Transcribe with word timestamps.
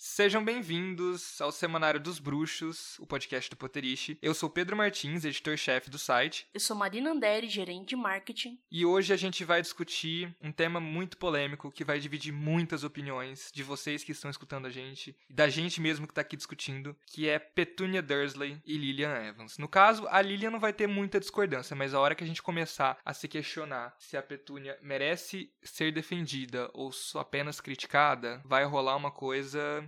Sejam 0.00 0.44
bem-vindos 0.44 1.40
ao 1.40 1.50
Semanário 1.50 1.98
dos 1.98 2.20
Bruxos, 2.20 2.96
o 3.00 3.06
podcast 3.06 3.50
do 3.50 3.56
Potterish. 3.56 4.16
Eu 4.22 4.32
sou 4.32 4.48
Pedro 4.48 4.76
Martins, 4.76 5.24
editor-chefe 5.24 5.90
do 5.90 5.98
site. 5.98 6.46
Eu 6.54 6.60
sou 6.60 6.76
Marina 6.76 7.10
Anderi, 7.10 7.48
gerente 7.48 7.88
de 7.88 7.96
marketing. 7.96 8.60
E 8.70 8.86
hoje 8.86 9.12
a 9.12 9.16
gente 9.16 9.42
vai 9.42 9.60
discutir 9.60 10.32
um 10.40 10.52
tema 10.52 10.78
muito 10.78 11.16
polêmico 11.16 11.72
que 11.72 11.82
vai 11.82 11.98
dividir 11.98 12.32
muitas 12.32 12.84
opiniões 12.84 13.50
de 13.52 13.64
vocês 13.64 14.04
que 14.04 14.12
estão 14.12 14.30
escutando 14.30 14.66
a 14.66 14.70
gente 14.70 15.16
e 15.28 15.34
da 15.34 15.48
gente 15.48 15.80
mesmo 15.80 16.06
que 16.06 16.12
está 16.12 16.20
aqui 16.20 16.36
discutindo, 16.36 16.96
que 17.04 17.28
é 17.28 17.40
Petunia 17.40 18.00
Dursley 18.00 18.62
e 18.64 18.78
Lillian 18.78 19.16
Evans. 19.16 19.58
No 19.58 19.66
caso, 19.66 20.06
a 20.10 20.22
Lillian 20.22 20.52
não 20.52 20.60
vai 20.60 20.72
ter 20.72 20.86
muita 20.86 21.18
discordância, 21.18 21.74
mas 21.74 21.92
a 21.92 21.98
hora 21.98 22.14
que 22.14 22.22
a 22.22 22.26
gente 22.26 22.40
começar 22.40 22.96
a 23.04 23.12
se 23.12 23.26
questionar 23.26 23.96
se 23.98 24.16
a 24.16 24.22
Petunia 24.22 24.78
merece 24.80 25.50
ser 25.60 25.90
defendida 25.90 26.70
ou 26.72 26.92
só 26.92 27.18
apenas 27.18 27.60
criticada, 27.60 28.40
vai 28.44 28.64
rolar 28.64 28.94
uma 28.94 29.10
coisa 29.10 29.87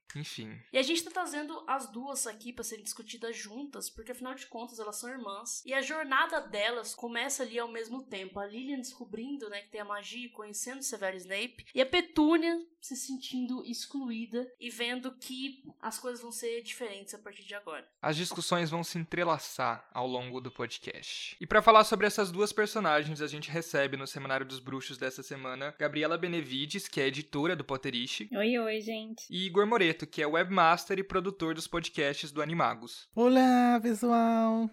enfim. 0.15 0.59
E 0.71 0.77
a 0.77 0.81
gente 0.81 1.03
tá 1.03 1.11
trazendo 1.11 1.63
as 1.67 1.87
duas 1.91 2.27
aqui 2.27 2.53
para 2.53 2.63
serem 2.63 2.83
discutidas 2.83 3.35
juntas, 3.35 3.89
porque 3.89 4.11
afinal 4.11 4.35
de 4.35 4.45
contas 4.47 4.79
elas 4.79 4.97
são 4.97 5.09
irmãs. 5.09 5.63
E 5.65 5.73
a 5.73 5.81
jornada 5.81 6.39
delas 6.41 6.93
começa 6.93 7.43
ali 7.43 7.59
ao 7.59 7.71
mesmo 7.71 8.03
tempo. 8.03 8.39
A 8.39 8.45
Lilian 8.45 8.79
descobrindo, 8.79 9.49
né, 9.49 9.61
que 9.61 9.69
tem 9.69 9.81
a 9.81 9.85
magia, 9.85 10.29
conhecendo 10.29 10.83
Severo 10.83 11.17
Snape, 11.17 11.65
e 11.73 11.81
a 11.81 11.85
Petúnia 11.85 12.59
se 12.81 12.95
sentindo 12.95 13.63
excluída 13.65 14.51
e 14.59 14.69
vendo 14.69 15.11
que 15.11 15.63
as 15.79 15.99
coisas 15.99 16.21
vão 16.21 16.31
ser 16.31 16.61
diferentes 16.63 17.13
a 17.13 17.19
partir 17.19 17.43
de 17.43 17.53
agora. 17.53 17.87
As 18.01 18.17
discussões 18.17 18.69
vão 18.69 18.83
se 18.83 18.97
entrelaçar 18.97 19.87
ao 19.93 20.07
longo 20.07 20.41
do 20.41 20.51
podcast. 20.51 21.37
E 21.39 21.45
para 21.45 21.61
falar 21.61 21.83
sobre 21.83 22.07
essas 22.07 22.31
duas 22.31 22.51
personagens, 22.51 23.21
a 23.21 23.27
gente 23.27 23.51
recebe 23.51 23.95
no 23.95 24.07
Seminário 24.07 24.45
dos 24.45 24.59
Bruxos 24.59 24.97
dessa 24.97 25.21
semana 25.21 25.75
Gabriela 25.77 26.17
Benevides, 26.17 26.87
que 26.87 26.99
é 26.99 27.07
editora 27.07 27.55
do 27.55 27.63
Potterish. 27.63 28.27
Oi, 28.31 28.57
oi, 28.57 28.81
gente. 28.81 29.25
E 29.29 29.45
Igor 29.45 29.67
Moreto, 29.67 30.00
que 30.05 30.21
é 30.21 30.27
webmaster 30.27 30.99
e 30.99 31.03
produtor 31.03 31.53
dos 31.53 31.67
podcasts 31.67 32.31
do 32.31 32.41
Animagos. 32.41 33.07
Olá, 33.15 33.79
pessoal! 33.81 34.69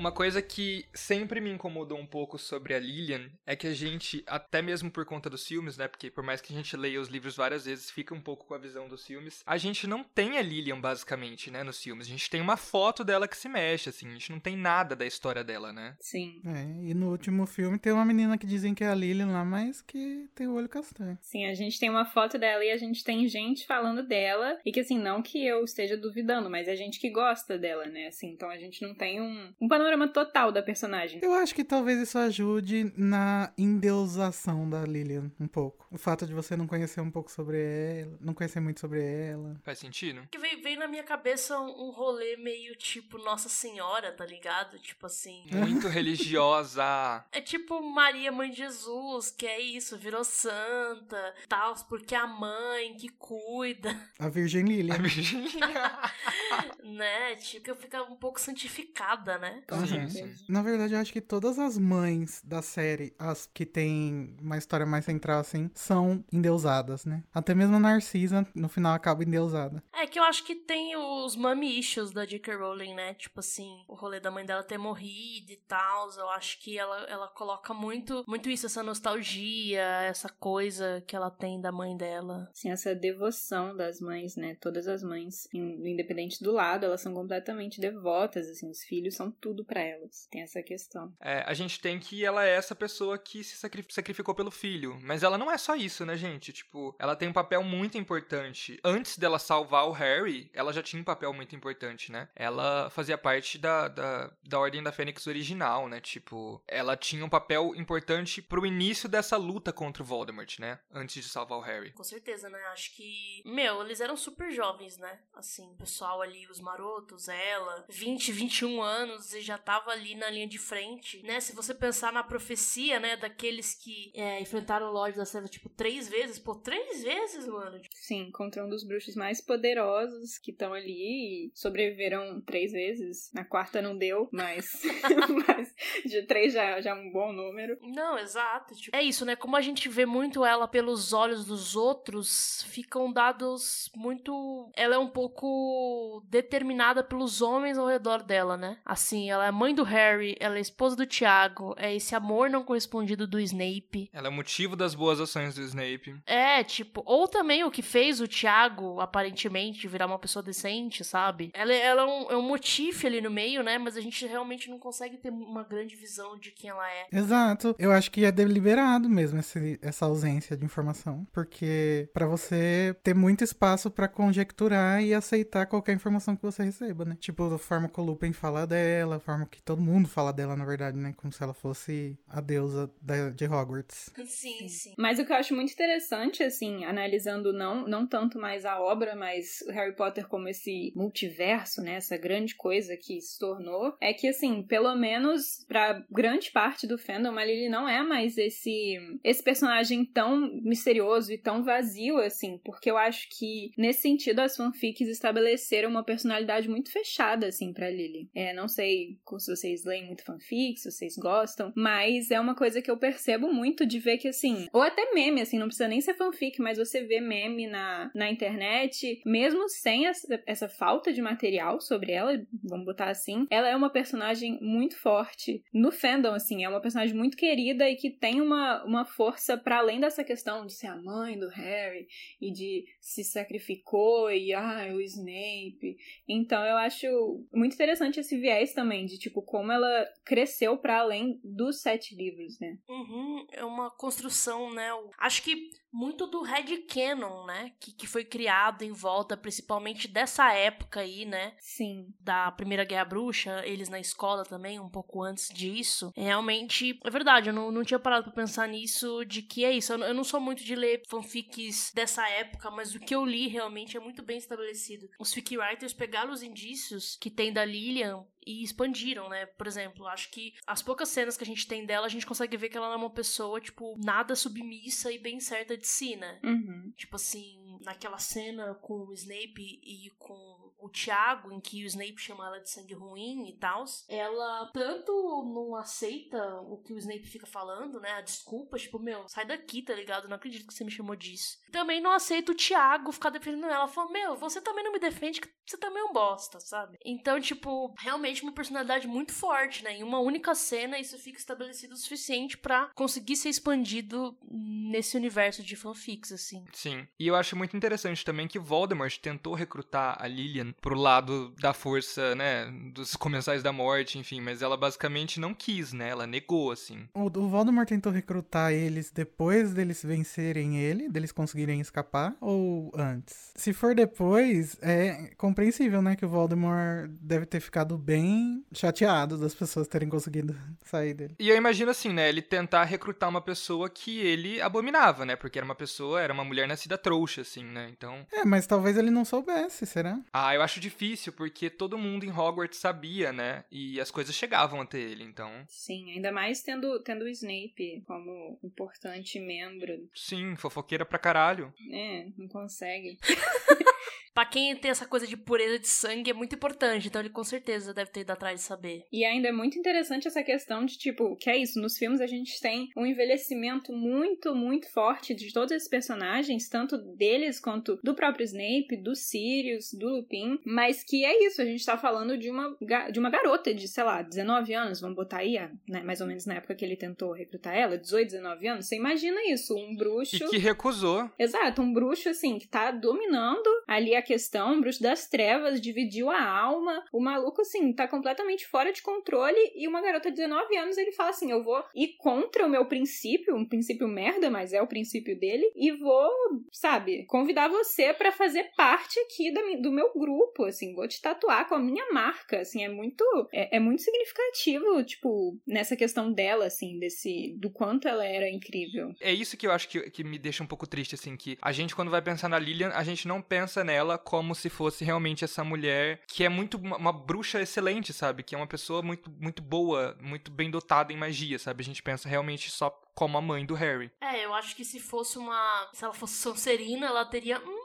Uma 0.00 0.10
coisa 0.10 0.40
que 0.40 0.86
sempre 0.94 1.42
me 1.42 1.50
incomodou 1.50 1.98
um 1.98 2.06
pouco 2.06 2.38
sobre 2.38 2.72
a 2.72 2.78
Lilian 2.78 3.28
é 3.46 3.54
que 3.54 3.66
a 3.66 3.74
gente, 3.74 4.24
até 4.26 4.62
mesmo 4.62 4.90
por 4.90 5.04
conta 5.04 5.28
dos 5.28 5.46
filmes, 5.46 5.76
né? 5.76 5.86
Porque 5.88 6.10
por 6.10 6.24
mais 6.24 6.40
que 6.40 6.54
a 6.54 6.56
gente 6.56 6.74
leia 6.74 6.98
os 6.98 7.08
livros 7.08 7.36
várias 7.36 7.66
vezes, 7.66 7.90
fica 7.90 8.14
um 8.14 8.20
pouco 8.20 8.46
com 8.46 8.54
a 8.54 8.58
visão 8.58 8.88
dos 8.88 9.06
filmes. 9.06 9.42
A 9.44 9.58
gente 9.58 9.86
não 9.86 10.02
tem 10.02 10.38
a 10.38 10.42
Lilian, 10.42 10.80
basicamente, 10.80 11.50
né? 11.50 11.62
Nos 11.62 11.82
filmes. 11.82 12.06
A 12.06 12.10
gente 12.10 12.30
tem 12.30 12.40
uma 12.40 12.56
foto 12.56 13.04
dela 13.04 13.28
que 13.28 13.36
se 13.36 13.46
mexe, 13.46 13.90
assim. 13.90 14.08
A 14.08 14.12
gente 14.12 14.32
não 14.32 14.40
tem 14.40 14.56
nada 14.56 14.96
da 14.96 15.04
história 15.04 15.44
dela, 15.44 15.70
né? 15.70 15.94
Sim. 16.00 16.40
É, 16.46 16.88
e 16.88 16.94
no 16.94 17.10
último 17.10 17.44
filme 17.44 17.78
tem 17.78 17.92
uma 17.92 18.06
menina 18.06 18.38
que 18.38 18.46
dizem 18.46 18.74
que 18.74 18.82
é 18.82 18.88
a 18.88 18.94
Lilian 18.94 19.26
lá, 19.26 19.44
mas 19.44 19.82
que 19.82 20.30
tem 20.34 20.46
o 20.46 20.54
olho 20.54 20.66
castanho. 20.70 21.18
Sim, 21.20 21.44
a 21.44 21.52
gente 21.52 21.78
tem 21.78 21.90
uma 21.90 22.06
foto 22.06 22.38
dela 22.38 22.64
e 22.64 22.70
a 22.70 22.78
gente 22.78 23.04
tem 23.04 23.28
gente 23.28 23.66
falando 23.66 24.02
dela. 24.02 24.58
E 24.64 24.72
que, 24.72 24.80
assim, 24.80 24.98
não 24.98 25.20
que 25.20 25.44
eu 25.44 25.62
esteja 25.62 25.94
duvidando, 25.94 26.48
mas 26.48 26.68
é 26.68 26.74
gente 26.74 26.98
que 26.98 27.10
gosta 27.10 27.58
dela, 27.58 27.84
né? 27.84 28.06
Assim, 28.06 28.30
então 28.30 28.48
a 28.48 28.56
gente 28.56 28.80
não 28.80 28.94
tem 28.94 29.20
um, 29.20 29.52
um 29.60 29.68
panorama 29.68 29.89
total 30.08 30.52
da 30.52 30.62
personagem. 30.62 31.20
Eu 31.22 31.32
acho 31.34 31.54
que 31.54 31.64
talvez 31.64 31.98
isso 32.00 32.18
ajude 32.18 32.92
na 32.96 33.52
endeusação 33.56 34.68
da 34.68 34.84
Lilian 34.84 35.30
um 35.38 35.46
pouco. 35.46 35.86
O 35.90 35.98
fato 35.98 36.26
de 36.26 36.32
você 36.32 36.56
não 36.56 36.66
conhecer 36.66 37.00
um 37.00 37.10
pouco 37.10 37.30
sobre 37.30 37.58
ela, 37.58 38.18
não 38.20 38.34
conhecer 38.34 38.60
muito 38.60 38.80
sobre 38.80 39.02
ela. 39.02 39.60
Faz 39.62 39.78
sentido? 39.78 40.22
Que 40.30 40.38
veio, 40.38 40.62
veio 40.62 40.78
na 40.78 40.86
minha 40.86 41.02
cabeça 41.02 41.58
um, 41.58 41.88
um 41.88 41.90
rolê 41.90 42.36
meio 42.36 42.76
tipo 42.76 43.18
Nossa 43.18 43.48
Senhora, 43.48 44.12
tá 44.12 44.24
ligado? 44.24 44.78
Tipo 44.78 45.06
assim. 45.06 45.44
Muito 45.52 45.88
religiosa. 45.88 47.24
É 47.32 47.40
tipo 47.40 47.82
Maria, 47.82 48.30
mãe 48.30 48.50
de 48.50 48.58
Jesus, 48.58 49.30
que 49.30 49.46
é 49.46 49.60
isso, 49.60 49.96
virou 49.96 50.24
santa, 50.24 51.34
tal, 51.48 51.74
porque 51.88 52.14
a 52.14 52.26
mãe 52.26 52.94
que 52.94 53.08
cuida. 53.08 53.96
A 54.18 54.28
Virgem 54.28 54.64
Lilian. 54.64 54.94
A 54.94 54.98
Virgem. 54.98 55.44
né? 56.84 57.36
Tipo, 57.36 57.70
eu 57.70 57.76
ficava 57.76 58.10
um 58.10 58.16
pouco 58.16 58.40
santificada, 58.40 59.38
né? 59.38 59.62
Sim, 59.86 60.08
sim. 60.08 60.34
Na 60.48 60.62
verdade, 60.62 60.94
eu 60.94 61.00
acho 61.00 61.12
que 61.12 61.20
todas 61.20 61.58
as 61.58 61.78
mães 61.78 62.42
da 62.44 62.62
série, 62.62 63.14
as 63.18 63.46
que 63.46 63.64
tem 63.66 64.36
uma 64.40 64.58
história 64.58 64.86
mais 64.86 65.04
central 65.04 65.40
assim, 65.40 65.70
são 65.74 66.24
endeusadas, 66.32 67.04
né? 67.04 67.22
Até 67.32 67.54
mesmo 67.54 67.76
a 67.76 67.80
Narcisa, 67.80 68.46
no 68.54 68.68
final, 68.68 68.94
acaba 68.94 69.22
endeusada. 69.22 69.82
É 69.94 70.06
que 70.06 70.18
eu 70.18 70.24
acho 70.24 70.44
que 70.44 70.54
tem 70.54 70.96
os 70.96 71.36
mommy 71.36 71.78
issues 71.78 72.10
da 72.10 72.24
J.K. 72.24 72.56
Rowling, 72.56 72.94
né? 72.94 73.14
Tipo 73.14 73.40
assim, 73.40 73.84
o 73.88 73.94
rolê 73.94 74.20
da 74.20 74.30
mãe 74.30 74.44
dela 74.44 74.62
ter 74.62 74.78
morrido 74.78 75.52
e 75.52 75.56
tal. 75.68 76.10
Eu 76.16 76.28
acho 76.30 76.60
que 76.60 76.78
ela, 76.78 77.04
ela 77.04 77.28
coloca 77.28 77.72
muito, 77.72 78.24
muito 78.26 78.48
isso, 78.48 78.66
essa 78.66 78.82
nostalgia, 78.82 79.82
essa 80.02 80.28
coisa 80.28 81.02
que 81.06 81.14
ela 81.14 81.30
tem 81.30 81.60
da 81.60 81.70
mãe 81.72 81.96
dela. 81.96 82.48
Sim, 82.52 82.70
essa 82.70 82.94
devoção 82.94 83.76
das 83.76 84.00
mães, 84.00 84.36
né? 84.36 84.56
Todas 84.60 84.88
as 84.88 85.02
mães, 85.02 85.48
independente 85.52 86.42
do 86.42 86.52
lado, 86.52 86.84
elas 86.84 87.00
são 87.00 87.12
completamente 87.14 87.80
devotas, 87.80 88.48
assim, 88.48 88.70
os 88.70 88.82
filhos 88.82 89.14
são 89.14 89.30
tudo 89.30 89.64
para 89.70 89.80
elas. 89.80 90.26
Tem 90.28 90.42
essa 90.42 90.60
questão. 90.64 91.14
É, 91.20 91.44
a 91.46 91.54
gente 91.54 91.80
tem 91.80 92.00
que 92.00 92.24
ela 92.24 92.44
é 92.44 92.50
essa 92.50 92.74
pessoa 92.74 93.16
que 93.16 93.44
se 93.44 93.56
sacrificou 93.56 94.34
pelo 94.34 94.50
filho. 94.50 94.98
Mas 95.00 95.22
ela 95.22 95.38
não 95.38 95.48
é 95.48 95.56
só 95.56 95.76
isso, 95.76 96.04
né, 96.04 96.16
gente? 96.16 96.52
Tipo, 96.52 96.96
ela 96.98 97.14
tem 97.14 97.28
um 97.28 97.32
papel 97.32 97.62
muito 97.62 97.96
importante. 97.96 98.80
Antes 98.82 99.16
dela 99.16 99.38
salvar 99.38 99.86
o 99.86 99.92
Harry, 99.92 100.50
ela 100.52 100.72
já 100.72 100.82
tinha 100.82 101.00
um 101.00 101.04
papel 101.04 101.32
muito 101.32 101.54
importante, 101.54 102.10
né? 102.10 102.28
Ela 102.34 102.90
fazia 102.90 103.16
parte 103.16 103.58
da, 103.58 103.86
da, 103.86 104.32
da 104.42 104.58
Ordem 104.58 104.82
da 104.82 104.90
Fênix 104.90 105.24
original, 105.28 105.88
né? 105.88 106.00
Tipo, 106.00 106.60
ela 106.66 106.96
tinha 106.96 107.24
um 107.24 107.28
papel 107.28 107.72
importante 107.76 108.42
pro 108.42 108.66
início 108.66 109.08
dessa 109.08 109.36
luta 109.36 109.72
contra 109.72 110.02
o 110.02 110.06
Voldemort, 110.06 110.58
né? 110.58 110.80
Antes 110.92 111.22
de 111.22 111.30
salvar 111.30 111.58
o 111.58 111.62
Harry. 111.62 111.92
Com 111.92 112.02
certeza, 112.02 112.50
né? 112.50 112.58
Acho 112.72 112.92
que. 112.96 113.40
Meu, 113.44 113.82
eles 113.82 114.00
eram 114.00 114.16
super 114.16 114.50
jovens, 114.50 114.98
né? 114.98 115.20
Assim, 115.32 115.70
o 115.70 115.76
pessoal 115.76 116.20
ali, 116.20 116.48
os 116.48 116.58
marotos, 116.58 117.28
ela, 117.28 117.84
20, 117.88 118.32
21 118.32 118.82
anos 118.82 119.32
e 119.32 119.40
já 119.40 119.59
tava 119.64 119.90
ali 119.90 120.14
na 120.14 120.30
linha 120.30 120.46
de 120.46 120.58
frente, 120.58 121.22
né? 121.22 121.40
Se 121.40 121.54
você 121.54 121.74
pensar 121.74 122.12
na 122.12 122.22
profecia, 122.22 122.98
né, 122.98 123.16
daqueles 123.16 123.74
que 123.74 124.12
é, 124.14 124.40
enfrentaram 124.40 124.88
o 124.88 124.92
Lorde 124.92 125.16
da 125.16 125.24
Selva, 125.24 125.48
tipo, 125.48 125.68
três 125.68 126.08
vezes, 126.08 126.38
pô, 126.38 126.54
três 126.54 127.02
vezes, 127.02 127.46
mano. 127.46 127.80
Sim, 127.92 128.30
contra 128.32 128.64
um 128.64 128.68
dos 128.68 128.84
bruxos 128.84 129.14
mais 129.14 129.40
poderosos 129.40 130.38
que 130.38 130.50
estão 130.50 130.72
ali 130.72 131.46
e 131.46 131.52
sobreviveram 131.54 132.40
três 132.40 132.72
vezes. 132.72 133.30
Na 133.32 133.44
quarta 133.44 133.80
não 133.82 133.96
deu, 133.96 134.28
mas, 134.32 134.82
mas 135.46 135.74
de 136.04 136.22
três 136.22 136.52
já, 136.52 136.80
já 136.80 136.90
é 136.90 136.94
um 136.94 137.10
bom 137.10 137.32
número. 137.32 137.78
Não, 137.82 138.18
exato. 138.18 138.74
Tipo, 138.74 138.96
é 138.96 139.02
isso, 139.02 139.24
né? 139.24 139.36
Como 139.36 139.56
a 139.56 139.60
gente 139.60 139.88
vê 139.88 140.06
muito 140.06 140.44
ela 140.44 140.66
pelos 140.66 141.12
olhos 141.12 141.44
dos 141.44 141.76
outros, 141.76 142.64
ficam 142.68 143.12
dados 143.12 143.90
muito. 143.94 144.70
Ela 144.74 144.96
é 144.96 144.98
um 144.98 145.08
pouco 145.08 146.22
determinada 146.28 147.02
pelos 147.02 147.42
homens 147.42 147.78
ao 147.78 147.86
redor 147.86 148.22
dela, 148.22 148.56
né? 148.56 148.78
Assim, 148.84 149.30
ela 149.30 149.46
é 149.46 149.49
mãe 149.52 149.74
do 149.74 149.82
Harry, 149.82 150.36
ela 150.40 150.58
é 150.58 150.60
esposa 150.60 150.96
do 150.96 151.06
Tiago, 151.06 151.74
é 151.76 151.94
esse 151.94 152.14
amor 152.14 152.50
não 152.50 152.64
correspondido 152.64 153.26
do 153.26 153.40
Snape. 153.40 154.08
Ela 154.12 154.28
é 154.28 154.30
o 154.30 154.32
motivo 154.32 154.76
das 154.76 154.94
boas 154.94 155.20
ações 155.20 155.54
do 155.54 155.62
Snape. 155.62 156.16
É, 156.26 156.62
tipo, 156.62 157.02
ou 157.04 157.26
também 157.28 157.64
o 157.64 157.70
que 157.70 157.82
fez 157.82 158.20
o 158.20 158.28
Tiago, 158.28 159.00
aparentemente, 159.00 159.88
virar 159.88 160.06
uma 160.06 160.18
pessoa 160.18 160.42
decente, 160.42 161.04
sabe? 161.04 161.50
Ela, 161.54 161.72
ela 161.72 162.02
é, 162.02 162.04
um, 162.04 162.30
é 162.30 162.36
um 162.36 162.42
motif 162.42 163.04
ali 163.04 163.20
no 163.20 163.30
meio, 163.30 163.62
né? 163.62 163.78
Mas 163.78 163.96
a 163.96 164.00
gente 164.00 164.26
realmente 164.26 164.70
não 164.70 164.78
consegue 164.78 165.16
ter 165.16 165.30
uma 165.30 165.62
grande 165.62 165.96
visão 165.96 166.38
de 166.38 166.50
quem 166.50 166.70
ela 166.70 166.88
é. 166.90 167.06
Exato. 167.12 167.74
Eu 167.78 167.92
acho 167.92 168.10
que 168.10 168.24
é 168.24 168.32
deliberado 168.32 169.08
mesmo 169.08 169.38
esse, 169.38 169.78
essa 169.82 170.06
ausência 170.06 170.56
de 170.56 170.64
informação. 170.64 171.26
Porque 171.32 172.08
para 172.12 172.26
você 172.26 172.96
ter 173.02 173.14
muito 173.14 173.44
espaço 173.44 173.90
para 173.90 174.08
conjecturar 174.08 175.02
e 175.02 175.14
aceitar 175.14 175.66
qualquer 175.66 175.94
informação 175.94 176.36
que 176.36 176.42
você 176.42 176.64
receba, 176.64 177.04
né? 177.04 177.16
Tipo, 177.20 177.54
a 177.54 177.58
forma 177.58 177.88
que 177.88 178.00
o 178.00 178.04
Lupin 178.04 178.32
fala 178.32 178.66
dela, 178.66 179.16
a 179.16 179.20
forma 179.20 179.39
que 179.46 179.62
todo 179.62 179.80
mundo 179.80 180.08
fala 180.08 180.32
dela, 180.32 180.56
na 180.56 180.64
verdade, 180.64 180.96
né? 180.96 181.14
Como 181.16 181.32
se 181.32 181.42
ela 181.42 181.54
fosse 181.54 182.18
a 182.28 182.40
deusa 182.40 182.90
da, 183.00 183.30
de 183.30 183.46
Hogwarts. 183.46 184.10
Sim, 184.26 184.68
sim. 184.68 184.94
Mas 184.96 185.18
o 185.18 185.24
que 185.24 185.32
eu 185.32 185.36
acho 185.36 185.54
muito 185.54 185.72
interessante, 185.72 186.42
assim, 186.42 186.84
analisando 186.84 187.52
não, 187.52 187.86
não 187.86 188.06
tanto 188.06 188.38
mais 188.38 188.64
a 188.64 188.80
obra, 188.80 189.14
mas 189.14 189.62
o 189.66 189.72
Harry 189.72 189.94
Potter 189.94 190.28
como 190.28 190.48
esse 190.48 190.92
multiverso, 190.94 191.82
né? 191.82 191.94
Essa 191.94 192.16
grande 192.16 192.54
coisa 192.54 192.96
que 192.96 193.20
se 193.20 193.38
tornou, 193.38 193.94
é 194.00 194.12
que, 194.12 194.28
assim, 194.28 194.62
pelo 194.62 194.94
menos 194.94 195.64
pra 195.66 196.04
grande 196.10 196.50
parte 196.50 196.86
do 196.86 196.98
fandom, 196.98 197.38
a 197.38 197.44
Lily 197.44 197.68
não 197.68 197.88
é 197.88 198.02
mais 198.02 198.36
esse, 198.38 198.98
esse 199.22 199.42
personagem 199.42 200.04
tão 200.04 200.50
misterioso 200.62 201.32
e 201.32 201.38
tão 201.38 201.62
vazio, 201.62 202.18
assim, 202.18 202.58
porque 202.64 202.90
eu 202.90 202.96
acho 202.96 203.28
que, 203.30 203.72
nesse 203.76 204.02
sentido, 204.02 204.40
as 204.40 204.56
fanfics 204.56 205.08
estabeleceram 205.08 205.90
uma 205.90 206.04
personalidade 206.04 206.68
muito 206.68 206.90
fechada, 206.90 207.46
assim, 207.46 207.72
pra 207.72 207.90
Lily. 207.90 208.28
É, 208.34 208.52
não 208.52 208.68
sei 208.68 209.18
se 209.38 209.54
vocês 209.54 209.84
leem 209.84 210.06
muito 210.06 210.24
fanfic, 210.24 210.78
se 210.78 210.90
vocês 210.90 211.16
gostam, 211.16 211.72
mas 211.76 212.30
é 212.30 212.40
uma 212.40 212.54
coisa 212.54 212.82
que 212.82 212.90
eu 212.90 212.96
percebo 212.96 213.52
muito 213.52 213.86
de 213.86 213.98
ver 213.98 214.18
que, 214.18 214.28
assim, 214.28 214.66
ou 214.72 214.82
até 214.82 215.12
meme, 215.12 215.40
assim, 215.40 215.58
não 215.58 215.66
precisa 215.66 215.88
nem 215.88 216.00
ser 216.00 216.14
fanfic, 216.14 216.60
mas 216.60 216.78
você 216.78 217.02
vê 217.02 217.20
meme 217.20 217.66
na, 217.66 218.10
na 218.14 218.30
internet, 218.30 219.20
mesmo 219.24 219.68
sem 219.68 220.06
essa, 220.06 220.42
essa 220.46 220.68
falta 220.68 221.12
de 221.12 221.22
material 221.22 221.80
sobre 221.80 222.12
ela, 222.12 222.40
vamos 222.64 222.86
botar 222.86 223.08
assim, 223.08 223.46
ela 223.50 223.68
é 223.68 223.76
uma 223.76 223.90
personagem 223.90 224.58
muito 224.60 224.96
forte 224.96 225.62
no 225.72 225.92
fandom, 225.92 226.32
assim, 226.34 226.64
é 226.64 226.68
uma 226.68 226.80
personagem 226.80 227.14
muito 227.14 227.36
querida 227.36 227.88
e 227.88 227.96
que 227.96 228.10
tem 228.10 228.40
uma, 228.40 228.84
uma 228.84 229.04
força 229.04 229.56
para 229.56 229.78
além 229.78 230.00
dessa 230.00 230.24
questão 230.24 230.66
de 230.66 230.72
ser 230.72 230.88
a 230.88 230.96
mãe 230.96 231.38
do 231.38 231.48
Harry 231.48 232.06
e 232.40 232.50
de 232.50 232.84
se 233.00 233.24
sacrificou 233.24 234.30
e, 234.30 234.52
ah, 234.52 234.90
o 234.94 235.00
Snape. 235.00 235.96
Então 236.28 236.64
eu 236.64 236.76
acho 236.76 237.06
muito 237.52 237.74
interessante 237.74 238.20
esse 238.20 238.38
viés 238.38 238.72
também, 238.72 239.06
de 239.06 239.18
tipo, 239.20 239.42
como 239.42 239.70
ela 239.70 240.08
cresceu 240.24 240.78
para 240.78 240.98
além 240.98 241.38
dos 241.44 241.82
sete 241.82 242.16
livros, 242.16 242.58
né? 242.58 242.78
Uhum, 242.88 243.46
é 243.52 243.64
uma 243.64 243.90
construção, 243.90 244.72
né? 244.72 244.88
Acho 245.18 245.42
que 245.42 245.70
muito 245.92 246.26
do 246.26 246.42
Red 246.42 246.78
Canon, 246.88 247.46
né? 247.46 247.72
Que, 247.80 247.92
que 247.92 248.06
foi 248.06 248.24
criado 248.24 248.82
em 248.82 248.92
volta, 248.92 249.36
principalmente 249.36 250.08
dessa 250.08 250.52
época 250.52 251.00
aí, 251.00 251.24
né? 251.24 251.54
Sim. 251.58 252.12
Da 252.20 252.50
Primeira 252.52 252.84
Guerra 252.84 253.04
Bruxa, 253.04 253.62
eles 253.64 253.88
na 253.88 253.98
escola 253.98 254.44
também, 254.44 254.78
um 254.78 254.88
pouco 254.88 255.22
antes 255.22 255.48
disso. 255.48 256.12
Realmente, 256.16 256.98
é 257.04 257.10
verdade, 257.10 257.48
eu 257.50 257.54
não, 257.54 257.70
não 257.70 257.84
tinha 257.84 257.98
parado 257.98 258.24
pra 258.24 258.32
pensar 258.32 258.68
nisso, 258.68 259.24
de 259.24 259.42
que 259.42 259.64
é 259.64 259.72
isso. 259.72 259.92
Eu, 259.92 259.98
eu 260.00 260.14
não 260.14 260.24
sou 260.24 260.40
muito 260.40 260.64
de 260.64 260.74
ler 260.74 261.02
fanfics 261.08 261.92
dessa 261.94 262.28
época, 262.28 262.70
mas 262.70 262.94
o 262.94 263.00
que 263.00 263.14
eu 263.14 263.24
li 263.24 263.48
realmente 263.48 263.96
é 263.96 264.00
muito 264.00 264.22
bem 264.22 264.38
estabelecido. 264.38 265.08
Os 265.18 265.32
fic 265.32 265.56
writers 265.56 265.92
pegaram 265.92 266.32
os 266.32 266.42
indícios 266.42 267.16
que 267.20 267.30
tem 267.30 267.52
da 267.52 267.64
Lilian 267.64 268.24
e 268.46 268.62
expandiram, 268.62 269.28
né? 269.28 269.46
Por 269.46 269.66
exemplo, 269.66 270.06
acho 270.06 270.30
que 270.30 270.54
as 270.66 270.82
poucas 270.82 271.08
cenas 271.08 271.36
que 271.36 271.44
a 271.44 271.46
gente 271.46 271.66
tem 271.66 271.84
dela, 271.84 272.06
a 272.06 272.10
gente 272.10 272.26
consegue 272.26 272.56
ver 272.56 272.68
que 272.68 272.76
ela 272.76 272.92
é 272.92 272.96
uma 272.96 273.10
pessoa, 273.10 273.60
tipo, 273.60 273.96
nada 273.98 274.34
submissa 274.34 275.12
e 275.12 275.18
bem 275.18 275.40
certa 275.40 275.76
de 275.80 275.86
si, 275.86 276.16
né? 276.16 276.38
Uhum. 276.44 276.92
Tipo 276.96 277.16
assim, 277.16 277.78
naquela 277.82 278.18
cena 278.18 278.74
com 278.74 279.06
o 279.06 279.12
Snape 279.12 279.80
e 279.82 280.10
com 280.18 280.69
o 280.82 280.88
Tiago, 280.88 281.52
em 281.52 281.60
que 281.60 281.82
o 281.84 281.86
Snape 281.86 282.18
chama 282.18 282.46
ela 282.46 282.60
de 282.60 282.70
sangue 282.70 282.94
ruim 282.94 283.48
e 283.48 283.56
tal, 283.56 283.84
ela 284.08 284.70
tanto 284.72 285.12
não 285.54 285.76
aceita 285.76 286.60
o 286.62 286.78
que 286.78 286.92
o 286.92 286.98
Snape 286.98 287.26
fica 287.26 287.46
falando, 287.46 288.00
né? 288.00 288.12
A 288.12 288.20
desculpa, 288.20 288.78
tipo, 288.78 288.98
meu, 288.98 289.28
sai 289.28 289.46
daqui, 289.46 289.82
tá 289.82 289.94
ligado? 289.94 290.28
Não 290.28 290.36
acredito 290.36 290.66
que 290.66 290.74
você 290.74 290.84
me 290.84 290.90
chamou 290.90 291.16
disso. 291.16 291.58
Também 291.72 292.00
não 292.00 292.12
aceita 292.12 292.52
o 292.52 292.54
Tiago 292.54 293.12
ficar 293.12 293.30
defendendo 293.30 293.66
ela. 293.66 293.88
Falou, 293.88 294.12
meu, 294.12 294.36
você 294.36 294.60
também 294.60 294.84
não 294.84 294.92
me 294.92 294.98
defende, 294.98 295.40
que 295.40 295.48
você 295.66 295.76
também 295.76 296.02
é 296.02 296.04
um 296.04 296.12
bosta, 296.12 296.60
sabe? 296.60 296.98
Então, 297.04 297.40
tipo, 297.40 297.94
realmente 297.98 298.42
uma 298.42 298.52
personalidade 298.52 299.06
muito 299.06 299.32
forte, 299.32 299.84
né? 299.84 299.96
Em 299.96 300.02
uma 300.02 300.18
única 300.18 300.54
cena, 300.54 300.98
isso 300.98 301.18
fica 301.18 301.38
estabelecido 301.38 301.94
o 301.94 301.96
suficiente 301.96 302.58
para 302.58 302.90
conseguir 302.94 303.36
ser 303.36 303.48
expandido 303.48 304.36
nesse 304.50 305.16
universo 305.16 305.62
de 305.62 305.76
fanfics, 305.76 306.32
assim. 306.32 306.64
Sim. 306.72 307.06
E 307.18 307.26
eu 307.26 307.34
acho 307.34 307.56
muito 307.56 307.76
interessante 307.76 308.24
também 308.24 308.48
que 308.48 308.58
Voldemort 308.58 309.16
tentou 309.18 309.54
recrutar 309.54 310.16
a 310.20 310.26
Lilian 310.26 310.69
pro 310.80 310.94
lado 310.94 311.52
da 311.60 311.72
força, 311.72 312.34
né, 312.34 312.70
dos 312.92 313.16
comensais 313.16 313.62
da 313.62 313.72
morte, 313.72 314.18
enfim, 314.18 314.40
mas 314.40 314.62
ela 314.62 314.76
basicamente 314.76 315.40
não 315.40 315.54
quis, 315.54 315.92
né, 315.92 316.08
ela 316.08 316.26
negou, 316.26 316.70
assim. 316.70 317.08
O, 317.14 317.26
o 317.26 317.48
Voldemort 317.48 317.88
tentou 317.88 318.12
recrutar 318.12 318.72
eles 318.72 319.10
depois 319.10 319.72
deles 319.72 320.02
vencerem 320.02 320.78
ele, 320.78 321.08
deles 321.08 321.32
conseguirem 321.32 321.80
escapar, 321.80 322.34
ou 322.40 322.92
antes? 322.96 323.52
Se 323.54 323.72
for 323.72 323.94
depois, 323.94 324.76
é 324.80 325.30
compreensível, 325.36 326.02
né, 326.02 326.16
que 326.16 326.24
o 326.24 326.28
Voldemort 326.28 327.08
deve 327.20 327.46
ter 327.46 327.60
ficado 327.60 327.96
bem 327.96 328.64
chateado 328.72 329.36
das 329.36 329.54
pessoas 329.54 329.88
terem 329.88 330.08
conseguido 330.08 330.56
sair 330.84 331.14
dele. 331.14 331.36
E 331.38 331.48
eu 331.48 331.56
imagino 331.56 331.90
assim, 331.90 332.12
né, 332.12 332.28
ele 332.28 332.42
tentar 332.42 332.84
recrutar 332.84 333.28
uma 333.28 333.40
pessoa 333.40 333.88
que 333.88 334.18
ele 334.20 334.60
abominava, 334.60 335.24
né, 335.24 335.36
porque 335.36 335.58
era 335.58 335.64
uma 335.64 335.74
pessoa, 335.74 336.20
era 336.20 336.32
uma 336.32 336.44
mulher 336.44 336.66
nascida 336.66 336.96
trouxa, 336.96 337.42
assim, 337.42 337.64
né, 337.64 337.90
então... 337.90 338.26
É, 338.32 338.44
mas 338.44 338.66
talvez 338.66 338.96
ele 338.96 339.10
não 339.10 339.24
soubesse, 339.24 339.86
será? 339.86 340.18
Ah, 340.32 340.54
eu 340.54 340.59
acho 340.60 340.80
difícil, 340.80 341.32
porque 341.32 341.70
todo 341.70 341.98
mundo 341.98 342.24
em 342.24 342.30
Hogwarts 342.30 342.78
sabia, 342.78 343.32
né? 343.32 343.64
E 343.70 344.00
as 344.00 344.10
coisas 344.10 344.34
chegavam 344.34 344.80
até 344.80 344.98
ele, 344.98 345.24
então. 345.24 345.50
Sim, 345.68 346.12
ainda 346.12 346.32
mais 346.32 346.62
tendo, 346.62 347.00
tendo 347.00 347.24
o 347.24 347.28
Snape 347.28 348.02
como 348.06 348.58
importante 348.62 349.38
membro. 349.38 350.08
Sim, 350.14 350.56
fofoqueira 350.56 351.04
pra 351.04 351.18
caralho. 351.18 351.72
É, 351.90 352.26
não 352.36 352.48
consegue. 352.48 353.18
Pra 354.34 354.46
quem 354.46 354.74
tem 354.76 354.90
essa 354.90 355.06
coisa 355.06 355.26
de 355.26 355.36
pureza 355.36 355.78
de 355.78 355.88
sangue 355.88 356.30
é 356.30 356.34
muito 356.34 356.54
importante, 356.54 357.08
então 357.08 357.20
ele 357.20 357.30
com 357.30 357.42
certeza 357.42 357.92
deve 357.92 358.10
ter 358.10 358.20
ido 358.20 358.30
atrás 358.30 358.60
de 358.60 358.66
saber. 358.66 359.04
E 359.12 359.24
ainda 359.24 359.48
é 359.48 359.52
muito 359.52 359.78
interessante 359.78 360.28
essa 360.28 360.42
questão 360.42 360.84
de, 360.84 360.96
tipo, 360.96 361.36
que 361.36 361.50
é 361.50 361.56
isso, 361.56 361.80
nos 361.80 361.98
filmes 361.98 362.20
a 362.20 362.26
gente 362.26 362.60
tem 362.60 362.88
um 362.96 363.04
envelhecimento 363.04 363.92
muito, 363.92 364.54
muito 364.54 364.90
forte 364.92 365.34
de 365.34 365.52
todos 365.52 365.72
esses 365.72 365.88
personagens, 365.88 366.68
tanto 366.68 366.96
deles 366.96 367.60
quanto 367.60 367.98
do 368.02 368.14
próprio 368.14 368.44
Snape, 368.44 368.96
do 369.02 369.16
Sirius, 369.16 369.92
do 369.92 370.08
Lupin, 370.08 370.58
mas 370.64 371.02
que 371.02 371.24
é 371.24 371.46
isso, 371.46 371.60
a 371.60 371.64
gente 371.64 371.84
tá 371.84 371.98
falando 371.98 372.38
de 372.38 372.50
uma, 372.50 372.76
de 373.10 373.18
uma 373.18 373.30
garota 373.30 373.74
de, 373.74 373.88
sei 373.88 374.04
lá, 374.04 374.22
19 374.22 374.72
anos, 374.74 375.00
vamos 375.00 375.16
botar 375.16 375.38
aí, 375.38 375.58
né, 375.88 376.02
mais 376.02 376.20
ou 376.20 376.26
menos 376.26 376.46
na 376.46 376.54
época 376.54 376.74
que 376.74 376.84
ele 376.84 376.96
tentou 376.96 377.32
recrutar 377.32 377.76
ela, 377.76 377.98
18, 377.98 378.30
19 378.30 378.68
anos, 378.68 378.86
você 378.86 378.96
imagina 378.96 379.40
isso, 379.50 379.74
um 379.76 379.96
bruxo... 379.96 380.36
E 380.36 380.48
que 380.48 380.58
recusou. 380.58 381.28
Exato, 381.38 381.82
um 381.82 381.92
bruxo, 381.92 382.28
assim, 382.28 382.58
que 382.58 382.68
tá 382.68 382.90
dominando 382.90 383.68
ali 383.90 384.14
a 384.14 384.22
questão, 384.22 384.80
bruxo 384.80 385.02
das 385.02 385.28
trevas 385.28 385.80
dividiu 385.80 386.30
a 386.30 386.40
alma, 386.40 387.04
o 387.12 387.20
maluco, 387.20 387.62
assim, 387.62 387.92
tá 387.92 388.06
completamente 388.06 388.64
fora 388.64 388.92
de 388.92 389.02
controle 389.02 389.58
e 389.74 389.88
uma 389.88 390.00
garota 390.00 390.30
de 390.30 390.36
19 390.36 390.76
anos, 390.76 390.96
ele 390.96 391.10
fala 391.10 391.30
assim, 391.30 391.50
eu 391.50 391.64
vou 391.64 391.82
ir 391.92 392.14
contra 392.16 392.66
o 392.66 392.70
meu 392.70 392.86
princípio, 392.86 393.56
um 393.56 393.66
princípio 393.66 394.06
merda, 394.06 394.48
mas 394.48 394.72
é 394.72 394.80
o 394.80 394.86
princípio 394.86 395.36
dele, 395.36 395.68
e 395.74 395.90
vou, 395.90 396.30
sabe, 396.70 397.26
convidar 397.26 397.66
você 397.66 398.14
para 398.14 398.30
fazer 398.30 398.70
parte 398.76 399.18
aqui 399.18 399.52
do 399.82 399.90
meu 399.90 400.12
grupo, 400.14 400.66
assim, 400.66 400.94
vou 400.94 401.08
te 401.08 401.20
tatuar 401.20 401.68
com 401.68 401.74
a 401.74 401.80
minha 401.80 402.12
marca, 402.12 402.60
assim, 402.60 402.84
é 402.84 402.88
muito, 402.88 403.24
é, 403.52 403.76
é 403.76 403.80
muito 403.80 404.02
significativo, 404.02 405.02
tipo, 405.02 405.58
nessa 405.66 405.96
questão 405.96 406.32
dela, 406.32 406.66
assim, 406.66 406.96
desse, 407.00 407.56
do 407.58 407.68
quanto 407.68 408.06
ela 408.06 408.24
era 408.24 408.48
incrível. 408.48 409.12
É 409.20 409.32
isso 409.32 409.56
que 409.56 409.66
eu 409.66 409.72
acho 409.72 409.88
que, 409.88 410.10
que 410.10 410.22
me 410.22 410.38
deixa 410.38 410.62
um 410.62 410.66
pouco 410.66 410.86
triste, 410.86 411.16
assim, 411.16 411.36
que 411.36 411.58
a 411.60 411.72
gente, 411.72 411.96
quando 411.96 412.08
vai 412.08 412.22
pensar 412.22 412.48
na 412.48 412.58
Lilian, 412.58 412.90
a 412.90 413.02
gente 413.02 413.26
não 413.26 413.42
pensa 413.42 413.79
nela 413.84 414.00
ela 414.00 414.18
como 414.18 414.54
se 414.54 414.68
fosse 414.68 415.04
realmente 415.04 415.44
essa 415.44 415.62
mulher 415.62 416.22
que 416.26 416.42
é 416.42 416.48
muito 416.48 416.78
uma, 416.78 416.96
uma, 416.96 417.12
bruxa 417.12 417.60
excelente, 417.60 418.12
sabe? 418.12 418.42
Que 418.42 418.54
é 418.54 418.58
uma 418.58 418.66
pessoa 418.66 419.02
muito, 419.02 419.30
muito 419.30 419.62
boa, 419.62 420.16
muito 420.20 420.50
bem 420.50 420.70
dotada 420.70 421.12
em 421.12 421.16
magia, 421.16 421.58
sabe? 421.58 421.82
A 421.82 421.84
gente 421.84 422.02
pensa 422.02 422.28
realmente 422.28 422.70
só 422.70 422.90
como 423.14 423.36
a 423.36 423.40
mãe 423.40 423.64
do 423.66 423.74
Harry. 423.74 424.10
É, 424.20 424.44
eu 424.44 424.54
acho 424.54 424.74
que 424.74 424.84
se 424.84 424.98
fosse 424.98 425.38
uma. 425.38 425.90
Se 425.92 426.04
ela 426.04 426.14
fosse 426.14 426.34
Sonserina, 426.34 427.06
ela 427.06 427.24
teria. 427.24 427.60
Hum, 427.60 427.79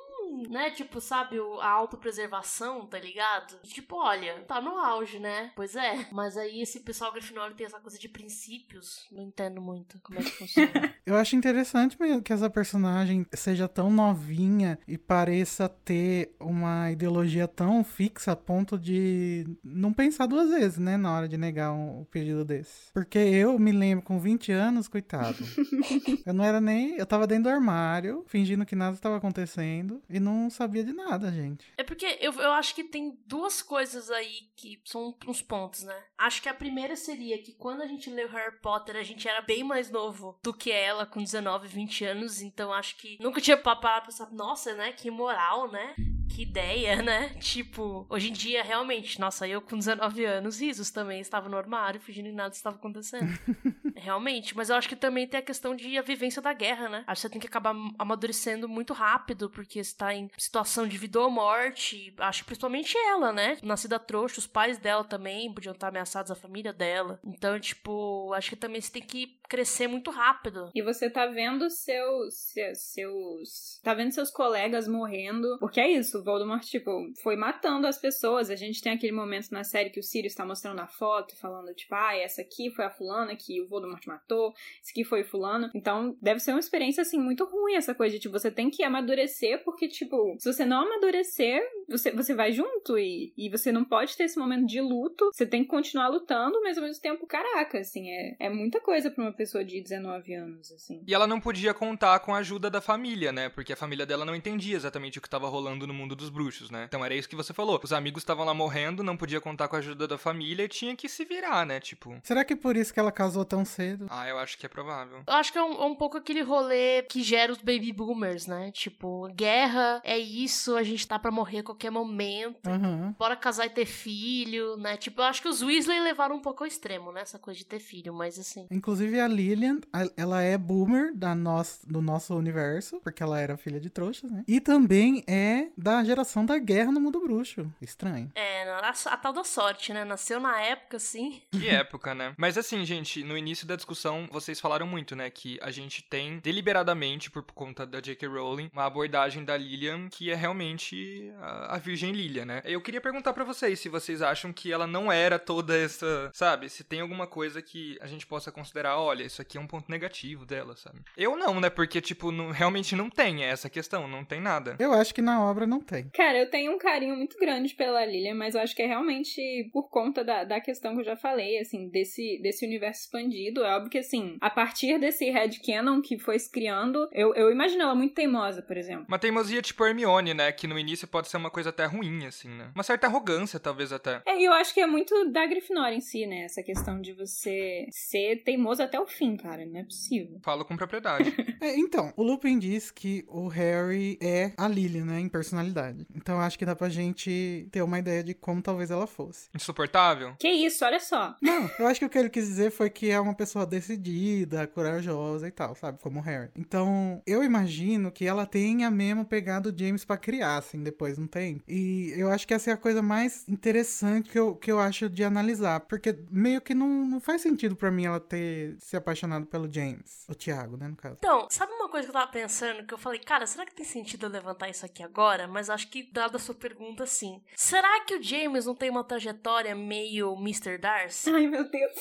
né? 0.49 0.71
Tipo, 0.71 0.99
sabe, 1.01 1.37
a 1.61 1.69
autopreservação, 1.69 2.85
tá 2.85 2.99
ligado? 2.99 3.59
Tipo, 3.63 3.97
olha, 3.97 4.41
tá 4.47 4.61
no 4.61 4.77
auge, 4.77 5.19
né? 5.19 5.51
Pois 5.55 5.75
é. 5.75 6.07
Mas 6.11 6.37
aí 6.37 6.61
esse 6.61 6.81
pessoal 6.81 7.11
Grifinória 7.11 7.55
tem 7.55 7.65
essa 7.65 7.79
coisa 7.79 7.97
de 7.97 8.09
princípios. 8.09 9.07
Não 9.11 9.23
entendo 9.23 9.61
muito 9.61 9.99
como 9.99 10.19
é 10.19 10.23
que 10.23 10.31
funciona. 10.31 10.95
Eu 11.05 11.15
acho 11.15 11.35
interessante 11.35 11.97
mesmo 11.99 12.21
que 12.21 12.33
essa 12.33 12.49
personagem 12.49 13.25
seja 13.33 13.67
tão 13.67 13.91
novinha 13.91 14.79
e 14.87 14.97
pareça 14.97 15.69
ter 15.69 16.35
uma 16.39 16.91
ideologia 16.91 17.47
tão 17.47 17.83
fixa 17.83 18.31
a 18.31 18.35
ponto 18.35 18.77
de 18.77 19.45
não 19.63 19.93
pensar 19.93 20.25
duas 20.25 20.49
vezes, 20.49 20.77
né? 20.77 20.97
Na 20.97 21.15
hora 21.15 21.27
de 21.27 21.37
negar 21.37 21.71
um, 21.71 22.01
um 22.01 22.05
pedido 22.05 22.43
desse. 22.43 22.91
Porque 22.93 23.19
eu 23.19 23.57
me 23.59 23.71
lembro 23.71 24.03
com 24.03 24.19
20 24.19 24.51
anos, 24.51 24.87
coitado. 24.87 25.37
eu 26.25 26.33
não 26.33 26.43
era 26.43 26.59
nem. 26.59 26.97
Eu 26.97 27.05
tava 27.05 27.27
dentro 27.27 27.43
do 27.43 27.49
armário, 27.49 28.23
fingindo 28.27 28.65
que 28.65 28.75
nada 28.75 28.95
estava 28.95 29.17
acontecendo. 29.17 30.01
E 30.09 30.19
não 30.33 30.49
sabia 30.49 30.83
de 30.83 30.93
nada, 30.93 31.31
gente. 31.31 31.65
É 31.77 31.83
porque 31.83 32.17
eu, 32.19 32.33
eu 32.33 32.51
acho 32.53 32.73
que 32.73 32.83
tem 32.83 33.17
duas 33.25 33.61
coisas 33.61 34.09
aí 34.09 34.49
que 34.55 34.79
são 34.83 35.15
uns 35.27 35.41
pontos, 35.41 35.83
né? 35.83 36.03
Acho 36.17 36.41
que 36.41 36.49
a 36.49 36.53
primeira 36.53 36.95
seria 36.95 37.37
que 37.41 37.53
quando 37.53 37.81
a 37.81 37.87
gente 37.87 38.09
leu 38.09 38.27
Harry 38.29 38.59
Potter, 38.61 38.95
a 38.95 39.03
gente 39.03 39.27
era 39.27 39.41
bem 39.41 39.63
mais 39.63 39.89
novo 39.91 40.39
do 40.43 40.53
que 40.53 40.71
ela, 40.71 41.05
com 41.05 41.21
19, 41.21 41.67
20 41.67 42.05
anos. 42.05 42.41
Então 42.41 42.73
acho 42.73 42.97
que 42.97 43.17
nunca 43.21 43.41
tinha 43.41 43.57
parado 43.57 43.81
pra 43.81 44.01
pensar, 44.01 44.31
nossa, 44.31 44.73
né? 44.73 44.91
Que 44.91 45.11
moral, 45.11 45.71
né? 45.71 45.95
Que 46.33 46.43
ideia, 46.43 47.01
né? 47.03 47.29
Tipo, 47.39 48.05
hoje 48.09 48.29
em 48.29 48.33
dia, 48.33 48.63
realmente, 48.63 49.19
nossa, 49.19 49.47
eu 49.47 49.61
com 49.61 49.77
19 49.77 50.25
anos, 50.25 50.59
risos 50.59 50.89
também 50.89 51.21
estava 51.21 51.47
no 51.49 51.57
armário, 51.57 52.01
fingindo 52.01 52.29
que 52.29 52.35
nada 52.35 52.53
estava 52.53 52.75
acontecendo. 52.77 53.27
Realmente, 53.95 54.55
mas 54.55 54.69
eu 54.69 54.75
acho 54.75 54.89
que 54.89 54.95
também 54.95 55.27
tem 55.27 55.39
a 55.39 55.43
questão 55.43 55.75
de 55.75 55.97
a 55.97 56.01
vivência 56.01 56.41
da 56.41 56.53
guerra, 56.53 56.89
né? 56.89 57.03
Acho 57.07 57.21
que 57.21 57.27
você 57.27 57.29
tem 57.29 57.41
que 57.41 57.47
acabar 57.47 57.75
amadurecendo 57.97 58.67
muito 58.67 58.93
rápido, 58.93 59.49
porque 59.49 59.83
você 59.83 59.95
tá 59.95 60.13
em 60.15 60.29
situação 60.37 60.87
de 60.87 60.97
vida 60.97 61.19
ou 61.19 61.29
morte. 61.29 62.13
Acho 62.17 62.41
que 62.41 62.47
principalmente 62.47 62.97
ela, 62.97 63.31
né? 63.31 63.57
Nascida 63.61 63.99
trouxa, 63.99 64.39
os 64.39 64.47
pais 64.47 64.77
dela 64.77 65.03
também 65.03 65.53
podiam 65.53 65.73
estar 65.73 65.89
ameaçados, 65.89 66.31
a 66.31 66.35
família 66.35 66.73
dela. 66.73 67.19
Então, 67.23 67.59
tipo, 67.59 68.33
acho 68.33 68.49
que 68.49 68.55
também 68.55 68.81
você 68.81 68.91
tem 68.91 69.01
que 69.01 69.37
crescer 69.47 69.87
muito 69.87 70.11
rápido. 70.11 70.69
E 70.73 70.81
você 70.81 71.09
tá 71.09 71.25
vendo 71.27 71.69
seus, 71.69 72.53
seus. 72.73 73.79
Tá 73.83 73.93
vendo 73.93 74.11
seus 74.11 74.31
colegas 74.31 74.87
morrendo. 74.87 75.57
Porque 75.59 75.79
é 75.79 75.89
isso, 75.89 76.19
o 76.19 76.23
Voldemort, 76.23 76.63
tipo, 76.63 76.91
foi 77.21 77.35
matando 77.35 77.87
as 77.87 77.97
pessoas. 77.97 78.49
A 78.49 78.55
gente 78.55 78.81
tem 78.81 78.93
aquele 78.93 79.11
momento 79.11 79.51
na 79.51 79.63
série 79.63 79.89
que 79.89 79.99
o 79.99 80.03
Sirius 80.03 80.35
tá 80.35 80.45
mostrando 80.45 80.79
a 80.79 80.87
foto, 80.87 81.35
falando, 81.37 81.73
tipo, 81.73 81.93
ah, 81.95 82.15
essa 82.15 82.41
aqui 82.41 82.69
foi 82.71 82.85
a 82.85 82.89
fulana 82.89 83.35
que 83.35 83.61
o 83.61 83.67
Voldemort 83.67 84.05
matou, 84.07 84.53
esse 84.81 84.91
aqui 84.91 85.03
foi 85.03 85.23
fulano. 85.23 85.69
Então, 85.73 86.17
deve 86.21 86.39
ser 86.39 86.51
uma 86.51 86.59
experiência, 86.59 87.01
assim, 87.01 87.19
muito 87.19 87.45
ruim 87.45 87.75
essa 87.75 87.93
coisa 87.93 88.15
de, 88.15 88.21
tipo, 88.21 88.37
você 88.37 88.51
tem 88.51 88.69
que 88.69 88.83
amadurecer, 88.83 89.63
porque, 89.63 89.87
tipo, 89.87 90.35
se 90.39 90.51
você 90.51 90.65
não 90.65 90.85
amadurecer, 90.85 91.61
você, 91.87 92.11
você 92.11 92.33
vai 92.33 92.51
junto 92.51 92.97
e, 92.97 93.33
e 93.37 93.49
você 93.49 93.71
não 93.71 93.85
pode 93.85 94.15
ter 94.17 94.23
esse 94.23 94.39
momento 94.39 94.65
de 94.65 94.81
luto. 94.81 95.29
Você 95.33 95.45
tem 95.45 95.63
que 95.63 95.69
continuar 95.69 96.07
lutando, 96.07 96.61
mas 96.61 96.77
ao 96.77 96.83
mesmo 96.83 97.01
tempo, 97.01 97.27
caraca, 97.27 97.79
assim, 97.79 98.09
é, 98.09 98.35
é 98.39 98.49
muita 98.49 98.79
coisa 98.79 99.09
pra 99.11 99.23
uma 99.23 99.34
pessoa 99.35 99.63
de 99.63 99.81
19 99.81 100.33
anos, 100.33 100.71
assim. 100.71 101.03
E 101.05 101.13
ela 101.13 101.27
não 101.27 101.39
podia 101.39 101.73
contar 101.73 102.19
com 102.19 102.33
a 102.33 102.39
ajuda 102.39 102.69
da 102.69 102.81
família, 102.81 103.31
né? 103.31 103.49
Porque 103.49 103.73
a 103.73 103.75
família 103.75 104.05
dela 104.05 104.25
não 104.25 104.35
entendia 104.35 104.75
exatamente 104.75 105.17
o 105.17 105.21
que 105.21 105.27
estava 105.27 105.47
rolando 105.47 105.85
no 105.85 105.93
mundo 105.93 106.15
dos 106.15 106.29
bruxos, 106.29 106.69
né? 106.71 106.85
Então 106.87 107.03
era 107.03 107.13
isso 107.13 107.29
que 107.29 107.35
você 107.35 107.53
falou. 107.53 107.79
Os 107.83 107.93
amigos 107.93 108.21
estavam 108.21 108.45
lá 108.45 108.53
morrendo, 108.53 109.03
não 109.03 109.17
podia 109.17 109.41
contar 109.41 109.67
com 109.67 109.75
a 109.75 109.79
ajuda 109.79 110.07
da 110.07 110.17
família 110.17 110.63
e 110.63 110.67
tinha 110.67 110.95
que 110.95 111.07
se 111.07 111.25
virar, 111.25 111.65
né? 111.65 111.79
Tipo. 111.79 112.19
Será 112.23 112.43
que 112.43 112.53
é 112.53 112.55
por 112.55 112.75
isso 112.75 112.93
que 112.93 112.99
ela 112.99 113.11
casou 113.11 113.45
tão 113.45 113.63
cedo? 113.65 114.07
Ah, 114.09 114.27
eu 114.27 114.37
acho 114.39 114.57
que 114.57 114.65
é 114.65 114.69
provável. 114.69 115.23
Eu 115.27 115.33
acho 115.33 115.51
que 115.51 115.57
é 115.57 115.63
um, 115.63 115.73
é 115.81 115.85
um 115.85 115.95
pouco 115.95 116.17
aquele 116.17 116.41
rolê 116.41 117.03
que 117.03 117.21
gera 117.21 117.51
os 117.51 117.59
baby 117.59 117.91
boomers, 117.91 118.47
né? 118.47 118.71
Tipo, 118.71 119.27
guerra 119.33 120.01
é 120.03 120.17
isso, 120.17 120.75
a 120.75 120.83
gente 120.83 121.07
tá 121.07 121.19
para 121.19 121.31
morrer 121.31 121.59
a 121.59 121.63
qualquer 121.63 121.91
momento. 121.91 122.69
Uhum. 122.69 123.13
Bora 123.17 123.35
casar 123.35 123.65
e 123.65 123.69
ter 123.69 123.85
filho, 123.85 124.77
né? 124.77 124.97
Tipo, 124.97 125.21
eu 125.21 125.25
acho 125.25 125.41
que 125.41 125.47
os 125.47 125.61
Weasley 125.61 125.99
levaram 125.99 126.35
um 126.35 126.41
pouco 126.41 126.63
ao 126.63 126.67
extremo, 126.67 127.11
né? 127.11 127.21
Essa 127.21 127.39
coisa 127.39 127.57
de 127.57 127.65
ter 127.65 127.79
filho, 127.79 128.13
mas 128.13 128.39
assim. 128.39 128.67
Inclusive 128.71 129.19
a 129.19 129.24
Lillian, 129.27 129.79
ela 130.15 130.41
é 130.41 130.57
boomer 130.57 131.13
da 131.15 131.35
nosso, 131.35 131.87
do 131.87 132.01
nosso 132.01 132.35
universo, 132.35 132.99
porque 133.01 133.21
ela 133.21 133.39
era 133.39 133.57
filha 133.57 133.79
de 133.79 133.89
trouxas, 133.89 134.31
né? 134.31 134.43
E 134.47 134.59
também 134.59 135.23
é 135.27 135.67
da 135.77 136.03
geração 136.03 136.45
da 136.45 136.57
guerra 136.57 136.91
no 136.91 136.99
mundo 136.99 137.19
bruxo. 137.19 137.71
Estranho. 137.81 138.31
É, 138.35 138.63
a, 138.69 138.89
a 138.89 139.17
tal 139.17 139.33
da 139.33 139.43
sorte, 139.43 139.93
né? 139.93 140.03
Nasceu 140.03 140.39
na 140.39 140.59
época, 140.61 140.97
assim. 140.97 141.41
Que 141.51 141.67
época, 141.69 142.13
né? 142.13 142.33
Mas 142.37 142.57
assim, 142.57 142.83
gente, 142.85 143.23
no 143.23 143.37
início 143.37 143.67
da 143.67 143.75
discussão, 143.75 144.27
vocês 144.31 144.59
falaram 144.59 144.87
muito, 144.87 145.15
né? 145.15 145.29
Que 145.29 145.59
a 145.61 145.71
gente 145.71 146.03
tem 146.03 146.39
deliberadamente, 146.39 147.29
por 147.29 147.43
conta 147.43 147.85
da 147.85 147.99
J.K. 147.99 148.27
Rowling, 148.27 148.69
uma 148.73 148.85
abordagem 148.85 149.43
da 149.43 149.55
Lillian 149.57 150.09
que 150.09 150.31
é 150.31 150.35
realmente 150.35 151.31
a, 151.39 151.75
a 151.75 151.77
Virgem 151.77 152.11
Lilian, 152.11 152.45
né? 152.45 152.61
Eu 152.65 152.81
queria 152.81 153.01
perguntar 153.01 153.33
para 153.33 153.43
vocês 153.43 153.79
se 153.79 153.89
vocês 153.89 154.21
acham 154.21 154.51
que 154.51 154.71
ela 154.71 154.87
não 154.87 155.11
era 155.11 155.37
toda 155.37 155.77
essa, 155.77 156.29
sabe? 156.33 156.69
Se 156.69 156.83
tem 156.83 157.01
alguma 157.01 157.27
coisa 157.27 157.61
que 157.61 157.97
a 158.01 158.07
gente 158.07 158.25
possa 158.25 158.51
considerar, 158.51 158.97
olha, 158.97 159.14
isso 159.23 159.41
aqui 159.41 159.57
é 159.57 159.61
um 159.61 159.67
ponto 159.67 159.89
negativo 159.89 160.45
dela, 160.45 160.75
sabe? 160.75 160.99
Eu 161.17 161.37
não, 161.37 161.59
né? 161.59 161.69
Porque, 161.69 162.01
tipo, 162.01 162.31
não, 162.31 162.51
realmente 162.51 162.95
não 162.95 163.09
tem 163.09 163.43
essa 163.43 163.69
questão, 163.69 164.07
não 164.07 164.23
tem 164.23 164.41
nada. 164.41 164.75
Eu 164.79 164.93
acho 164.93 165.13
que 165.13 165.21
na 165.21 165.43
obra 165.43 165.65
não 165.65 165.79
tem. 165.79 166.09
Cara, 166.09 166.37
eu 166.37 166.49
tenho 166.49 166.73
um 166.73 166.77
carinho 166.77 167.15
muito 167.15 167.37
grande 167.37 167.73
pela 167.73 168.05
Lilian, 168.05 168.35
mas 168.35 168.55
eu 168.55 168.61
acho 168.61 168.75
que 168.75 168.81
é 168.81 168.87
realmente 168.87 169.69
por 169.71 169.89
conta 169.89 170.23
da, 170.23 170.43
da 170.43 170.59
questão 170.59 170.93
que 170.93 171.01
eu 171.01 171.05
já 171.05 171.15
falei, 171.15 171.59
assim, 171.59 171.89
desse, 171.89 172.39
desse 172.41 172.65
universo 172.65 173.01
expandido. 173.01 173.63
É 173.63 173.75
óbvio 173.75 173.91
que, 173.91 173.97
assim, 173.97 174.37
a 174.41 174.49
partir 174.49 174.99
desse 174.99 175.29
headcanon 175.29 176.01
que 176.01 176.17
foi 176.17 176.39
se 176.39 176.51
criando, 176.51 177.07
eu, 177.11 177.33
eu 177.35 177.51
imagino 177.51 177.83
ela 177.83 177.95
muito 177.95 178.13
teimosa, 178.13 178.61
por 178.61 178.77
exemplo. 178.77 179.05
Uma 179.07 179.19
teimosia 179.19 179.61
tipo 179.61 179.85
Hermione, 179.85 180.33
né? 180.33 180.51
Que 180.51 180.67
no 180.67 180.77
início 180.77 181.07
pode 181.07 181.27
ser 181.27 181.37
uma 181.37 181.49
coisa 181.49 181.69
até 181.69 181.85
ruim, 181.85 182.25
assim, 182.25 182.49
né? 182.49 182.71
Uma 182.73 182.83
certa 182.83 183.07
arrogância, 183.07 183.59
talvez 183.59 183.91
até. 183.91 184.21
É, 184.25 184.39
e 184.39 184.45
eu 184.45 184.53
acho 184.53 184.73
que 184.73 184.79
é 184.79 184.87
muito 184.87 185.31
da 185.31 185.45
Grifinória 185.45 185.95
em 185.95 186.01
si, 186.01 186.25
né? 186.25 186.43
Essa 186.43 186.63
questão 186.63 187.01
de 187.01 187.13
você 187.13 187.87
ser 187.91 188.43
teimoso 188.43 188.81
até 188.81 188.99
o 188.99 189.04
fim, 189.07 189.35
cara. 189.37 189.65
Não 189.65 189.79
é 189.79 189.83
possível. 189.83 190.39
Falo 190.43 190.65
com 190.65 190.75
propriedade. 190.75 191.33
é, 191.61 191.77
então, 191.77 192.13
o 192.15 192.23
Lupin 192.23 192.57
diz 192.59 192.91
que 192.91 193.23
o 193.27 193.47
Harry 193.47 194.17
é 194.21 194.51
a 194.57 194.67
Lily, 194.67 195.01
né? 195.01 195.19
Em 195.19 195.29
personalidade. 195.29 196.05
Então 196.15 196.39
acho 196.39 196.57
que 196.57 196.65
dá 196.65 196.75
pra 196.75 196.89
gente 196.89 197.67
ter 197.71 197.81
uma 197.81 197.99
ideia 197.99 198.23
de 198.23 198.33
como 198.33 198.61
talvez 198.61 198.91
ela 198.91 199.07
fosse. 199.07 199.49
Insuportável? 199.55 200.35
Que 200.39 200.49
isso, 200.49 200.83
olha 200.85 200.99
só. 200.99 201.35
Não, 201.41 201.69
eu 201.79 201.87
acho 201.87 201.99
que 201.99 202.05
o 202.05 202.09
que 202.09 202.17
ele 202.17 202.29
quis 202.29 202.47
dizer 202.47 202.71
foi 202.71 202.89
que 202.89 203.09
é 203.09 203.19
uma 203.19 203.33
pessoa 203.33 203.65
decidida, 203.65 204.67
corajosa 204.67 205.47
e 205.47 205.51
tal, 205.51 205.75
sabe? 205.75 205.99
Como 206.01 206.19
o 206.19 206.21
Harry. 206.21 206.49
Então, 206.55 207.21
eu 207.25 207.43
imagino 207.43 208.11
que 208.11 208.25
ela 208.25 208.45
tenha 208.45 208.89
mesmo 208.91 209.25
pegado 209.25 209.69
o 209.69 209.77
James 209.77 210.05
pra 210.05 210.17
criar, 210.17 210.57
assim, 210.57 210.81
depois, 210.81 211.17
não 211.17 211.27
tem? 211.27 211.61
E 211.67 212.13
eu 212.15 212.29
acho 212.29 212.47
que 212.47 212.53
essa 212.53 212.71
é 212.71 212.73
a 212.73 212.77
coisa 212.77 213.01
mais 213.01 213.47
interessante 213.47 214.29
que 214.29 214.39
eu, 214.39 214.55
que 214.55 214.71
eu 214.71 214.79
acho 214.79 215.09
de 215.09 215.23
analisar. 215.23 215.81
Porque 215.81 216.17
meio 216.29 216.61
que 216.61 216.73
não, 216.73 217.05
não 217.05 217.19
faz 217.19 217.41
sentido 217.41 217.75
para 217.75 217.91
mim 217.91 218.05
ela 218.05 218.19
ter 218.19 218.75
se 218.79 218.94
apaixonado 218.97 219.45
pelo 219.45 219.71
James. 219.71 220.25
O 220.27 220.35
Thiago, 220.35 220.77
né, 220.77 220.87
no 220.87 220.95
caso. 220.95 221.17
Então, 221.19 221.47
sabe 221.49 221.73
uma 221.73 221.89
coisa 221.89 222.07
que 222.07 222.09
eu 222.09 222.19
tava 222.19 222.31
pensando? 222.31 222.85
Que 222.85 222.93
eu 222.93 222.97
falei, 222.97 223.19
cara, 223.19 223.45
será 223.45 223.65
que 223.65 223.75
tem 223.75 223.85
sentido 223.85 224.25
eu 224.25 224.29
levantar 224.29 224.69
isso 224.69 224.85
aqui 224.85 225.03
agora? 225.03 225.47
Mas 225.47 225.69
acho 225.69 225.87
que, 225.87 226.03
dada 226.03 226.37
a 226.37 226.39
sua 226.39 226.55
pergunta, 226.55 227.05
sim. 227.05 227.41
Será 227.55 228.01
que 228.01 228.15
o 228.15 228.23
James 228.23 228.65
não 228.65 228.75
tem 228.75 228.89
uma 228.89 229.03
trajetória 229.03 229.75
meio 229.75 230.33
Mr. 230.35 230.77
Darcy? 230.77 231.29
Ai, 231.33 231.47
meu 231.47 231.69
Deus. 231.69 231.93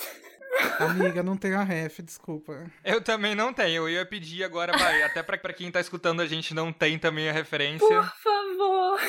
Amiga, 0.79 1.23
não 1.23 1.37
tenho 1.37 1.59
a 1.59 1.65
ref, 1.65 2.01
desculpa. 2.01 2.71
Eu 2.85 3.01
também 3.01 3.35
não 3.35 3.53
tenho. 3.53 3.83
Eu 3.83 3.91
ia 3.91 4.07
pedir 4.07 4.45
agora, 4.45 4.77
vai, 4.77 5.03
até 5.03 5.23
pra, 5.23 5.37
pra 5.37 5.53
quem 5.53 5.71
tá 5.71 5.81
escutando 5.81 6.21
a 6.21 6.27
gente 6.27 6.55
não 6.55 6.73
tem 6.73 6.99
também 6.99 7.29
a 7.29 7.33
referência. 7.33 7.87
Por 7.87 8.05
favor. 8.05 9.01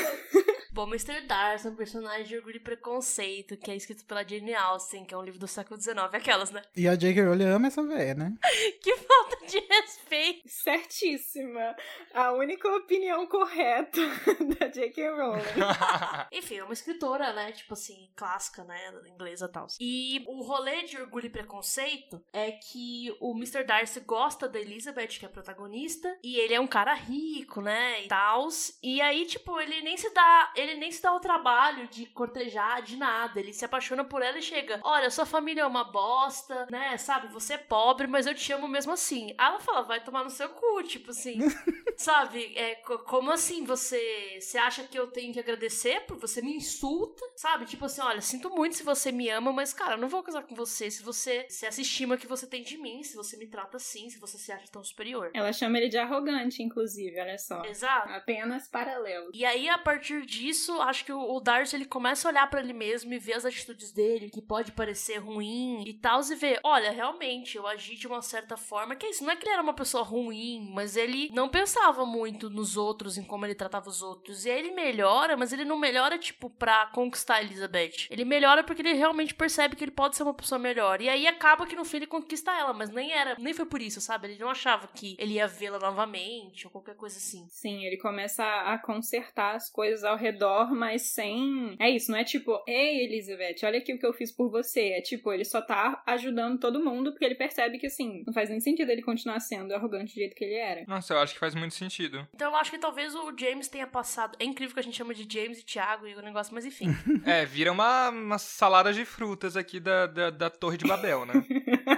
Bom, 0.75 0.89
Mr. 0.89 1.21
Darcy 1.21 1.67
é 1.67 1.69
um 1.69 1.75
personagem 1.75 2.25
de 2.25 2.35
Orgulho 2.35 2.57
e 2.57 2.59
Preconceito, 2.59 3.55
que 3.55 3.71
é 3.71 3.77
escrito 3.77 4.03
pela 4.03 4.27
Jane 4.27 4.53
Austen, 4.53 5.05
que 5.05 5.13
é 5.13 5.17
um 5.17 5.23
livro 5.23 5.39
do 5.39 5.47
século 5.47 5.79
XIX. 5.79 5.99
Aquelas, 6.11 6.51
né? 6.51 6.61
E 6.75 6.85
a 6.85 6.95
J.K. 6.97 7.23
Rowling 7.23 7.45
ama 7.45 7.67
essa 7.67 7.81
véia, 7.81 8.13
né? 8.13 8.33
que 8.83 8.93
falta 8.97 9.37
de 9.47 9.57
respeito. 9.57 10.49
Certíssima. 10.49 11.77
A 12.13 12.33
única 12.33 12.67
opinião 12.75 13.25
correta 13.25 14.01
da 14.59 14.67
J.K. 14.67 15.11
Rowling. 15.11 15.43
Enfim, 16.33 16.57
é 16.57 16.63
uma 16.65 16.73
escritora, 16.73 17.31
né? 17.31 17.53
Tipo 17.53 17.73
assim, 17.73 18.11
clássica, 18.13 18.65
né? 18.65 18.77
Inglesa 19.07 19.45
e 19.45 19.51
tal. 19.53 19.67
E 19.79 20.25
o 20.27 20.43
rolê 20.43 20.83
de 20.83 20.97
Orgulho 20.97 21.27
e 21.27 21.29
Preconceito 21.29 22.21
é 22.33 22.51
que 22.51 23.15
o 23.21 23.33
Mr. 23.33 23.63
Darcy 23.63 24.01
gosta 24.01 24.49
da 24.49 24.59
Elizabeth, 24.59 25.07
que 25.19 25.25
é 25.25 25.29
a 25.29 25.31
protagonista, 25.31 26.13
e 26.21 26.37
ele 26.37 26.53
é 26.53 26.59
um 26.59 26.67
cara 26.67 26.93
rico, 26.93 27.61
né? 27.61 28.03
E 28.03 28.09
tal. 28.09 28.49
E 28.83 28.99
aí, 28.99 29.25
tipo, 29.25 29.57
ele 29.61 29.81
nem 29.81 29.95
se 29.95 30.13
dá 30.13 30.51
ele 30.64 30.64
nem 30.73 30.91
se 30.91 31.01
dá 31.01 31.13
o 31.13 31.19
trabalho 31.19 31.87
de 31.87 32.07
cortejar, 32.07 32.81
de 32.81 32.97
nada. 32.97 33.39
Ele 33.39 33.53
se 33.53 33.63
apaixona 33.63 34.03
por 34.03 34.23
ela 34.23 34.39
e 34.39 34.41
chega: 34.41 34.79
Olha, 34.83 35.11
sua 35.11 35.25
família 35.25 35.61
é 35.61 35.65
uma 35.65 35.83
bosta, 35.83 36.65
né? 36.71 36.97
Sabe, 36.97 37.27
você 37.27 37.53
é 37.53 37.57
pobre, 37.57 38.07
mas 38.07 38.25
eu 38.25 38.33
te 38.33 38.51
amo 38.51 38.67
mesmo 38.67 38.93
assim. 38.93 39.35
Aí 39.37 39.47
ela 39.47 39.59
fala: 39.59 39.83
Vai 39.83 40.03
tomar 40.03 40.23
no 40.23 40.29
seu 40.31 40.49
cu, 40.49 40.81
tipo 40.81 41.11
assim. 41.11 41.37
sabe? 41.95 42.53
É, 42.55 42.75
como 43.05 43.31
assim 43.31 43.63
você, 43.63 44.39
você 44.39 44.57
acha 44.57 44.83
que 44.83 44.97
eu 44.97 45.07
tenho 45.07 45.31
que 45.31 45.39
agradecer 45.39 46.01
por 46.01 46.17
você 46.17 46.41
me 46.41 46.55
insulta? 46.55 47.23
Sabe? 47.35 47.65
Tipo 47.65 47.85
assim: 47.85 48.01
Olha, 48.01 48.21
sinto 48.21 48.49
muito 48.49 48.75
se 48.75 48.83
você 48.83 49.11
me 49.11 49.29
ama, 49.29 49.53
mas 49.53 49.73
cara, 49.73 49.93
eu 49.93 49.97
não 49.97 50.09
vou 50.09 50.23
casar 50.23 50.43
com 50.43 50.55
você 50.55 50.89
se 50.89 51.03
você 51.03 51.45
se 51.49 51.65
essa 51.65 51.81
estima 51.81 52.17
que 52.17 52.27
você 52.27 52.47
tem 52.47 52.63
de 52.63 52.77
mim, 52.77 53.03
se 53.03 53.15
você 53.15 53.37
me 53.37 53.47
trata 53.47 53.77
assim, 53.77 54.09
se 54.09 54.19
você 54.19 54.37
se 54.37 54.51
acha 54.51 54.65
tão 54.71 54.83
superior. 54.83 55.31
Ela 55.33 55.51
chama 55.53 55.77
ele 55.77 55.89
de 55.89 55.97
arrogante, 55.97 56.63
inclusive, 56.63 57.19
olha 57.19 57.37
só. 57.37 57.63
Exato. 57.65 58.09
Apenas 58.09 58.67
paralelo. 58.67 59.31
E 59.33 59.45
aí, 59.45 59.67
a 59.69 59.77
partir 59.77 60.25
disso, 60.25 60.45
disso, 60.55 60.81
acho 60.81 61.05
que 61.05 61.11
o, 61.11 61.39
Darcy 61.39 61.75
ele 61.75 61.85
começa 61.85 62.27
a 62.27 62.31
olhar 62.31 62.49
para 62.49 62.61
ele 62.61 62.73
mesmo 62.73 63.13
e 63.13 63.19
ver 63.19 63.33
as 63.33 63.45
atitudes 63.45 63.91
dele, 63.91 64.29
que 64.29 64.41
pode 64.41 64.71
parecer 64.71 65.17
ruim 65.17 65.83
e 65.85 65.93
tal, 65.93 66.21
e 66.21 66.35
ver, 66.35 66.59
olha, 66.63 66.91
realmente, 66.91 67.57
eu 67.57 67.67
agi 67.67 67.95
de 67.95 68.07
uma 68.07 68.21
certa 68.21 68.55
forma, 68.55 68.95
que 68.95 69.05
é 69.05 69.09
isso, 69.09 69.23
não 69.23 69.31
é 69.31 69.35
que 69.35 69.45
ele 69.45 69.53
era 69.53 69.61
uma 69.61 69.73
pessoa 69.73 70.03
ruim, 70.03 70.71
mas 70.73 70.95
ele 70.95 71.29
não 71.33 71.49
pensava 71.49 72.05
muito 72.05 72.49
nos 72.49 72.77
outros, 72.77 73.17
em 73.17 73.23
como 73.23 73.45
ele 73.45 73.53
tratava 73.53 73.89
os 73.89 74.01
outros. 74.01 74.45
E 74.45 74.49
aí 74.49 74.59
ele 74.59 74.71
melhora, 74.71 75.35
mas 75.35 75.51
ele 75.51 75.65
não 75.65 75.77
melhora, 75.77 76.17
tipo, 76.17 76.49
pra 76.49 76.87
conquistar 76.87 77.35
a 77.35 77.41
Elizabeth. 77.41 78.07
Ele 78.09 78.23
melhora 78.23 78.63
porque 78.63 78.81
ele 78.81 78.93
realmente 78.93 79.35
percebe 79.35 79.75
que 79.75 79.83
ele 79.83 79.91
pode 79.91 80.15
ser 80.15 80.23
uma 80.23 80.33
pessoa 80.33 80.57
melhor. 80.57 81.01
E 81.01 81.09
aí 81.09 81.27
acaba 81.27 81.67
que 81.67 81.75
no 81.75 81.83
fim 81.83 81.97
ele 81.97 82.07
conquista 82.07 82.51
ela, 82.51 82.73
mas 82.73 82.89
nem 82.89 83.11
era, 83.11 83.35
nem 83.37 83.53
foi 83.53 83.65
por 83.65 83.81
isso, 83.81 83.99
sabe? 83.99 84.29
Ele 84.29 84.39
não 84.39 84.49
achava 84.49 84.87
que 84.87 85.15
ele 85.19 85.33
ia 85.33 85.47
vê-la 85.47 85.79
novamente 85.79 86.65
ou 86.65 86.71
qualquer 86.71 86.95
coisa 86.95 87.17
assim. 87.17 87.45
Sim, 87.49 87.83
ele 87.83 87.97
começa 87.97 88.43
a 88.43 88.77
consertar 88.77 89.55
as 89.55 89.69
coisas 89.69 90.03
ao 90.03 90.15
redor 90.15 90.44
redor, 90.45 90.73
mas 90.73 91.01
sem. 91.01 91.75
É 91.79 91.89
isso, 91.89 92.11
não 92.11 92.17
é 92.17 92.23
tipo, 92.23 92.61
ei, 92.67 93.05
Elizabeth, 93.05 93.55
olha 93.63 93.79
aqui 93.79 93.93
o 93.93 93.99
que 93.99 94.05
eu 94.05 94.13
fiz 94.13 94.31
por 94.31 94.49
você. 94.49 94.89
É 94.89 95.01
tipo, 95.01 95.33
ele 95.33 95.43
só 95.43 95.61
tá 95.61 96.03
ajudando 96.05 96.59
todo 96.59 96.83
mundo 96.83 97.11
porque 97.11 97.25
ele 97.25 97.35
percebe 97.35 97.77
que, 97.77 97.87
assim, 97.87 98.23
não 98.25 98.33
faz 98.33 98.49
nem 98.49 98.59
sentido 98.59 98.89
ele 98.91 99.01
continuar 99.01 99.39
sendo 99.39 99.73
arrogante 99.73 100.13
do 100.13 100.19
jeito 100.19 100.35
que 100.35 100.43
ele 100.43 100.55
era. 100.55 100.83
Nossa, 100.87 101.13
eu 101.13 101.19
acho 101.19 101.33
que 101.33 101.39
faz 101.39 101.55
muito 101.55 101.73
sentido. 101.73 102.27
Então 102.33 102.51
eu 102.51 102.57
acho 102.57 102.71
que 102.71 102.77
talvez 102.77 103.15
o 103.15 103.33
James 103.37 103.67
tenha 103.67 103.87
passado. 103.87 104.37
É 104.39 104.45
incrível 104.45 104.73
que 104.73 104.79
a 104.79 104.83
gente 104.83 104.97
chama 104.97 105.13
de 105.13 105.27
James 105.31 105.59
e 105.59 105.65
Thiago 105.65 106.07
e 106.07 106.15
o 106.15 106.21
negócio, 106.21 106.53
mas 106.53 106.65
enfim. 106.65 106.87
é, 107.25 107.45
vira 107.45 107.71
uma, 107.71 108.09
uma 108.09 108.37
salada 108.37 108.93
de 108.93 109.03
frutas 109.05 109.57
aqui 109.57 109.79
da, 109.79 110.05
da, 110.05 110.29
da 110.29 110.49
Torre 110.49 110.77
de 110.77 110.85
Babel, 110.85 111.25
né? 111.25 111.33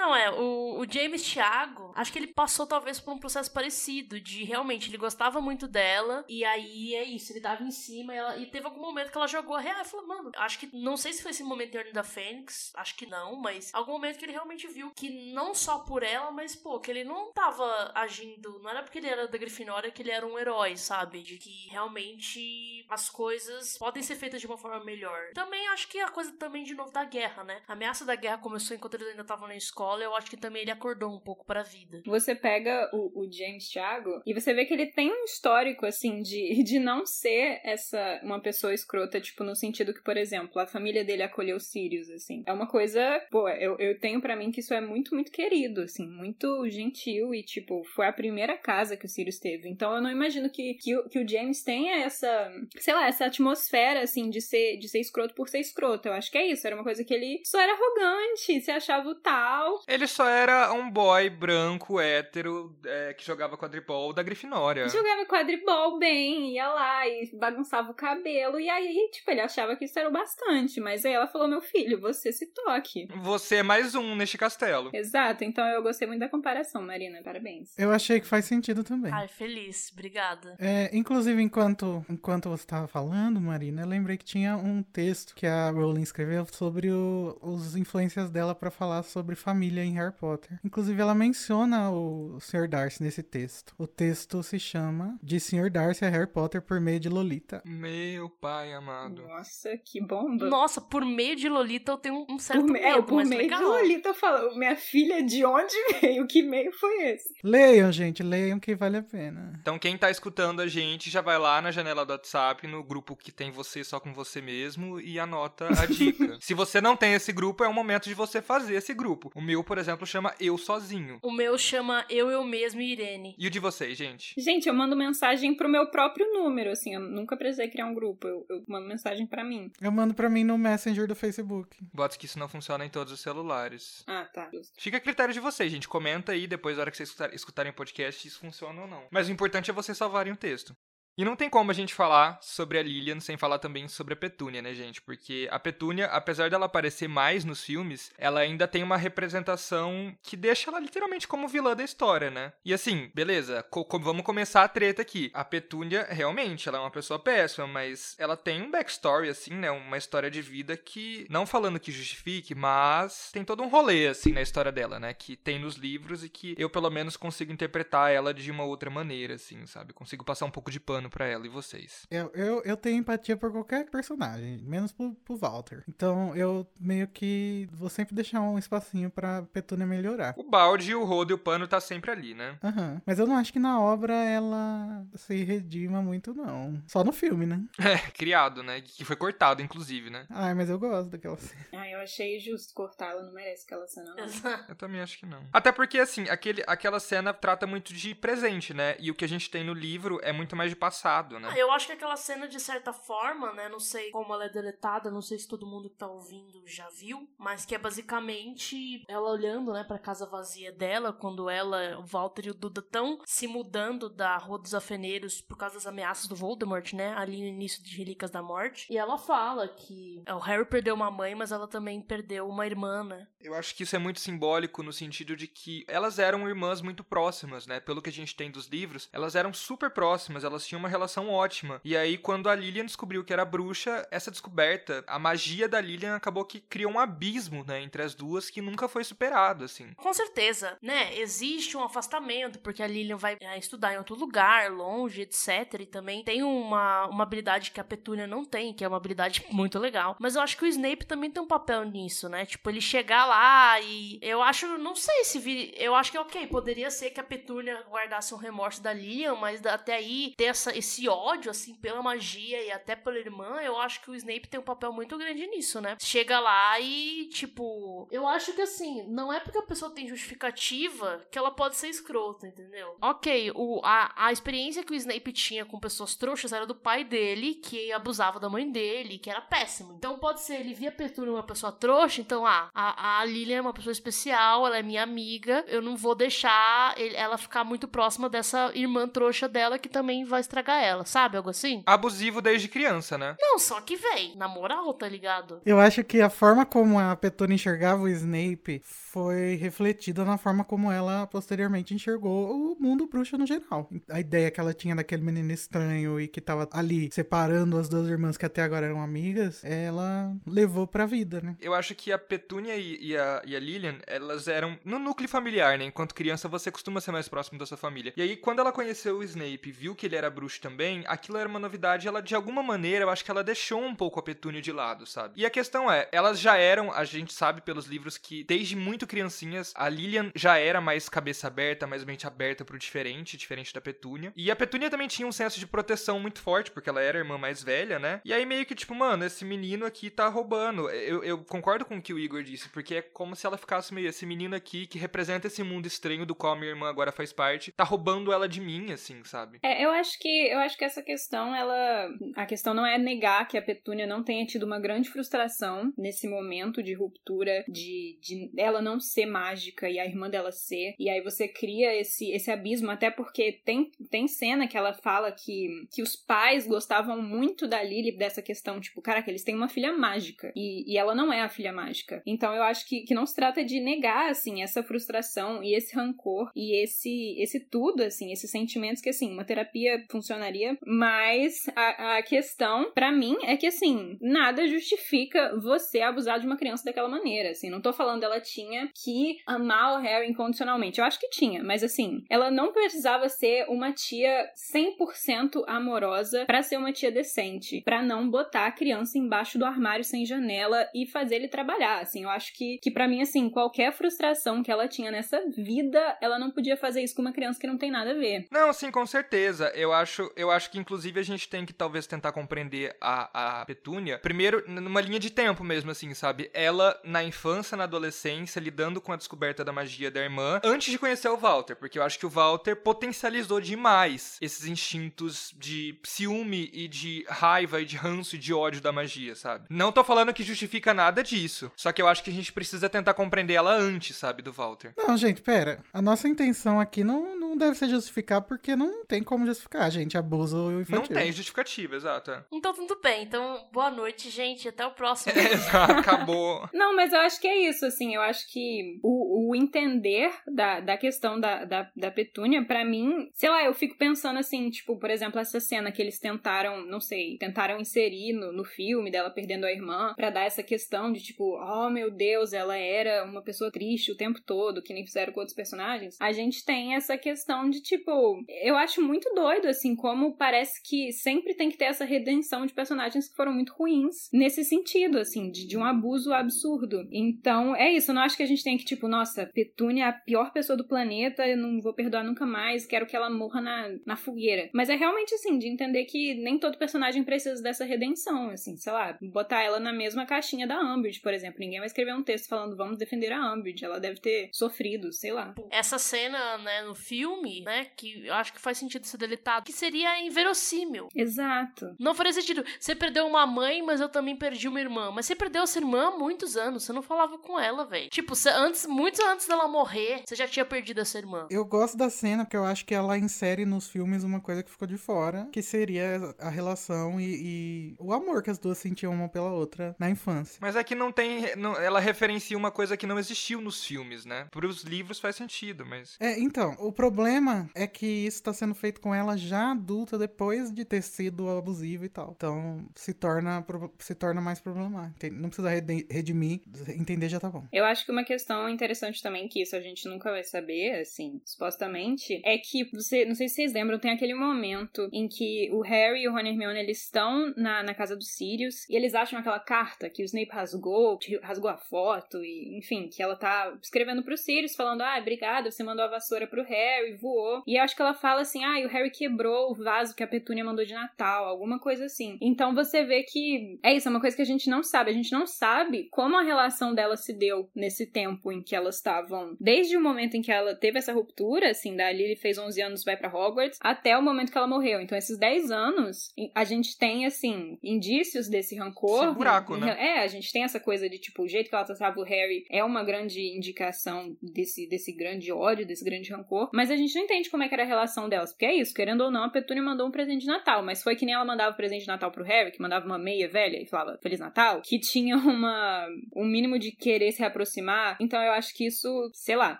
Não, 0.00 0.16
é, 0.16 0.30
o, 0.30 0.80
o 0.80 0.90
James 0.90 1.22
Thiago, 1.22 1.92
acho 1.94 2.10
que 2.10 2.18
ele 2.18 2.28
passou 2.28 2.66
talvez 2.66 2.98
por 2.98 3.12
um 3.12 3.18
processo 3.18 3.52
parecido, 3.52 4.18
de 4.18 4.44
realmente, 4.44 4.88
ele 4.88 4.96
gostava 4.96 5.42
muito 5.42 5.68
dela, 5.68 6.24
e 6.26 6.42
aí 6.42 6.94
é 6.94 7.04
isso, 7.04 7.32
ele 7.34 7.40
dava 7.40 7.62
em 7.62 7.70
cima, 7.70 8.14
e, 8.14 8.16
ela, 8.16 8.36
e 8.38 8.46
teve 8.46 8.64
algum 8.64 8.80
momento 8.80 9.12
que 9.12 9.18
ela 9.18 9.26
jogou 9.26 9.56
a 9.56 9.60
real, 9.60 9.82
e 9.82 9.84
falou, 9.84 10.06
mano, 10.06 10.32
acho 10.36 10.58
que, 10.58 10.74
não 10.74 10.96
sei 10.96 11.12
se 11.12 11.20
foi 11.22 11.32
esse 11.32 11.44
momento 11.44 11.72
de 11.72 11.76
Ordem 11.76 11.92
da 11.92 12.02
Fênix, 12.02 12.72
acho 12.76 12.96
que 12.96 13.04
não, 13.04 13.36
mas 13.36 13.74
algum 13.74 13.92
momento 13.92 14.18
que 14.18 14.24
ele 14.24 14.32
realmente 14.32 14.66
viu 14.68 14.90
que 14.96 15.32
não 15.34 15.54
só 15.54 15.80
por 15.80 16.02
ela, 16.02 16.30
mas, 16.30 16.56
pô, 16.56 16.80
que 16.80 16.90
ele 16.90 17.04
não 17.04 17.30
tava 17.32 17.92
agindo, 17.94 18.58
não 18.60 18.70
era 18.70 18.82
porque 18.82 18.96
ele 18.96 19.08
era 19.08 19.28
da 19.28 19.36
Grifinória 19.36 19.90
que 19.90 20.00
ele 20.00 20.10
era 20.10 20.26
um 20.26 20.38
herói, 20.38 20.78
sabe? 20.78 21.22
De 21.22 21.36
que 21.36 21.68
realmente 21.68 22.86
as 22.88 23.10
coisas 23.10 23.76
podem 23.76 24.02
ser 24.02 24.16
feitas 24.16 24.40
de 24.40 24.46
uma 24.46 24.56
forma 24.56 24.82
melhor. 24.82 25.32
Também 25.34 25.68
acho 25.68 25.88
que 25.88 26.00
a 26.00 26.08
coisa 26.08 26.32
também, 26.32 26.64
de 26.64 26.74
novo, 26.74 26.90
da 26.90 27.04
guerra, 27.04 27.44
né? 27.44 27.60
A 27.68 27.74
ameaça 27.74 28.04
da 28.04 28.14
guerra 28.14 28.38
começou 28.38 28.74
enquanto 28.76 28.94
eles 28.94 29.08
ainda 29.08 29.22
estavam 29.22 29.46
na 29.46 29.56
escola, 29.56 29.89
eu 29.98 30.14
acho 30.14 30.30
que 30.30 30.36
também 30.36 30.62
ele 30.62 30.70
acordou 30.70 31.10
um 31.10 31.20
pouco 31.20 31.44
pra 31.44 31.62
vida. 31.62 32.02
Você 32.06 32.34
pega 32.34 32.90
o, 32.92 33.22
o 33.22 33.32
James 33.32 33.68
Thiago 33.68 34.22
e 34.26 34.34
você 34.34 34.52
vê 34.52 34.64
que 34.64 34.74
ele 34.74 34.86
tem 34.86 35.10
um 35.10 35.24
histórico, 35.24 35.86
assim, 35.86 36.20
de, 36.20 36.62
de 36.64 36.78
não 36.78 37.04
ser 37.06 37.60
essa, 37.64 38.20
uma 38.22 38.40
pessoa 38.40 38.74
escrota, 38.74 39.20
tipo, 39.20 39.44
no 39.44 39.56
sentido 39.56 39.94
que, 39.94 40.02
por 40.02 40.16
exemplo, 40.16 40.60
a 40.60 40.66
família 40.66 41.04
dele 41.04 41.22
acolheu 41.22 41.58
Sirius, 41.58 42.10
assim. 42.10 42.42
É 42.46 42.52
uma 42.52 42.66
coisa, 42.66 43.20
pô, 43.30 43.48
eu, 43.48 43.76
eu 43.78 43.98
tenho 43.98 44.20
para 44.20 44.36
mim 44.36 44.50
que 44.50 44.60
isso 44.60 44.74
é 44.74 44.80
muito, 44.80 45.14
muito 45.14 45.32
querido, 45.32 45.82
assim, 45.82 46.06
muito 46.06 46.68
gentil 46.68 47.34
e, 47.34 47.42
tipo, 47.42 47.82
foi 47.94 48.06
a 48.06 48.12
primeira 48.12 48.56
casa 48.56 48.96
que 48.96 49.06
o 49.06 49.08
Sirius 49.08 49.38
teve. 49.38 49.68
Então 49.68 49.94
eu 49.94 50.02
não 50.02 50.10
imagino 50.10 50.50
que, 50.50 50.74
que, 50.74 51.02
que 51.08 51.18
o 51.18 51.28
James 51.28 51.62
tenha 51.62 52.04
essa, 52.04 52.52
sei 52.76 52.94
lá, 52.94 53.06
essa 53.06 53.26
atmosfera, 53.26 54.02
assim, 54.02 54.30
de 54.30 54.40
ser, 54.40 54.76
de 54.78 54.88
ser 54.88 55.00
escroto 55.00 55.34
por 55.34 55.48
ser 55.48 55.60
escroto. 55.60 56.08
Eu 56.08 56.12
acho 56.12 56.30
que 56.30 56.38
é 56.38 56.46
isso. 56.46 56.66
Era 56.66 56.76
uma 56.76 56.84
coisa 56.84 57.04
que 57.04 57.14
ele 57.14 57.40
só 57.44 57.60
era 57.60 57.72
arrogante, 57.72 58.60
se 58.60 58.70
achava 58.70 59.08
o 59.08 59.14
tal. 59.14 59.79
Ele 59.86 60.06
só 60.06 60.28
era 60.28 60.72
um 60.72 60.90
boy 60.90 61.28
branco, 61.30 62.00
hétero, 62.00 62.76
é, 62.84 63.14
que 63.14 63.24
jogava 63.24 63.56
quadribol 63.56 64.12
da 64.12 64.22
Grifinória. 64.22 64.88
Jogava 64.88 65.24
quadribol 65.26 65.98
bem, 65.98 66.54
ia 66.54 66.68
lá 66.68 67.06
e 67.06 67.30
bagunçava 67.38 67.90
o 67.90 67.94
cabelo. 67.94 68.60
E 68.60 68.68
aí, 68.68 69.08
tipo, 69.12 69.30
ele 69.30 69.40
achava 69.40 69.76
que 69.76 69.84
isso 69.84 69.98
era 69.98 70.08
o 70.08 70.12
bastante. 70.12 70.80
Mas 70.80 71.04
aí 71.04 71.12
ela 71.12 71.26
falou: 71.26 71.48
meu 71.48 71.60
filho, 71.60 72.00
você 72.00 72.32
se 72.32 72.46
toque. 72.52 73.08
Você 73.22 73.56
é 73.56 73.62
mais 73.62 73.94
um 73.94 74.14
neste 74.14 74.36
castelo. 74.36 74.90
Exato, 74.92 75.44
então 75.44 75.66
eu 75.66 75.82
gostei 75.82 76.06
muito 76.06 76.20
da 76.20 76.28
comparação, 76.28 76.82
Marina. 76.82 77.22
Parabéns. 77.22 77.70
Eu 77.78 77.90
achei 77.90 78.20
que 78.20 78.26
faz 78.26 78.44
sentido 78.44 78.84
também. 78.84 79.12
Ai, 79.12 79.28
feliz. 79.28 79.90
Obrigada. 79.92 80.56
É, 80.58 80.90
inclusive, 80.92 81.40
enquanto, 81.42 82.04
enquanto 82.08 82.48
você 82.48 82.64
estava 82.64 82.86
falando, 82.86 83.40
Marina, 83.40 83.82
eu 83.82 83.88
lembrei 83.88 84.16
que 84.16 84.24
tinha 84.24 84.56
um 84.56 84.82
texto 84.82 85.34
que 85.34 85.46
a 85.46 85.70
Rowling 85.70 86.02
escreveu 86.02 86.46
sobre 86.46 86.90
o, 86.90 87.38
os 87.40 87.76
influências 87.76 88.30
dela 88.30 88.54
para 88.54 88.70
falar 88.70 89.02
sobre 89.02 89.34
família 89.36 89.69
em 89.78 89.92
Harry 89.94 90.12
Potter. 90.12 90.58
Inclusive, 90.64 91.00
ela 91.00 91.14
menciona 91.14 91.90
o 91.90 92.38
Sr. 92.40 92.68
Darcy 92.68 93.02
nesse 93.02 93.22
texto. 93.22 93.74
O 93.78 93.86
texto 93.86 94.42
se 94.42 94.58
chama 94.58 95.18
De 95.22 95.38
Sr. 95.38 95.70
Darcy 95.70 96.04
a 96.04 96.08
Harry 96.08 96.26
Potter 96.26 96.62
por 96.62 96.80
meio 96.80 96.98
de 96.98 97.08
Lolita. 97.08 97.62
Meu 97.64 98.28
pai 98.28 98.72
amado. 98.72 99.22
Nossa, 99.22 99.76
que 99.78 100.00
bomba. 100.00 100.48
Nossa, 100.48 100.80
por 100.80 101.04
meio 101.04 101.36
de 101.36 101.48
Lolita 101.48 101.92
eu 101.92 101.98
tenho 101.98 102.26
um 102.28 102.38
certo 102.38 102.66
por, 102.66 102.72
medo, 102.72 102.86
é, 102.86 103.02
por 103.02 103.16
mas 103.16 103.28
meio 103.28 103.42
legal. 103.42 103.58
de 103.58 103.64
Lolita 103.64 104.14
falou, 104.14 104.56
minha 104.56 104.76
filha, 104.76 105.22
de 105.22 105.44
onde 105.44 105.74
veio? 106.00 106.26
Que 106.26 106.42
meio 106.42 106.72
foi 106.72 107.10
esse? 107.10 107.34
Leiam, 107.44 107.92
gente, 107.92 108.22
leiam 108.22 108.58
que 108.58 108.74
vale 108.74 108.96
a 108.96 109.02
pena. 109.02 109.52
Então, 109.60 109.78
quem 109.78 109.96
tá 109.96 110.10
escutando 110.10 110.60
a 110.60 110.66
gente 110.66 111.10
já 111.10 111.20
vai 111.20 111.38
lá 111.38 111.60
na 111.60 111.70
janela 111.70 112.04
do 112.04 112.12
WhatsApp, 112.12 112.66
no 112.66 112.82
grupo 112.82 113.16
que 113.16 113.32
tem 113.32 113.50
você 113.50 113.84
só 113.84 114.00
com 114.00 114.12
você 114.12 114.40
mesmo, 114.40 115.00
e 115.00 115.18
anota 115.18 115.68
a 115.68 115.86
dica. 115.86 116.38
Se 116.40 116.54
você 116.54 116.80
não 116.80 116.96
tem 116.96 117.14
esse 117.14 117.32
grupo, 117.32 117.64
é 117.64 117.68
o 117.68 117.74
momento 117.74 118.04
de 118.04 118.14
você 118.14 118.40
fazer 118.40 118.74
esse 118.74 118.94
grupo. 118.94 119.30
O 119.34 119.40
meu, 119.40 119.59
por 119.64 119.78
exemplo, 119.78 120.06
chama 120.06 120.34
Eu 120.40 120.56
Sozinho. 120.58 121.18
O 121.22 121.30
meu 121.30 121.56
chama 121.58 122.04
Eu, 122.08 122.30
Eu 122.30 122.44
Mesmo 122.44 122.80
e 122.80 122.92
Irene. 122.92 123.34
E 123.38 123.46
o 123.46 123.50
de 123.50 123.58
vocês, 123.58 123.96
gente? 123.96 124.34
Gente, 124.38 124.68
eu 124.68 124.74
mando 124.74 124.96
mensagem 124.96 125.54
pro 125.56 125.68
meu 125.68 125.90
próprio 125.90 126.26
número, 126.32 126.70
assim, 126.70 126.94
eu 126.94 127.00
nunca 127.00 127.36
precisei 127.36 127.68
criar 127.68 127.86
um 127.86 127.94
grupo, 127.94 128.26
eu, 128.26 128.46
eu 128.48 128.64
mando 128.68 128.86
mensagem 128.88 129.26
pra 129.26 129.44
mim. 129.44 129.70
Eu 129.80 129.92
mando 129.92 130.14
pra 130.14 130.28
mim 130.30 130.44
no 130.44 130.56
Messenger 130.58 131.06
do 131.06 131.14
Facebook. 131.14 131.76
Boto 131.92 132.18
que 132.18 132.26
isso 132.26 132.38
não 132.38 132.48
funciona 132.48 132.84
em 132.84 132.88
todos 132.90 133.12
os 133.12 133.20
celulares. 133.20 134.02
Ah, 134.06 134.24
tá. 134.32 134.48
justo. 134.52 134.72
Fica 134.78 134.96
a 134.96 135.00
critério 135.00 135.32
de 135.34 135.40
vocês, 135.40 135.70
gente. 135.70 135.88
Comenta 135.88 136.32
aí 136.32 136.46
depois, 136.46 136.76
na 136.76 136.82
hora 136.82 136.90
que 136.90 136.96
vocês 136.96 137.08
escutar- 137.08 137.34
escutarem 137.34 137.70
o 137.72 137.74
podcast, 137.74 138.20
se 138.20 138.28
isso 138.28 138.40
funciona 138.40 138.82
ou 138.82 138.88
não. 138.88 139.04
Mas 139.10 139.28
o 139.28 139.32
importante 139.32 139.70
é 139.70 139.74
vocês 139.74 139.96
salvarem 139.96 140.32
o 140.32 140.36
texto. 140.36 140.74
E 141.18 141.24
não 141.24 141.36
tem 141.36 141.50
como 141.50 141.70
a 141.70 141.74
gente 141.74 141.94
falar 141.94 142.38
sobre 142.40 142.78
a 142.78 142.82
Lilian 142.82 143.20
sem 143.20 143.36
falar 143.36 143.58
também 143.58 143.88
sobre 143.88 144.14
a 144.14 144.16
Petúnia, 144.16 144.62
né, 144.62 144.74
gente? 144.74 145.02
Porque 145.02 145.48
a 145.50 145.58
Petúnia, 145.58 146.06
apesar 146.06 146.48
dela 146.48 146.66
aparecer 146.66 147.08
mais 147.08 147.44
nos 147.44 147.62
filmes, 147.62 148.10
ela 148.16 148.40
ainda 148.40 148.66
tem 148.66 148.82
uma 148.82 148.96
representação 148.96 150.16
que 150.22 150.36
deixa 150.36 150.70
ela 150.70 150.80
literalmente 150.80 151.26
como 151.26 151.48
vilã 151.48 151.74
da 151.74 151.84
história, 151.84 152.30
né? 152.30 152.52
E 152.64 152.72
assim, 152.72 153.10
beleza, 153.14 153.62
co- 153.64 153.86
vamos 154.00 154.24
começar 154.24 154.62
a 154.64 154.68
treta 154.68 155.02
aqui. 155.02 155.30
A 155.34 155.44
Petúnia, 155.44 156.06
realmente, 156.10 156.68
ela 156.68 156.78
é 156.78 156.80
uma 156.80 156.90
pessoa 156.90 157.18
péssima, 157.18 157.66
mas 157.66 158.14
ela 158.18 158.36
tem 158.36 158.62
um 158.62 158.70
backstory, 158.70 159.28
assim, 159.28 159.52
né? 159.54 159.70
Uma 159.70 159.96
história 159.98 160.30
de 160.30 160.40
vida 160.42 160.76
que, 160.76 161.26
não 161.30 161.46
falando 161.46 161.80
que 161.80 161.92
justifique, 161.92 162.54
mas 162.54 163.30
tem 163.32 163.44
todo 163.44 163.62
um 163.62 163.68
rolê, 163.68 164.08
assim, 164.08 164.32
na 164.32 164.42
história 164.42 164.72
dela, 164.72 164.98
né? 165.00 165.12
Que 165.14 165.36
tem 165.36 165.58
nos 165.58 165.74
livros 165.76 166.24
e 166.24 166.28
que 166.28 166.54
eu, 166.58 166.70
pelo 166.70 166.90
menos, 166.90 167.16
consigo 167.16 167.52
interpretar 167.52 168.10
ela 168.12 168.32
de 168.32 168.50
uma 168.50 168.64
outra 168.64 168.90
maneira, 168.90 169.34
assim, 169.34 169.66
sabe? 169.66 169.92
Consigo 169.92 170.24
passar 170.24 170.46
um 170.46 170.50
pouco 170.50 170.70
de 170.70 170.80
pano 170.80 170.99
pra 171.08 171.26
ela 171.26 171.46
e 171.46 171.48
vocês. 171.48 172.06
Eu, 172.10 172.30
eu, 172.34 172.62
eu 172.64 172.76
tenho 172.76 172.98
empatia 172.98 173.36
por 173.36 173.50
qualquer 173.50 173.88
personagem, 173.88 174.58
menos 174.58 174.92
pro, 174.92 175.14
pro 175.24 175.36
Walter. 175.36 175.84
Então 175.88 176.34
eu 176.36 176.66
meio 176.78 177.06
que 177.08 177.68
vou 177.72 177.88
sempre 177.88 178.14
deixar 178.14 178.40
um 178.40 178.58
espacinho 178.58 179.08
pra 179.08 179.42
Petúnia 179.52 179.86
melhorar. 179.86 180.34
O 180.36 180.42
balde, 180.42 180.94
o 180.94 181.04
rodo 181.04 181.32
e 181.32 181.34
o 181.34 181.38
pano 181.38 181.66
tá 181.66 181.80
sempre 181.80 182.10
ali, 182.10 182.34
né? 182.34 182.58
Aham. 182.62 183.00
Mas 183.06 183.18
eu 183.18 183.26
não 183.26 183.36
acho 183.36 183.52
que 183.52 183.58
na 183.58 183.80
obra 183.80 184.14
ela 184.14 185.04
se 185.14 185.42
redima 185.44 186.02
muito, 186.02 186.34
não. 186.34 186.82
Só 186.86 187.04
no 187.04 187.12
filme, 187.12 187.46
né? 187.46 187.62
É, 187.90 187.98
criado, 187.98 188.62
né? 188.62 188.80
Que 188.80 189.04
foi 189.04 189.16
cortado, 189.16 189.62
inclusive, 189.62 190.10
né? 190.10 190.24
Ai, 190.30 190.54
mas 190.54 190.70
eu 190.70 190.78
gosto 190.78 191.10
daquela 191.10 191.36
cena. 191.36 191.60
Ah, 191.72 191.88
eu 191.88 192.00
achei 192.00 192.38
justo 192.38 192.72
cortar, 192.72 193.10
ela 193.10 193.22
não 193.22 193.32
merece 193.32 193.64
aquela 193.64 193.86
cena, 193.86 194.14
não. 194.14 194.26
Eu 194.68 194.74
também 194.74 195.00
acho 195.00 195.18
que 195.18 195.26
não. 195.26 195.42
Até 195.52 195.72
porque, 195.72 195.98
assim, 195.98 196.28
aquele, 196.28 196.62
aquela 196.66 197.00
cena 197.00 197.32
trata 197.32 197.66
muito 197.66 197.92
de 197.92 198.14
presente, 198.14 198.72
né? 198.72 198.96
E 198.98 199.10
o 199.10 199.14
que 199.14 199.24
a 199.24 199.28
gente 199.28 199.50
tem 199.50 199.64
no 199.64 199.72
livro 199.72 200.20
é 200.22 200.32
muito 200.32 200.54
mais 200.54 200.70
de 200.70 200.76
passado, 200.76 200.89
né? 201.38 201.48
Ah, 201.52 201.58
Eu 201.58 201.70
acho 201.72 201.86
que 201.86 201.92
aquela 201.92 202.16
cena, 202.16 202.48
de 202.48 202.58
certa 202.58 202.92
forma, 202.92 203.52
né? 203.52 203.68
Não 203.68 203.80
sei 203.80 204.10
como 204.10 204.32
ela 204.34 204.46
é 204.46 204.48
deletada, 204.48 205.10
não 205.10 205.22
sei 205.22 205.38
se 205.38 205.46
todo 205.48 205.66
mundo 205.66 205.88
que 205.90 205.96
tá 205.96 206.06
ouvindo 206.06 206.62
já 206.66 206.88
viu, 206.90 207.28
mas 207.38 207.64
que 207.64 207.74
é 207.74 207.78
basicamente 207.78 209.04
ela 209.08 209.30
olhando, 209.30 209.72
né, 209.72 209.84
pra 209.84 209.98
casa 209.98 210.26
vazia 210.26 210.72
dela, 210.72 211.12
quando 211.12 211.48
ela, 211.48 211.98
o 211.98 212.04
Walter 212.06 212.46
e 212.46 212.50
o 212.50 212.54
Duda 212.54 212.80
estão 212.80 213.20
se 213.24 213.46
mudando 213.46 214.08
da 214.08 214.36
Rua 214.36 214.58
dos 214.58 214.74
Afeneiros 214.74 215.40
por 215.40 215.56
causa 215.56 215.74
das 215.76 215.86
ameaças 215.86 216.26
do 216.26 216.36
Voldemort, 216.36 216.92
né? 216.92 217.14
Ali 217.16 217.38
no 217.40 217.46
início 217.46 217.82
de 217.82 217.96
Relíquias 217.96 218.30
da 218.30 218.42
Morte. 218.42 218.86
E 218.90 218.96
ela 218.96 219.18
fala 219.18 219.68
que 219.68 220.22
é, 220.26 220.34
o 220.34 220.38
Harry 220.38 220.64
perdeu 220.64 220.94
uma 220.94 221.10
mãe, 221.10 221.34
mas 221.34 221.52
ela 221.52 221.66
também 221.68 222.00
perdeu 222.00 222.48
uma 222.48 222.66
irmã, 222.66 223.04
né? 223.04 223.26
Eu 223.40 223.54
acho 223.54 223.74
que 223.74 223.82
isso 223.82 223.96
é 223.96 223.98
muito 223.98 224.20
simbólico 224.20 224.82
no 224.82 224.92
sentido 224.92 225.36
de 225.36 225.46
que 225.46 225.84
elas 225.88 226.18
eram 226.18 226.48
irmãs 226.48 226.80
muito 226.80 227.02
próximas, 227.02 227.66
né? 227.66 227.80
Pelo 227.80 228.02
que 228.02 228.10
a 228.10 228.12
gente 228.12 228.34
tem 228.34 228.50
dos 228.50 228.66
livros, 228.66 229.08
elas 229.12 229.34
eram 229.34 229.52
super 229.52 229.90
próximas, 229.90 230.44
elas 230.44 230.66
tinham 230.66 230.79
uma 230.80 230.88
relação 230.88 231.30
ótima. 231.30 231.80
E 231.84 231.96
aí, 231.96 232.18
quando 232.18 232.48
a 232.48 232.54
Lilian 232.54 232.84
descobriu 232.84 233.22
que 233.22 233.32
era 233.32 233.44
bruxa, 233.44 234.06
essa 234.10 234.30
descoberta, 234.30 235.04
a 235.06 235.18
magia 235.18 235.68
da 235.68 235.80
Lilian 235.80 236.16
acabou 236.16 236.44
que 236.44 236.60
criou 236.60 236.92
um 236.92 236.98
abismo, 236.98 237.64
né? 237.66 237.82
Entre 237.82 238.02
as 238.02 238.14
duas 238.14 238.50
que 238.50 238.60
nunca 238.60 238.88
foi 238.88 239.04
superado, 239.04 239.64
assim. 239.64 239.92
Com 239.94 240.12
certeza, 240.12 240.76
né? 240.82 241.16
Existe 241.18 241.76
um 241.76 241.84
afastamento, 241.84 242.58
porque 242.58 242.82
a 242.82 242.86
Lilian 242.86 243.16
vai 243.16 243.36
é, 243.40 243.58
estudar 243.58 243.94
em 243.94 243.98
outro 243.98 244.16
lugar, 244.16 244.70
longe, 244.70 245.22
etc. 245.22 245.80
E 245.80 245.86
também 245.86 246.24
tem 246.24 246.42
uma, 246.42 247.06
uma 247.06 247.22
habilidade 247.22 247.70
que 247.70 247.80
a 247.80 247.84
Petúnia 247.84 248.26
não 248.26 248.44
tem, 248.44 248.72
que 248.72 248.84
é 248.84 248.88
uma 248.88 248.96
habilidade 248.96 249.44
muito 249.52 249.78
legal. 249.78 250.16
Mas 250.18 250.34
eu 250.34 250.42
acho 250.42 250.56
que 250.56 250.64
o 250.64 250.68
Snape 250.68 251.06
também 251.06 251.30
tem 251.30 251.42
um 251.42 251.46
papel 251.46 251.84
nisso, 251.84 252.28
né? 252.28 252.46
Tipo, 252.46 252.70
ele 252.70 252.80
chegar 252.80 253.26
lá 253.26 253.80
e. 253.80 254.18
Eu 254.22 254.42
acho, 254.42 254.66
não 254.78 254.96
sei 254.96 255.24
se. 255.24 255.74
Eu 255.76 255.94
acho 255.94 256.10
que, 256.10 256.18
ok, 256.18 256.46
poderia 256.46 256.90
ser 256.90 257.10
que 257.10 257.20
a 257.20 257.24
Petúnia 257.24 257.84
guardasse 257.90 258.34
um 258.34 258.38
remorso 258.38 258.82
da 258.82 258.92
Lilian, 258.92 259.34
mas 259.34 259.64
até 259.64 259.94
aí 259.94 260.34
ter 260.36 260.44
essa, 260.44 260.69
esse 260.76 261.08
ódio, 261.08 261.50
assim, 261.50 261.74
pela 261.74 262.02
magia 262.02 262.62
e 262.62 262.70
até 262.70 262.94
pela 262.96 263.18
irmã, 263.18 263.60
eu 263.62 263.78
acho 263.78 264.00
que 264.02 264.10
o 264.10 264.14
Snape 264.14 264.48
tem 264.48 264.60
um 264.60 264.64
papel 264.64 264.92
muito 264.92 265.16
grande 265.18 265.46
nisso, 265.46 265.80
né? 265.80 265.96
Chega 266.00 266.38
lá 266.40 266.78
e, 266.80 267.28
tipo. 267.32 268.08
Eu 268.10 268.26
acho 268.26 268.52
que 268.52 268.62
assim, 268.62 269.02
não 269.08 269.32
é 269.32 269.40
porque 269.40 269.58
a 269.58 269.62
pessoa 269.62 269.90
tem 269.90 270.06
justificativa 270.08 271.20
que 271.30 271.38
ela 271.38 271.50
pode 271.50 271.76
ser 271.76 271.88
escrota, 271.88 272.46
entendeu? 272.46 272.96
Ok, 273.00 273.52
o, 273.54 273.80
a, 273.84 274.12
a 274.16 274.32
experiência 274.32 274.82
que 274.82 274.92
o 274.92 274.96
Snape 274.96 275.32
tinha 275.32 275.64
com 275.64 275.78
pessoas 275.78 276.14
trouxas 276.16 276.52
era 276.52 276.66
do 276.66 276.74
pai 276.74 277.04
dele, 277.04 277.54
que 277.54 277.92
abusava 277.92 278.40
da 278.40 278.48
mãe 278.48 278.70
dele, 278.70 279.18
que 279.18 279.30
era 279.30 279.40
péssimo. 279.40 279.94
Então 279.94 280.18
pode 280.18 280.40
ser, 280.40 280.60
ele 280.60 280.74
via 280.74 280.90
Petúnia 280.92 281.32
uma 281.32 281.42
pessoa 281.42 281.72
trouxa, 281.72 282.20
então, 282.20 282.44
ah, 282.46 282.70
a, 282.74 283.20
a 283.20 283.24
Lilian 283.24 283.58
é 283.58 283.60
uma 283.60 283.72
pessoa 283.72 283.92
especial, 283.92 284.66
ela 284.66 284.78
é 284.78 284.82
minha 284.82 285.02
amiga, 285.02 285.64
eu 285.68 285.80
não 285.82 285.96
vou 285.96 286.14
deixar 286.14 286.94
ele- 286.98 287.16
ela 287.16 287.38
ficar 287.38 287.64
muito 287.64 287.86
próxima 287.88 288.28
dessa 288.28 288.70
irmã 288.74 289.08
trouxa 289.08 289.48
dela 289.48 289.78
que 289.78 289.88
também 289.88 290.24
vai 290.24 290.40
estragar 290.40 290.59
tragar 290.62 290.82
ela, 290.82 291.04
sabe? 291.04 291.36
Algo 291.36 291.50
assim? 291.50 291.82
Abusivo 291.86 292.40
desde 292.40 292.68
criança, 292.68 293.16
né? 293.16 293.36
Não, 293.40 293.58
só 293.58 293.80
que, 293.80 293.96
véi, 293.96 294.34
na 294.36 294.46
moral, 294.46 294.92
tá 294.94 295.08
ligado? 295.08 295.60
Eu 295.64 295.80
acho 295.80 296.04
que 296.04 296.20
a 296.20 296.30
forma 296.30 296.64
como 296.66 296.98
a 296.98 297.16
Petúnia 297.16 297.54
enxergava 297.54 298.02
o 298.02 298.08
Snape 298.08 298.82
foi 299.12 299.56
refletida 299.56 300.24
na 300.24 300.38
forma 300.38 300.64
como 300.64 300.90
ela 300.90 301.26
posteriormente 301.26 301.92
enxergou 301.92 302.72
o 302.72 302.76
mundo 302.80 303.06
bruxo 303.06 303.36
no 303.36 303.46
geral. 303.46 303.88
A 304.08 304.20
ideia 304.20 304.50
que 304.50 304.60
ela 304.60 304.72
tinha 304.72 304.94
daquele 304.94 305.22
menino 305.22 305.50
estranho 305.52 306.20
e 306.20 306.28
que 306.28 306.40
tava 306.40 306.68
ali 306.72 307.10
separando 307.12 307.76
as 307.76 307.88
duas 307.88 308.08
irmãs 308.08 308.36
que 308.36 308.46
até 308.46 308.62
agora 308.62 308.86
eram 308.86 309.02
amigas, 309.02 309.64
ela 309.64 310.34
levou 310.46 310.86
pra 310.86 311.06
vida, 311.06 311.40
né? 311.40 311.56
Eu 311.60 311.74
acho 311.74 311.94
que 311.94 312.12
a 312.12 312.18
Petúnia 312.18 312.76
e, 312.76 312.98
e 313.00 313.16
a, 313.16 313.42
e 313.44 313.56
a 313.56 313.60
Lillian, 313.60 313.98
elas 314.06 314.46
eram 314.46 314.78
no 314.84 314.98
núcleo 314.98 315.28
familiar, 315.28 315.76
né? 315.76 315.84
Enquanto 315.84 316.14
criança 316.14 316.48
você 316.48 316.70
costuma 316.70 317.00
ser 317.00 317.10
mais 317.10 317.28
próximo 317.28 317.58
da 317.58 317.66
sua 317.66 317.76
família. 317.76 318.12
E 318.16 318.22
aí, 318.22 318.36
quando 318.36 318.60
ela 318.60 318.72
conheceu 318.72 319.18
o 319.18 319.24
Snape 319.24 319.72
viu 319.72 319.94
que 319.94 320.06
ele 320.06 320.16
era 320.16 320.30
bruxo 320.30 320.60
também, 320.60 321.04
aquilo 321.06 321.38
era 321.38 321.48
uma 321.48 321.58
novidade. 321.58 322.06
Ela, 322.06 322.22
de 322.22 322.34
alguma 322.34 322.62
maneira, 322.62 323.04
eu 323.04 323.10
acho 323.10 323.24
que 323.24 323.30
ela 323.30 323.42
deixou 323.42 323.82
um 323.82 323.94
pouco 323.94 324.20
a 324.20 324.22
Petúnia 324.22 324.62
de 324.62 324.70
lado, 324.72 325.04
sabe? 325.04 325.34
E 325.36 325.44
a 325.44 325.50
questão 325.50 325.90
é, 325.90 326.08
elas 326.12 326.38
já 326.38 326.56
eram, 326.56 326.92
a 326.92 327.04
gente 327.04 327.32
sabe 327.32 327.60
pelos 327.60 327.86
livros 327.86 328.16
que 328.16 328.44
desde 328.44 328.76
muito 328.76 328.99
criancinhas, 329.06 329.72
a 329.76 329.88
Lillian 329.88 330.30
já 330.34 330.58
era 330.58 330.80
mais 330.80 331.08
cabeça 331.08 331.46
aberta, 331.46 331.86
mais 331.86 332.04
mente 332.04 332.26
aberta 332.26 332.64
pro 332.64 332.78
diferente, 332.78 333.36
diferente 333.36 333.72
da 333.72 333.80
Petúnia. 333.80 334.32
E 334.36 334.50
a 334.50 334.56
Petúnia 334.56 334.90
também 334.90 335.08
tinha 335.08 335.26
um 335.26 335.32
senso 335.32 335.58
de 335.58 335.66
proteção 335.66 336.18
muito 336.20 336.40
forte, 336.40 336.70
porque 336.70 336.88
ela 336.88 337.02
era 337.02 337.18
a 337.18 337.22
irmã 337.22 337.38
mais 337.38 337.62
velha, 337.62 337.98
né? 337.98 338.20
E 338.24 338.32
aí 338.32 338.44
meio 338.46 338.66
que 338.66 338.74
tipo, 338.74 338.94
mano, 338.94 339.24
esse 339.24 339.44
menino 339.44 339.84
aqui 339.84 340.10
tá 340.10 340.28
roubando. 340.28 340.88
Eu, 340.90 341.22
eu 341.22 341.38
concordo 341.44 341.84
com 341.84 341.96
o 341.96 342.02
que 342.02 342.12
o 342.12 342.18
Igor 342.18 342.42
disse, 342.42 342.68
porque 342.68 342.96
é 342.96 343.02
como 343.02 343.36
se 343.36 343.46
ela 343.46 343.58
ficasse 343.58 343.92
meio 343.94 344.08
esse 344.08 344.26
menino 344.26 344.54
aqui 344.54 344.86
que 344.86 344.98
representa 344.98 345.46
esse 345.46 345.62
mundo 345.62 345.86
estranho 345.86 346.26
do 346.26 346.34
qual 346.34 346.56
minha 346.56 346.70
irmã 346.70 346.88
agora 346.88 347.12
faz 347.12 347.32
parte, 347.32 347.72
tá 347.72 347.84
roubando 347.84 348.32
ela 348.32 348.48
de 348.48 348.60
mim, 348.60 348.92
assim, 348.92 349.22
sabe? 349.24 349.58
É, 349.62 349.84
eu 349.84 349.90
acho 349.90 350.18
que 350.18 350.28
eu 350.28 350.58
acho 350.58 350.76
que 350.76 350.84
essa 350.84 351.02
questão, 351.02 351.54
ela. 351.54 352.08
A 352.36 352.46
questão 352.46 352.74
não 352.74 352.86
é 352.86 352.98
negar 352.98 353.46
que 353.46 353.58
a 353.58 353.62
Petúnia 353.62 354.06
não 354.06 354.22
tenha 354.22 354.46
tido 354.46 354.64
uma 354.64 354.80
grande 354.80 355.10
frustração 355.10 355.92
nesse 355.96 356.28
momento 356.28 356.82
de 356.82 356.94
ruptura, 356.94 357.64
de, 357.68 358.18
de 358.20 358.50
ela 358.56 358.82
não 358.82 358.89
ser 358.98 359.26
mágica 359.26 359.88
e 359.88 359.98
a 359.98 360.06
irmã 360.06 360.28
dela 360.28 360.50
ser. 360.50 360.94
E 360.98 361.08
aí 361.08 361.20
você 361.20 361.46
cria 361.46 361.94
esse, 361.94 362.30
esse 362.30 362.50
abismo, 362.50 362.90
até 362.90 363.10
porque 363.10 363.60
tem, 363.64 363.90
tem 364.10 364.26
cena 364.26 364.66
que 364.66 364.76
ela 364.76 364.94
fala 364.94 365.30
que, 365.30 365.86
que 365.92 366.02
os 366.02 366.16
pais 366.16 366.66
gostavam 366.66 367.20
muito 367.22 367.68
da 367.68 367.82
Lily 367.82 368.12
dessa 368.12 368.42
questão, 368.42 368.80
tipo, 368.80 369.02
cara, 369.02 369.22
que 369.22 369.30
eles 369.30 369.44
têm 369.44 369.54
uma 369.54 369.68
filha 369.68 369.92
mágica. 369.92 370.52
E, 370.56 370.90
e 370.92 370.96
ela 370.96 371.14
não 371.14 371.32
é 371.32 371.42
a 371.42 371.48
filha 371.48 371.72
mágica. 371.72 372.22
Então 372.26 372.54
eu 372.54 372.62
acho 372.62 372.88
que, 372.88 373.02
que 373.02 373.14
não 373.14 373.26
se 373.26 373.34
trata 373.34 373.64
de 373.64 373.80
negar, 373.80 374.30
assim, 374.30 374.62
essa 374.62 374.82
frustração 374.82 375.62
e 375.62 375.74
esse 375.74 375.94
rancor 375.94 376.50
e 376.54 376.82
esse, 376.82 377.36
esse 377.38 377.60
tudo, 377.60 378.02
assim, 378.02 378.32
esses 378.32 378.50
sentimentos 378.50 379.02
que, 379.02 379.10
assim, 379.10 379.32
uma 379.32 379.44
terapia 379.44 380.04
funcionaria. 380.10 380.78
Mas 380.84 381.68
a, 381.74 382.18
a 382.18 382.22
questão, 382.22 382.90
para 382.92 383.12
mim, 383.12 383.36
é 383.42 383.56
que, 383.56 383.66
assim, 383.66 384.18
nada 384.20 384.66
justifica 384.66 385.58
você 385.60 386.00
abusar 386.00 386.40
de 386.40 386.46
uma 386.46 386.56
criança 386.56 386.84
daquela 386.84 387.08
maneira, 387.08 387.50
assim. 387.50 387.70
Não 387.70 387.80
tô 387.80 387.92
falando 387.92 388.24
ela 388.24 388.40
tinha 388.40 388.79
que 388.88 389.38
amar 389.46 389.94
o 389.94 390.02
Harry 390.02 390.28
incondicionalmente. 390.28 390.98
Eu 390.98 391.04
acho 391.04 391.18
que 391.18 391.28
tinha, 391.28 391.62
mas, 391.62 391.82
assim, 391.82 392.24
ela 392.28 392.50
não 392.50 392.72
precisava 392.72 393.28
ser 393.28 393.66
uma 393.68 393.92
tia 393.92 394.50
100% 394.74 395.64
amorosa 395.66 396.44
para 396.46 396.62
ser 396.62 396.76
uma 396.76 396.92
tia 396.92 397.10
decente, 397.10 397.82
para 397.84 398.02
não 398.02 398.30
botar 398.30 398.66
a 398.66 398.72
criança 398.72 399.18
embaixo 399.18 399.58
do 399.58 399.64
armário 399.64 400.04
sem 400.04 400.24
janela 400.24 400.88
e 400.94 401.06
fazer 401.06 401.36
ele 401.36 401.48
trabalhar, 401.48 402.00
assim. 402.00 402.22
Eu 402.22 402.30
acho 402.30 402.52
que, 402.54 402.78
que 402.82 402.90
para 402.90 403.08
mim, 403.08 403.22
assim, 403.22 403.48
qualquer 403.48 403.92
frustração 403.92 404.62
que 404.62 404.70
ela 404.70 404.88
tinha 404.88 405.10
nessa 405.10 405.42
vida, 405.48 406.18
ela 406.20 406.38
não 406.38 406.50
podia 406.50 406.76
fazer 406.76 407.02
isso 407.02 407.14
com 407.14 407.22
uma 407.22 407.32
criança 407.32 407.60
que 407.60 407.66
não 407.66 407.78
tem 407.78 407.90
nada 407.90 408.10
a 408.10 408.14
ver. 408.14 408.46
Não, 408.50 408.72
sim, 408.72 408.90
com 408.90 409.06
certeza. 409.06 409.72
Eu 409.74 409.92
acho, 409.92 410.30
eu 410.36 410.50
acho 410.50 410.70
que, 410.70 410.78
inclusive, 410.78 411.18
a 411.18 411.22
gente 411.22 411.48
tem 411.48 411.66
que 411.66 411.72
talvez 411.72 412.06
tentar 412.06 412.32
compreender 412.32 412.96
a, 413.00 413.60
a 413.60 413.64
Petúnia. 413.64 414.18
Primeiro, 414.18 414.64
numa 414.68 415.00
linha 415.00 415.18
de 415.18 415.30
tempo 415.30 415.62
mesmo, 415.64 415.90
assim, 415.90 416.12
sabe? 416.14 416.50
Ela, 416.52 416.98
na 417.04 417.22
infância, 417.22 417.76
na 417.76 417.84
adolescência, 417.84 418.60
lidando 418.70 419.00
com 419.00 419.12
a 419.12 419.16
descoberta 419.16 419.64
da 419.64 419.72
magia 419.72 420.10
da 420.10 420.20
irmã, 420.20 420.60
antes 420.62 420.92
de 420.92 420.98
conhecer 420.98 421.28
o 421.28 421.36
Walter, 421.36 421.74
porque 421.74 421.98
eu 421.98 422.02
acho 422.04 422.18
que 422.18 422.24
o 422.24 422.30
Walter 422.30 422.76
potencializou 422.76 423.60
demais 423.60 424.38
esses 424.40 424.64
instintos 424.64 425.52
de 425.58 425.98
ciúme 426.04 426.70
e 426.72 426.86
de 426.86 427.24
raiva 427.28 427.80
e 427.80 427.84
de 427.84 427.96
ranço 427.96 428.36
e 428.36 428.38
de 428.38 428.54
ódio 428.54 428.80
da 428.80 428.92
magia, 428.92 429.34
sabe? 429.34 429.66
Não 429.68 429.90
tô 429.90 430.04
falando 430.04 430.32
que 430.32 430.44
justifica 430.44 430.94
nada 430.94 431.22
disso, 431.22 431.70
só 431.76 431.90
que 431.90 432.00
eu 432.00 432.06
acho 432.06 432.22
que 432.22 432.30
a 432.30 432.32
gente 432.32 432.52
precisa 432.52 432.88
tentar 432.88 433.14
compreender 433.14 433.54
ela 433.54 433.74
antes, 433.74 434.16
sabe, 434.16 434.40
do 434.40 434.52
Walter. 434.52 434.94
Não, 434.96 435.16
gente, 435.16 435.42
pera. 435.42 435.82
A 435.92 436.00
nossa 436.00 436.28
intenção 436.28 436.78
aqui 436.78 437.02
não, 437.02 437.36
não 437.36 437.56
deve 437.56 437.74
ser 437.74 437.88
justificar, 437.88 438.40
porque 438.42 438.76
não 438.76 439.04
tem 439.04 439.22
como 439.22 439.44
justificar, 439.46 439.90
gente. 439.90 440.16
Abuso 440.16 440.80
infantil. 440.80 441.14
Não 441.16 441.22
tem 441.22 441.32
justificativa, 441.32 441.96
exato. 441.96 442.44
Então 442.52 442.72
tudo 442.72 443.00
bem. 443.02 443.24
Então, 443.24 443.66
boa 443.72 443.90
noite, 443.90 444.30
gente. 444.30 444.68
Até 444.68 444.86
o 444.86 444.92
próximo. 444.92 445.34
Exato, 445.40 445.92
acabou. 445.92 446.68
Não, 446.72 446.94
mas 446.94 447.12
eu 447.12 447.20
acho 447.20 447.40
que 447.40 447.48
é 447.48 447.68
isso, 447.68 447.84
assim, 447.84 448.14
eu 448.14 448.22
acho 448.22 448.48
que 448.50 448.59
o, 449.02 449.50
o 449.50 449.56
entender 449.56 450.30
da, 450.46 450.80
da 450.80 450.96
questão 450.96 451.38
da, 451.38 451.64
da, 451.64 451.90
da 451.94 452.10
Petúnia, 452.10 452.64
pra 452.64 452.84
mim, 452.84 453.30
sei 453.34 453.50
lá, 453.50 453.64
eu 453.64 453.74
fico 453.74 453.96
pensando 453.96 454.38
assim, 454.38 454.70
tipo, 454.70 454.98
por 454.98 455.10
exemplo, 455.10 455.40
essa 455.40 455.60
cena 455.60 455.92
que 455.92 456.00
eles 456.00 456.18
tentaram, 456.18 456.84
não 456.86 457.00
sei, 457.00 457.36
tentaram 457.38 457.80
inserir 457.80 458.32
no, 458.32 458.52
no 458.52 458.64
filme 458.64 459.10
dela 459.10 459.30
perdendo 459.30 459.64
a 459.64 459.72
irmã, 459.72 460.14
pra 460.16 460.30
dar 460.30 460.44
essa 460.44 460.62
questão 460.62 461.12
de 461.12 461.20
tipo, 461.20 461.56
oh 461.56 461.90
meu 461.90 462.10
Deus, 462.10 462.52
ela 462.52 462.76
era 462.76 463.24
uma 463.24 463.42
pessoa 463.42 463.70
triste 463.70 464.12
o 464.12 464.16
tempo 464.16 464.40
todo, 464.44 464.82
que 464.82 464.94
nem 464.94 465.04
fizeram 465.04 465.32
com 465.32 465.40
outros 465.40 465.56
personagens. 465.56 466.16
A 466.20 466.32
gente 466.32 466.64
tem 466.64 466.94
essa 466.94 467.16
questão 467.16 467.68
de 467.68 467.80
tipo, 467.80 468.42
eu 468.62 468.76
acho 468.76 469.02
muito 469.02 469.32
doido, 469.34 469.66
assim, 469.68 469.94
como 469.94 470.36
parece 470.36 470.82
que 470.82 471.12
sempre 471.12 471.54
tem 471.54 471.70
que 471.70 471.76
ter 471.76 471.86
essa 471.86 472.04
redenção 472.04 472.66
de 472.66 472.72
personagens 472.72 473.28
que 473.28 473.36
foram 473.36 473.52
muito 473.52 473.72
ruins 473.72 474.28
nesse 474.32 474.64
sentido, 474.64 475.18
assim, 475.18 475.50
de, 475.50 475.66
de 475.66 475.76
um 475.76 475.84
abuso 475.84 476.32
absurdo. 476.32 477.06
Então, 477.10 477.74
é 477.76 477.92
isso. 477.92 478.10
Eu 478.10 478.14
não 478.14 478.22
acho 478.22 478.36
que 478.36 478.42
a 478.42 478.46
gente 478.50 478.64
tem 478.64 478.76
que, 478.76 478.84
tipo, 478.84 479.08
nossa, 479.08 479.46
Petúnia 479.52 480.04
é 480.04 480.08
a 480.08 480.12
pior 480.12 480.52
pessoa 480.52 480.76
do 480.76 480.86
planeta, 480.86 481.46
eu 481.46 481.56
não 481.56 481.80
vou 481.80 481.94
perdoar 481.94 482.24
nunca 482.24 482.46
mais, 482.46 482.86
quero 482.86 483.06
que 483.06 483.16
ela 483.16 483.30
morra 483.30 483.60
na, 483.60 483.88
na 484.06 484.16
fogueira. 484.16 484.70
Mas 484.74 484.88
é 484.88 484.96
realmente, 484.96 485.34
assim, 485.34 485.58
de 485.58 485.68
entender 485.68 486.04
que 486.04 486.34
nem 486.34 486.58
todo 486.58 486.78
personagem 486.78 487.24
precisa 487.24 487.62
dessa 487.62 487.84
redenção, 487.84 488.50
assim, 488.50 488.76
sei 488.76 488.92
lá, 488.92 489.18
botar 489.20 489.62
ela 489.62 489.80
na 489.80 489.92
mesma 489.92 490.26
caixinha 490.26 490.66
da 490.66 490.80
Umbridge, 490.80 491.20
por 491.20 491.32
exemplo. 491.32 491.60
Ninguém 491.60 491.78
vai 491.78 491.86
escrever 491.86 492.14
um 492.14 492.22
texto 492.22 492.48
falando 492.48 492.76
vamos 492.76 492.98
defender 492.98 493.32
a 493.32 493.52
Umbridge, 493.52 493.84
ela 493.84 494.00
deve 494.00 494.20
ter 494.20 494.48
sofrido, 494.52 495.12
sei 495.12 495.32
lá. 495.32 495.54
Essa 495.70 495.98
cena, 495.98 496.58
né, 496.58 496.82
no 496.82 496.94
filme, 496.94 497.62
né, 497.62 497.86
que 497.96 498.26
eu 498.26 498.34
acho 498.34 498.52
que 498.52 498.60
faz 498.60 498.78
sentido 498.78 499.06
ser 499.06 499.18
deletado, 499.18 499.66
que 499.66 499.72
seria 499.72 500.20
inverossímil. 500.20 501.08
Exato. 501.14 501.94
Não 501.98 502.14
faria 502.14 502.32
sentido. 502.32 502.64
Você 502.78 502.94
perdeu 502.94 503.26
uma 503.26 503.46
mãe, 503.46 503.82
mas 503.82 504.00
eu 504.00 504.08
também 504.08 504.36
perdi 504.36 504.68
uma 504.68 504.80
irmã. 504.80 505.10
Mas 505.10 505.26
você 505.26 505.34
perdeu 505.34 505.62
essa 505.62 505.78
irmã 505.78 506.08
há 506.08 506.18
muitos 506.18 506.56
anos. 506.56 506.84
Você 506.84 506.92
não 506.92 507.02
falava 507.02 507.38
com 507.38 507.58
ela, 507.58 507.84
velho. 507.84 508.08
Tipo, 508.08 508.34
você- 508.40 508.50
antes, 508.50 508.86
muito 508.86 509.22
antes 509.24 509.46
dela 509.46 509.68
morrer, 509.68 510.22
você 510.26 510.34
já 510.34 510.46
tinha 510.48 510.64
perdido 510.64 511.00
essa 511.00 511.18
irmã. 511.18 511.46
Eu 511.50 511.64
gosto 511.64 511.96
da 511.96 512.10
cena 512.10 512.44
porque 512.44 512.56
eu 512.56 512.64
acho 512.64 512.84
que 512.84 512.94
ela 512.94 513.16
insere 513.18 513.64
nos 513.64 513.88
filmes 513.88 514.24
uma 514.24 514.40
coisa 514.40 514.62
que 514.62 514.70
ficou 514.70 514.86
de 514.88 514.96
fora, 514.96 515.48
que 515.52 515.62
seria 515.62 516.34
a 516.38 516.48
relação 516.48 517.20
e, 517.20 517.24
e 517.24 517.94
o 517.98 518.12
amor 518.12 518.42
que 518.42 518.50
as 518.50 518.58
duas 518.58 518.78
sentiam 518.78 519.12
uma 519.12 519.28
pela 519.28 519.50
outra 519.52 519.94
na 519.98 520.08
infância. 520.10 520.58
Mas 520.60 520.76
é 520.76 520.82
que 520.84 520.94
não 520.94 521.12
tem. 521.12 521.54
não- 521.56 521.76
ela 521.76 522.00
referencia 522.00 522.56
uma 522.56 522.70
coisa 522.70 522.96
que 522.96 523.06
não 523.06 523.18
existiu 523.18 523.60
nos 523.60 523.84
filmes, 523.84 524.24
né? 524.24 524.46
Para 524.50 524.66
os 524.66 524.82
livros 524.82 525.18
faz 525.20 525.36
sentido, 525.36 525.84
mas. 525.86 526.16
É, 526.20 526.38
então, 526.38 526.74
o 526.78 526.92
problema 526.92 527.68
é 527.74 527.86
que 527.86 528.06
isso 528.06 528.42
tá 528.42 528.52
sendo 528.52 528.74
feito 528.74 529.00
com 529.00 529.14
ela 529.14 529.36
já 529.36 529.70
adulta, 529.72 530.18
depois 530.18 530.72
de 530.72 530.84
ter 530.84 531.02
sido 531.02 531.48
abusivo 531.50 532.04
e 532.04 532.08
tal. 532.08 532.32
Então, 532.36 532.86
se 532.94 533.12
torna, 533.12 533.64
se 533.98 534.14
torna 534.14 534.40
mais 534.40 534.60
problemático. 534.60 535.16
Não 535.32 535.48
precisa 535.48 535.68
redimir, 536.10 536.62
entender 536.88 537.28
já 537.28 537.38
tá 537.40 537.48
bom. 537.48 537.66
Eu 537.72 537.84
acho 537.84 538.04
que 538.04 538.12
uma 538.12 538.19
questão 538.24 538.68
interessante 538.68 539.22
também, 539.22 539.48
que 539.48 539.62
isso 539.62 539.76
a 539.76 539.80
gente 539.80 540.08
nunca 540.08 540.30
vai 540.30 540.42
saber, 540.42 541.00
assim, 541.00 541.40
supostamente, 541.44 542.40
é 542.44 542.58
que 542.58 542.84
você, 542.92 543.24
não 543.24 543.34
sei 543.34 543.48
se 543.48 543.56
vocês 543.56 543.72
lembram, 543.72 543.98
tem 543.98 544.10
aquele 544.10 544.34
momento 544.34 545.08
em 545.12 545.28
que 545.28 545.68
o 545.72 545.80
Harry 545.80 546.22
e 546.22 546.28
o 546.28 546.32
Ron 546.32 546.40
e 546.40 546.48
Hermione, 546.48 546.78
eles 546.78 547.04
estão 547.04 547.52
na, 547.56 547.82
na 547.82 547.94
casa 547.94 548.16
dos 548.16 548.28
Sirius 548.28 548.88
e 548.88 548.96
eles 548.96 549.14
acham 549.14 549.38
aquela 549.38 549.60
carta 549.60 550.08
que 550.08 550.22
o 550.22 550.24
Snape 550.24 550.50
rasgou, 550.50 551.18
rasgou 551.42 551.70
a 551.70 551.76
foto 551.76 552.44
e, 552.44 552.78
enfim, 552.78 553.08
que 553.08 553.22
ela 553.22 553.36
tá 553.36 553.76
escrevendo 553.82 554.22
pro 554.22 554.36
Sirius 554.36 554.74
falando, 554.74 555.02
ah, 555.02 555.18
obrigada, 555.20 555.70
você 555.70 555.82
mandou 555.82 556.04
a 556.04 556.08
vassoura 556.08 556.46
pro 556.46 556.64
Harry, 556.64 557.16
voou. 557.16 557.62
E 557.66 557.76
eu 557.76 557.82
acho 557.82 557.94
que 557.94 558.02
ela 558.02 558.14
fala 558.14 558.40
assim, 558.42 558.64
ah, 558.64 558.80
e 558.80 558.86
o 558.86 558.88
Harry 558.88 559.10
quebrou 559.10 559.70
o 559.70 559.74
vaso 559.74 560.14
que 560.14 560.22
a 560.22 560.26
Petúnia 560.26 560.64
mandou 560.64 560.84
de 560.84 560.94
Natal, 560.94 561.46
alguma 561.46 561.78
coisa 561.78 562.04
assim. 562.04 562.38
Então 562.40 562.74
você 562.74 563.04
vê 563.04 563.22
que 563.22 563.78
é 563.82 563.94
isso, 563.94 564.08
é 564.08 564.10
uma 564.10 564.20
coisa 564.20 564.36
que 564.36 564.42
a 564.42 564.46
gente 564.46 564.68
não 564.68 564.82
sabe. 564.82 565.10
A 565.10 565.14
gente 565.14 565.32
não 565.32 565.46
sabe 565.46 566.08
como 566.10 566.36
a 566.36 566.42
relação 566.42 566.94
dela 566.94 567.16
se 567.16 567.32
deu 567.32 567.68
nesse 567.74 568.06
tempo 568.10 568.52
em 568.52 568.62
que 568.62 568.74
elas 568.74 568.96
estavam. 568.96 569.56
Desde 569.60 569.96
o 569.96 570.00
momento 570.00 570.36
em 570.36 570.42
que 570.42 570.52
ela 570.52 570.74
teve 570.74 570.98
essa 570.98 571.12
ruptura, 571.12 571.70
assim, 571.70 571.96
da 571.96 572.10
Lily 572.12 572.36
fez 572.36 572.58
11 572.58 572.82
anos, 572.82 573.04
vai 573.04 573.16
pra 573.16 573.32
Hogwarts, 573.32 573.78
até 573.80 574.16
o 574.16 574.22
momento 574.22 574.52
que 574.52 574.58
ela 574.58 574.66
morreu. 574.66 575.00
Então, 575.00 575.16
esses 575.16 575.38
10 575.38 575.70
anos, 575.70 576.32
a 576.54 576.64
gente 576.64 576.98
tem, 576.98 577.26
assim, 577.26 577.78
indícios 577.82 578.48
desse 578.48 578.76
rancor. 578.76 579.24
Esse 579.24 579.34
buraco, 579.34 579.76
né? 579.76 579.96
É, 579.98 580.22
a 580.22 580.26
gente 580.26 580.52
tem 580.52 580.64
essa 580.64 580.80
coisa 580.80 581.08
de, 581.08 581.18
tipo, 581.18 581.42
o 581.42 581.48
jeito 581.48 581.68
que 581.68 581.74
ela 581.74 581.84
tratava 581.84 582.20
o 582.20 582.24
Harry 582.24 582.64
é 582.70 582.82
uma 582.84 583.04
grande 583.04 583.40
indicação 583.40 584.36
desse, 584.42 584.88
desse 584.88 585.12
grande 585.12 585.52
ódio, 585.52 585.86
desse 585.86 586.04
grande 586.04 586.32
rancor. 586.32 586.70
Mas 586.72 586.90
a 586.90 586.96
gente 586.96 587.14
não 587.14 587.24
entende 587.24 587.50
como 587.50 587.62
é 587.62 587.68
que 587.68 587.74
era 587.74 587.82
a 587.82 587.86
relação 587.86 588.28
delas. 588.28 588.52
Porque 588.52 588.66
é 588.66 588.74
isso, 588.74 588.94
querendo 588.94 589.22
ou 589.22 589.30
não, 589.30 589.44
a 589.44 589.50
Petúnia 589.50 589.82
mandou 589.82 590.06
um 590.06 590.10
presente 590.10 590.42
de 590.42 590.46
Natal, 590.46 590.82
mas 590.82 591.02
foi 591.02 591.16
que 591.16 591.24
nem 591.24 591.34
ela 591.34 591.44
mandava 591.44 591.72
o 591.72 591.76
presente 591.76 592.02
de 592.02 592.08
Natal 592.08 592.30
pro 592.30 592.44
Harry, 592.44 592.72
que 592.72 592.80
mandava 592.80 593.06
uma 593.06 593.18
meia 593.18 593.48
velha 593.48 593.80
e 593.80 593.86
falava 593.86 594.18
Feliz 594.22 594.40
Natal, 594.40 594.82
que 594.82 594.98
tinha 594.98 595.36
uma 595.38 596.06
um 596.34 596.44
mínimo 596.44 596.78
de 596.78 596.92
querer 596.92 597.32
se 597.32 597.42
aproximar. 597.42 597.99
Então 598.20 598.40
eu 598.42 598.52
acho 598.52 598.74
que 598.74 598.86
isso, 598.86 599.30
sei 599.34 599.56
lá. 599.56 599.78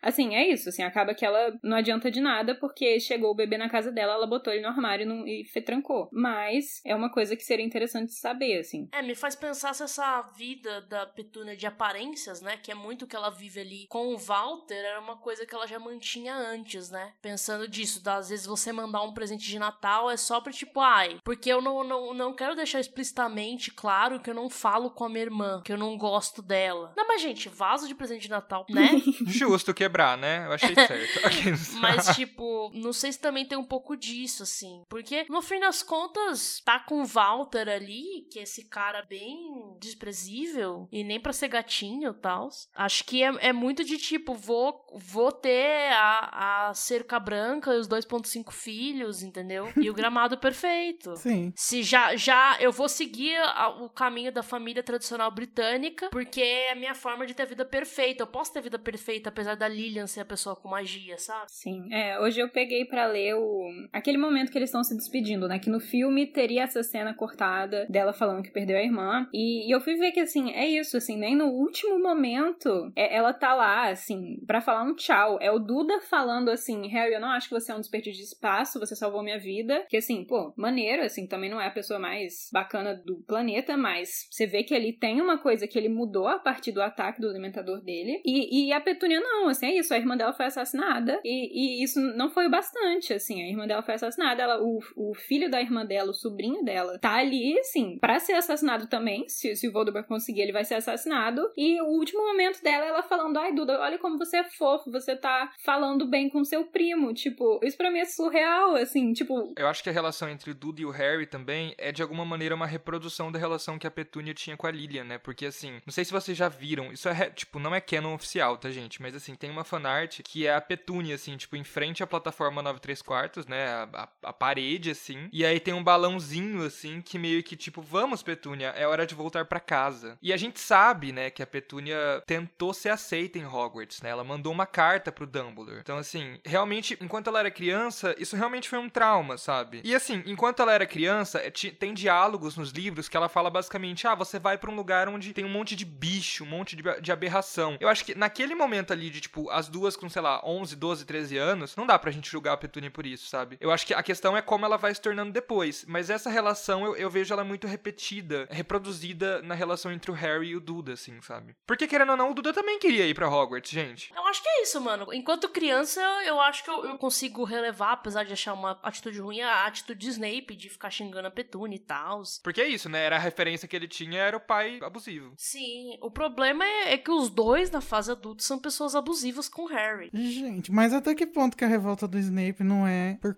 Assim, 0.03 0.35
é 0.35 0.49
isso, 0.49 0.69
assim, 0.69 0.83
acaba 0.83 1.15
que 1.15 1.25
ela 1.25 1.59
não 1.63 1.77
adianta 1.77 2.11
de 2.11 2.21
nada 2.21 2.55
porque 2.55 2.99
chegou 3.01 3.31
o 3.31 3.35
bebê 3.35 3.57
na 3.57 3.69
casa 3.69 3.91
dela, 3.93 4.15
ela 4.15 4.27
botou 4.27 4.53
ele 4.53 4.63
no 4.63 4.69
armário 4.69 5.11
e, 5.27 5.47
e 5.55 5.63
trancou. 5.63 6.09
Mas 6.13 6.81
é 6.85 6.95
uma 6.95 7.11
coisa 7.11 7.37
que 7.37 7.45
seria 7.45 7.65
interessante 7.65 8.13
saber, 8.13 8.59
assim. 8.59 8.89
É, 8.93 9.03
me 9.03 9.15
faz 9.15 9.35
pensar 9.35 9.75
se 9.75 9.83
essa 9.83 10.23
vida 10.37 10.81
da 10.83 11.07
Petúnia 11.07 11.57
de 11.57 11.67
aparências, 11.67 12.41
né, 12.41 12.57
que 12.57 12.71
é 12.71 12.75
muito 12.75 13.07
que 13.07 13.17
ela 13.17 13.31
vive 13.31 13.61
ali 13.61 13.87
com 13.89 14.15
o 14.15 14.19
Walter, 14.19 14.75
era 14.75 15.01
uma 15.01 15.17
coisa 15.17 15.47
que 15.47 15.55
ela 15.55 15.67
já 15.67 15.79
mantinha 15.79 16.35
antes, 16.35 16.91
né? 16.91 17.13
Pensando 17.21 17.69
disso, 17.69 18.03
às 18.09 18.29
vezes 18.29 18.47
você 18.47 18.73
mandar 18.73 19.03
um 19.03 19.13
presente 19.13 19.47
de 19.47 19.59
Natal 19.59 20.11
é 20.11 20.17
só 20.17 20.41
pra 20.41 20.53
tipo, 20.53 20.81
ai, 20.81 21.19
porque 21.25 21.51
eu 21.51 21.61
não, 21.61 21.85
não, 21.85 22.15
não 22.15 22.35
quero 22.35 22.55
deixar 22.57 22.81
explicitamente 22.81 23.71
claro 23.71 24.21
que 24.21 24.31
eu 24.31 24.35
não 24.35 24.51
falo 24.51 24.91
com 24.91 25.05
a 25.05 25.09
minha 25.09 25.23
irmã, 25.23 25.63
que 25.65 25.73
eu 25.73 25.79
não 25.79 25.97
gosto 25.97 26.43
dela. 26.43 26.93
Não, 26.97 27.07
mas 27.07 27.21
gente, 27.21 27.49
vaso 27.49 27.87
de 27.87 27.95
presente 27.95 28.10
de 28.19 28.29
Natal, 28.29 28.65
né? 28.69 28.91
Justo 29.27 29.75
quebrar, 29.75 30.17
né? 30.17 30.47
Eu 30.47 30.53
achei 30.53 30.75
certo. 30.75 31.21
mas, 31.81 32.15
tipo, 32.17 32.71
não 32.75 32.93
sei 32.93 33.13
se 33.13 33.19
também 33.19 33.47
tem 33.47 33.59
um 33.59 33.65
pouco 33.65 33.97
disso, 33.97 34.43
assim. 34.43 34.83
Porque, 34.89 35.27
no 35.29 35.43
fim 35.43 35.61
das 35.61 35.83
contas, 35.83 36.61
tá 36.65 36.81
com 36.81 37.03
o 37.03 37.07
Walter 37.07 37.69
ali, 37.69 38.27
que 38.31 38.39
é 38.39 38.43
esse 38.43 38.65
cara 38.65 39.03
bem 39.03 39.77
desprezível, 39.81 40.89
e 40.91 41.05
nem 41.05 41.21
pra 41.21 41.33
ser 41.33 41.49
gatinho 41.49 42.11
e 42.11 42.21
tal. 42.21 42.49
Acho 42.75 43.05
que 43.05 43.23
é, 43.23 43.33
é 43.41 43.53
muito 43.53 43.85
de 43.85 43.97
tipo, 43.99 44.35
vou, 44.35 44.87
vou 44.95 45.33
ter 45.33 45.93
a, 45.93 46.69
a 46.69 46.75
cerca 46.75 47.19
branca 47.19 47.75
e 47.75 47.79
os 47.79 47.89
2,5 47.89 48.53
filhos, 48.53 49.23
entendeu? 49.23 49.73
E 49.77 49.91
o 49.91 49.95
gramado 49.95 50.39
perfeito. 50.39 51.17
Sim. 51.17 51.53
Se 51.57 51.83
já, 51.83 52.17
já 52.17 52.57
eu 52.61 52.73
vou 52.73 52.89
seguir 52.89 53.37
a, 53.37 53.69
o 53.69 53.89
caminho 53.89 54.33
da 54.33 54.43
família 54.43 54.83
tradicional 54.83 55.31
britânica, 55.31 56.09
porque 56.11 56.41
é 56.41 56.73
a 56.73 56.75
minha 56.75 56.95
forma 56.95 57.27
de 57.27 57.35
ter 57.35 57.47
vida 57.47 57.65
perfeita. 57.65 58.00
Eu 58.21 58.27
posso 58.27 58.53
ter 58.53 58.63
vida 58.63 58.79
perfeita, 58.79 59.29
apesar 59.29 59.55
da 59.55 59.69
Lilian 59.69 60.07
ser 60.07 60.21
a 60.21 60.25
pessoa 60.25 60.57
com 60.57 60.69
magia, 60.69 61.19
sabe? 61.19 61.51
Sim. 61.51 61.93
É, 61.93 62.19
hoje 62.19 62.41
eu 62.41 62.49
peguei 62.49 62.85
para 62.85 63.07
ler 63.07 63.35
o 63.35 63.69
aquele 63.93 64.17
momento 64.17 64.51
que 64.51 64.57
eles 64.57 64.71
estão 64.71 64.83
se 64.83 64.97
despedindo, 64.97 65.47
né? 65.47 65.59
Que 65.59 65.69
no 65.69 65.81
filme 65.81 66.27
teria 66.27 66.63
essa 66.63 66.83
cena 66.83 67.13
cortada 67.15 67.87
dela 67.91 68.13
falando 68.13 68.43
que 68.43 68.51
perdeu 68.51 68.77
a 68.77 68.83
irmã. 68.83 69.29
E, 69.33 69.69
e 69.69 69.71
eu 69.71 69.81
fui 69.81 69.97
ver 69.97 70.13
que, 70.13 70.21
assim, 70.21 70.51
é 70.53 70.67
isso, 70.67 70.97
assim, 70.97 71.17
nem 71.17 71.37
no 71.37 71.47
último 71.47 71.99
momento 71.99 72.91
é, 72.97 73.15
ela 73.15 73.33
tá 73.33 73.55
lá, 73.55 73.89
assim, 73.89 74.39
para 74.47 74.61
falar 74.61 74.83
um 74.83 74.95
tchau. 74.95 75.39
É 75.41 75.51
o 75.51 75.59
Duda 75.59 76.01
falando 76.01 76.51
assim, 76.51 76.89
Harry, 76.89 77.15
eu 77.15 77.21
não 77.21 77.31
acho 77.31 77.49
que 77.49 77.55
você 77.55 77.71
é 77.71 77.75
um 77.75 77.81
desperdício 77.81 78.21
de 78.21 78.29
espaço, 78.29 78.81
você 78.81 78.97
salvou 78.97 79.23
minha 79.23 79.39
vida. 79.39 79.85
Que 79.89 79.99
assim, 79.99 80.25
pô, 80.25 80.55
maneiro, 80.57 81.03
assim, 81.03 81.27
também 81.27 81.51
não 81.51 81.61
é 81.61 81.67
a 81.67 81.71
pessoa 81.71 81.99
mais 81.99 82.49
bacana 82.53 82.95
do 82.95 83.23
planeta, 83.27 83.77
mas 83.77 84.27
você 84.31 84.47
vê 84.47 84.63
que 84.63 84.75
ele 84.75 84.93
tem 84.93 85.21
uma 85.21 85.39
coisa 85.39 85.67
que 85.67 85.79
ele 85.79 85.89
mudou 85.89 86.29
a 86.29 86.39
partir 86.39 86.73
do 86.73 86.83
ataque 86.83 87.21
do 87.21 87.29
alimentador 87.29 87.83
dele. 87.83 87.90
E, 88.25 88.69
e 88.69 88.73
a 88.73 88.81
Petúnia 88.81 89.21
não, 89.21 89.49
assim, 89.49 89.67
é 89.67 89.79
isso, 89.79 89.93
a 89.93 89.99
irmã 89.99 90.17
dela 90.17 90.33
foi 90.33 90.47
assassinada. 90.47 91.21
E, 91.25 91.81
e 91.81 91.85
isso 91.85 92.01
não 92.01 92.31
foi 92.31 92.47
o 92.47 92.51
bastante, 92.51 93.13
assim, 93.13 93.43
a 93.43 93.49
irmã 93.49 93.67
dela 93.67 93.83
foi 93.83 93.95
assassinada, 93.95 94.43
ela, 94.43 94.63
o, 94.63 94.81
o 94.97 95.15
filho 95.15 95.51
da 95.51 95.61
irmã 95.61 95.85
dela, 95.85 96.11
o 96.11 96.15
sobrinho 96.15 96.65
dela, 96.65 96.99
tá 96.99 97.15
ali, 97.15 97.59
assim, 97.59 97.99
para 97.99 98.19
ser 98.19 98.35
assassinado 98.35 98.87
também. 98.87 99.29
Se, 99.29 99.55
se 99.57 99.69
o 99.69 99.73
Voldemort 99.73 100.07
conseguir, 100.07 100.43
ele 100.43 100.53
vai 100.53 100.65
ser 100.65 100.75
assassinado. 100.75 101.51
E 101.57 101.81
o 101.81 101.87
último 101.87 102.27
momento 102.27 102.63
dela, 102.63 102.85
ela 102.85 103.03
falando: 103.03 103.39
Ai, 103.39 103.53
Duda, 103.55 103.81
olha 103.81 103.99
como 103.99 104.19
você 104.19 104.39
é 104.39 104.45
fofo, 104.45 104.91
você 104.91 105.17
tá 105.17 105.53
falando 105.65 106.07
bem 106.07 106.29
com 106.29 106.45
seu 106.45 106.65
primo. 106.65 107.13
Tipo, 107.13 107.61
isso 107.63 107.77
pra 107.77 107.91
mim 107.91 108.01
é 108.01 108.05
surreal, 108.05 108.77
assim, 108.77 109.13
tipo. 109.13 109.53
Eu 109.57 109.67
acho 109.67 109.83
que 109.83 109.91
a 109.91 109.93
relação 109.93 110.29
entre 110.29 110.53
Duda 110.55 110.81
e 110.81 110.87
o 110.87 110.91
Harry 110.91 111.27
também 111.27 111.75
é 111.79 111.93
de 111.93 112.03
alguma 112.03 112.25
maneira 112.25 112.55
uma 112.55 112.67
reprodução 112.67 113.31
da 113.31 113.39
relação 113.39 113.79
que 113.79 113.87
a 113.87 113.91
Petúnia 113.91 114.35
tinha 114.35 114.57
com 114.57 114.67
a 114.67 114.71
Lilian, 114.71 115.05
né? 115.05 115.19
Porque 115.19 115.47
assim, 115.47 115.81
não 115.87 115.93
sei 115.93 116.05
se 116.05 116.13
vocês 116.13 116.37
já 116.37 116.49
viram, 116.49 116.93
isso 116.93 117.09
é, 117.09 117.31
tipo, 117.31 117.59
não 117.59 117.75
é 117.75 117.80
canon 117.81 118.15
oficial, 118.15 118.57
tá, 118.57 118.71
gente? 118.71 119.01
Mas 119.01 119.15
assim, 119.15 119.35
tem 119.35 119.51
uma 119.51 119.65
fanart 119.65 120.21
que 120.23 120.47
é 120.47 120.55
a 120.55 120.61
Petúnia, 120.61 121.15
assim, 121.15 121.37
tipo, 121.37 121.57
em 121.57 121.65
frente 121.65 122.03
à 122.03 122.07
plataforma 122.07 122.63
9 122.63 122.81
3 122.81 123.03
quartos, 123.03 123.47
né? 123.47 123.67
A, 123.67 123.89
a, 123.93 124.09
a 124.31 124.33
parede, 124.33 124.91
assim. 124.91 125.29
E 125.33 125.45
aí 125.45 125.61
tem 125.61 125.75
um 125.75 125.83
balãozinho, 125.83 126.65
assim, 126.65 127.01
que 127.01 127.19
meio 127.19 127.43
que, 127.43 127.57
tipo, 127.57 127.83
vamos, 127.83 128.23
Petúnia, 128.23 128.69
é 128.69 128.87
hora 128.87 129.07
de 129.07 129.15
voltar 129.15 129.45
para 129.45 129.61
casa. 129.61 130.19
E 130.23 130.33
a 130.33 130.37
gente 130.37 130.61
sabe, 130.61 131.13
né, 131.13 131.31
que 131.31 131.43
a 131.43 131.47
Petúnia 131.47 132.23
tentou 132.27 132.73
ser 132.73 132.91
aceita 132.91 133.39
em 133.39 133.47
Hogwarts, 133.47 134.03
né? 134.03 134.11
Ela 134.11 134.25
mandou 134.25 134.53
uma 134.53 134.67
carta 134.67 135.13
pro 135.13 135.27
Dumbledore. 135.27 135.81
Então, 135.81 135.99
assim, 135.99 136.39
realmente, 136.45 136.97
enquanto 137.01 137.29
ela 137.29 137.41
era 137.41 137.51
criança, 137.51 138.15
isso 138.19 138.37
realmente 138.37 138.69
foi 138.69 138.79
um 138.79 138.89
trauma, 138.89 139.39
sabe? 139.39 139.81
E 139.85 139.95
assim, 139.95 140.23
enquanto 140.27 140.61
ela 140.63 140.73
era 140.73 140.87
criança, 140.87 141.39
é, 141.39 141.51
tem 141.51 141.95
diálogos 141.95 142.57
nos 142.57 142.71
livros 142.71 143.09
que 143.09 143.17
ela 143.17 143.29
fala 143.29 143.51
basicamente: 143.51 144.07
ah, 144.07 144.15
você 144.15 144.39
vai 144.39 144.59
para 144.59 144.71
um 144.71 144.77
lugar 144.77 145.09
onde 145.09 145.33
tem 145.33 145.45
um 145.45 145.49
monte 145.49 145.77
de 145.77 145.85
bicho, 145.85 146.45
um 146.45 146.47
monte 146.47 146.77
de, 146.77 146.83
de 147.01 147.13
aberração. 147.13 147.70
Eu 147.81 147.89
acho 147.89 148.05
que 148.05 148.15
naquele 148.15 148.55
momento 148.55 148.93
ali 148.93 149.11
de, 149.11 149.21
tipo, 149.21 149.51
as 149.51 149.69
duas 149.69 149.97
com, 149.97 150.09
sei 150.09 150.23
lá, 150.23 150.41
11, 150.45 150.77
12, 150.77 151.05
13 151.05 151.37
anos, 151.37 151.77
não 151.77 151.87
dá 151.87 151.99
pra 151.99 152.11
gente 152.11 152.31
julgar 152.31 152.53
a 152.53 152.57
Petúnia 152.57 152.91
por 152.91 153.07
isso, 153.07 153.29
sabe? 153.29 153.57
Eu 153.61 153.71
acho 153.71 153.87
que 153.87 153.95
a 153.95 154.03
questão 154.03 154.37
é 154.37 154.43
como 154.43 154.65
ela 154.65 154.77
vai 154.77 154.95
se 154.95 155.01
tornando 155.01 155.33
depois. 155.33 155.85
Mas 155.87 156.11
essa 156.11 156.31
relação, 156.31 156.85
eu, 156.85 156.97
eu 156.97 157.11
vejo 157.11 157.33
ela 157.33 157.45
muito 157.45 157.67
repetida, 157.67 158.47
reproduzida 158.51 159.43
na 159.43 159.55
relação 159.55 159.93
entre 159.93 160.11
o 160.11 160.15
Harry 160.15 160.49
e 160.49 160.57
o 160.57 160.61
Duda, 160.61 160.95
assim, 160.95 161.21
sabe? 161.21 161.55
Porque, 161.67 161.87
querendo 161.87 162.11
ou 162.11 162.17
não, 162.17 162.31
o 162.31 162.35
Duda 162.35 162.53
também 162.53 162.79
queria 162.79 163.07
ir 163.07 163.15
pra 163.15 163.29
Hogwarts, 163.29 163.71
gente. 163.71 164.13
Eu 164.15 164.27
acho 164.27 164.43
que 164.43 164.49
é 164.49 164.63
isso, 164.63 164.81
mano. 164.81 165.13
Enquanto 165.13 165.49
criança, 165.49 166.01
eu 166.25 166.41
acho 166.41 166.65
que 166.65 166.71
eu, 166.71 166.85
eu 166.85 166.99
consigo 166.99 167.45
relevar, 167.45 167.93
apesar 167.93 168.25
de 168.25 168.33
achar 168.33 168.55
uma 168.55 168.79
atitude 168.83 169.21
ruim, 169.21 169.41
a 169.41 169.67
atitude 169.67 170.01
de 170.01 170.09
Snape 170.09 170.57
de 170.57 170.69
ficar 170.69 170.91
xingando 170.91 171.29
a 171.29 171.31
Petúnia 171.31 171.77
e 171.77 171.81
tal. 171.81 172.23
Porque 172.43 172.61
é 172.61 172.69
isso, 172.69 172.89
né? 172.89 173.05
Era 173.05 173.17
a 173.17 173.21
referência 173.21 173.69
que 173.69 173.77
ele 173.77 173.89
tinha, 173.89 174.21
era 174.21 174.37
o 174.37 174.41
pai 174.41 174.79
abusivo. 174.83 175.33
Sim. 175.37 175.99
O 176.01 176.11
problema 176.11 176.65
é, 176.65 176.95
é 176.95 176.99
que 176.99 177.11
os 177.11 177.29
dois, 177.29 177.60
na 177.69 177.81
fase 177.81 178.13
adulta, 178.13 178.45
são 178.45 178.61
pessoas 178.61 178.95
abusivas 178.95 179.49
com 179.49 179.67
Harry. 179.67 180.11
Gente, 180.15 180.71
mas 180.71 180.93
até 180.93 181.15
que 181.15 181.27
ponto 181.27 181.57
que 181.57 181.65
a 181.65 181.69
revolta 181.69 182.07
do 182.07 182.17
Snape 182.19 182.63
não 182.63 182.87
é 182.87 183.19
por 183.21 183.37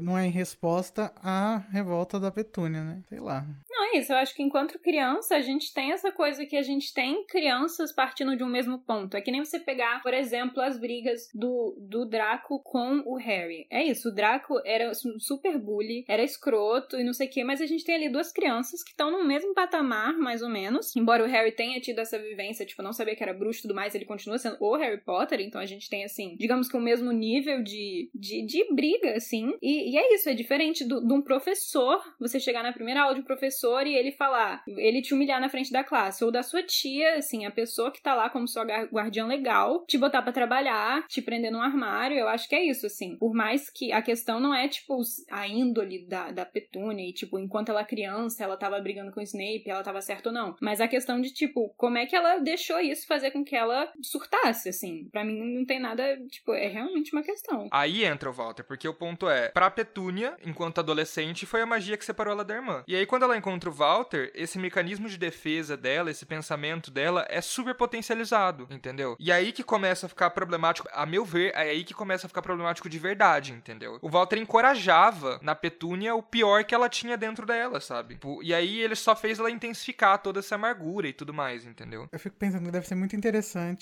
não 0.00 0.16
é 0.16 0.26
em 0.26 0.30
resposta 0.30 1.12
à 1.22 1.58
revolta 1.70 2.18
da 2.18 2.30
Petúnia, 2.30 2.82
né? 2.82 3.02
Sei 3.08 3.20
lá. 3.20 3.44
Não, 3.68 3.84
é 3.84 3.98
isso. 3.98 4.12
Eu 4.12 4.16
acho 4.16 4.34
que 4.34 4.42
enquanto 4.42 4.78
criança, 4.78 5.36
a 5.36 5.40
gente 5.40 5.72
tem 5.74 5.92
essa 5.92 6.10
coisa 6.10 6.46
que 6.46 6.56
a 6.56 6.62
gente 6.62 6.92
tem 6.94 7.24
crianças 7.26 7.92
partindo 7.92 8.36
de 8.36 8.42
um 8.42 8.48
mesmo 8.48 8.78
ponto. 8.78 9.16
É 9.16 9.20
que 9.20 9.30
nem 9.30 9.44
você 9.44 9.58
pegar, 9.58 10.02
por 10.02 10.14
exemplo, 10.14 10.62
as 10.62 10.78
brigas 10.78 11.28
do, 11.34 11.76
do 11.78 12.06
Draco 12.06 12.60
com 12.62 13.02
o 13.04 13.16
Harry. 13.16 13.66
É 13.70 13.84
isso, 13.84 14.08
o 14.08 14.14
Draco 14.14 14.60
era 14.64 14.92
super 15.18 15.58
bully, 15.58 16.04
era 16.08 16.22
escroto 16.22 16.98
e 16.98 17.04
não 17.04 17.12
sei 17.12 17.26
o 17.26 17.30
que, 17.30 17.44
mas 17.44 17.60
a 17.60 17.66
gente 17.66 17.84
tem 17.84 17.94
ali 17.94 18.08
duas 18.08 18.32
crianças 18.32 18.82
que 18.82 18.90
estão 18.90 19.10
no 19.10 19.24
mesmo 19.24 19.52
patamar, 19.54 20.14
mais 20.14 20.42
ou 20.42 20.48
menos. 20.48 20.94
Embora 20.96 21.24
o 21.24 21.26
Harry 21.26 21.52
tenha 21.52 21.80
tido 21.80 21.98
essa 22.00 22.18
vivência, 22.18 22.64
tipo, 22.64 22.82
não 22.82 22.92
sabia 22.92 23.16
que 23.16 23.22
era 23.22 23.34
bruxo 23.34 23.49
e 23.58 23.62
tudo 23.62 23.74
mais, 23.74 23.94
ele 23.94 24.04
continua 24.04 24.38
sendo 24.38 24.56
o 24.60 24.76
Harry 24.76 25.00
Potter, 25.00 25.40
então 25.40 25.60
a 25.60 25.66
gente 25.66 25.88
tem, 25.88 26.04
assim, 26.04 26.36
digamos 26.38 26.68
que 26.68 26.76
o 26.76 26.80
mesmo 26.80 27.12
nível 27.12 27.62
de, 27.62 28.10
de, 28.14 28.42
de 28.44 28.72
briga, 28.72 29.16
assim. 29.16 29.52
E, 29.60 29.92
e 29.92 29.98
é 29.98 30.14
isso, 30.14 30.28
é 30.28 30.34
diferente 30.34 30.84
de 30.84 31.12
um 31.12 31.22
professor, 31.22 32.02
você 32.18 32.38
chegar 32.38 32.62
na 32.62 32.72
primeira 32.72 33.02
aula 33.02 33.14
de 33.14 33.20
um 33.20 33.24
professor 33.24 33.86
e 33.86 33.94
ele 33.94 34.12
falar, 34.12 34.62
ele 34.66 35.02
te 35.02 35.14
humilhar 35.14 35.40
na 35.40 35.48
frente 35.48 35.72
da 35.72 35.84
classe, 35.84 36.24
ou 36.24 36.30
da 36.30 36.42
sua 36.42 36.62
tia, 36.62 37.16
assim, 37.16 37.44
a 37.44 37.50
pessoa 37.50 37.90
que 37.90 38.02
tá 38.02 38.14
lá 38.14 38.30
como 38.30 38.48
sua 38.48 38.64
guardiã 38.64 39.26
legal, 39.26 39.84
te 39.86 39.98
botar 39.98 40.22
para 40.22 40.32
trabalhar, 40.32 41.06
te 41.08 41.20
prender 41.22 41.50
num 41.50 41.62
armário, 41.62 42.16
eu 42.16 42.28
acho 42.28 42.48
que 42.48 42.54
é 42.54 42.64
isso, 42.64 42.86
assim. 42.86 43.16
Por 43.16 43.34
mais 43.34 43.70
que 43.70 43.92
a 43.92 44.02
questão 44.02 44.40
não 44.40 44.54
é, 44.54 44.68
tipo, 44.68 45.00
a 45.30 45.46
índole 45.46 46.06
da, 46.06 46.30
da 46.30 46.44
Petúnia 46.44 47.08
e, 47.08 47.12
tipo, 47.12 47.38
enquanto 47.38 47.70
ela 47.70 47.80
é 47.80 47.84
criança, 47.84 48.44
ela 48.44 48.56
tava 48.56 48.80
brigando 48.80 49.12
com 49.12 49.20
o 49.20 49.22
Snape, 49.22 49.64
ela 49.66 49.82
tava 49.82 50.00
certa 50.00 50.28
ou 50.28 50.34
não. 50.34 50.56
Mas 50.60 50.80
a 50.80 50.88
questão 50.88 51.20
de, 51.20 51.32
tipo, 51.32 51.72
como 51.76 51.98
é 51.98 52.06
que 52.06 52.16
ela 52.16 52.38
deixou 52.38 52.80
isso 52.80 53.06
fazer 53.06 53.30
com 53.30 53.39
que 53.44 53.56
ela 53.56 53.90
surtasse, 54.02 54.68
assim. 54.68 55.08
para 55.10 55.24
mim 55.24 55.58
não 55.58 55.64
tem 55.64 55.80
nada, 55.80 56.16
tipo, 56.28 56.52
é 56.52 56.68
realmente 56.68 57.12
uma 57.12 57.22
questão. 57.22 57.68
Aí 57.70 58.04
entra 58.04 58.30
o 58.30 58.32
Walter, 58.32 58.64
porque 58.64 58.88
o 58.88 58.94
ponto 58.94 59.28
é, 59.28 59.48
pra 59.48 59.70
Petúnia, 59.70 60.36
enquanto 60.44 60.78
adolescente, 60.78 61.46
foi 61.46 61.62
a 61.62 61.66
magia 61.66 61.96
que 61.96 62.04
separou 62.04 62.32
ela 62.32 62.44
da 62.44 62.54
irmã. 62.54 62.84
E 62.86 62.96
aí, 62.96 63.06
quando 63.06 63.24
ela 63.24 63.36
encontra 63.36 63.70
o 63.70 63.72
Walter, 63.72 64.30
esse 64.34 64.58
mecanismo 64.58 65.08
de 65.08 65.18
defesa 65.18 65.76
dela, 65.76 66.10
esse 66.10 66.26
pensamento 66.26 66.90
dela, 66.90 67.26
é 67.28 67.40
super 67.40 67.74
potencializado, 67.74 68.66
entendeu? 68.70 69.16
E 69.18 69.32
aí 69.32 69.52
que 69.52 69.62
começa 69.62 70.06
a 70.06 70.08
ficar 70.08 70.30
problemático, 70.30 70.88
a 70.92 71.06
meu 71.06 71.24
ver, 71.24 71.52
é 71.54 71.70
aí 71.70 71.84
que 71.84 71.94
começa 71.94 72.26
a 72.26 72.28
ficar 72.28 72.42
problemático 72.42 72.88
de 72.88 72.98
verdade, 72.98 73.52
entendeu? 73.52 73.98
O 74.02 74.08
Walter 74.08 74.38
encorajava 74.38 75.38
na 75.42 75.54
Petúnia 75.54 76.14
o 76.14 76.22
pior 76.22 76.64
que 76.64 76.74
ela 76.74 76.88
tinha 76.88 77.16
dentro 77.16 77.46
dela, 77.46 77.80
sabe? 77.80 78.18
E 78.42 78.54
aí 78.54 78.80
ele 78.80 78.94
só 78.94 79.14
fez 79.16 79.38
ela 79.38 79.50
intensificar 79.50 80.18
toda 80.18 80.40
essa 80.40 80.54
amargura 80.54 81.08
e 81.08 81.12
tudo 81.12 81.32
mais, 81.32 81.64
entendeu? 81.64 82.08
Eu 82.10 82.18
fico 82.18 82.36
pensando 82.36 82.64
que 82.64 82.70
deve 82.70 82.86
ser 82.86 82.94
muito 82.94 83.16
interessante 83.16 83.29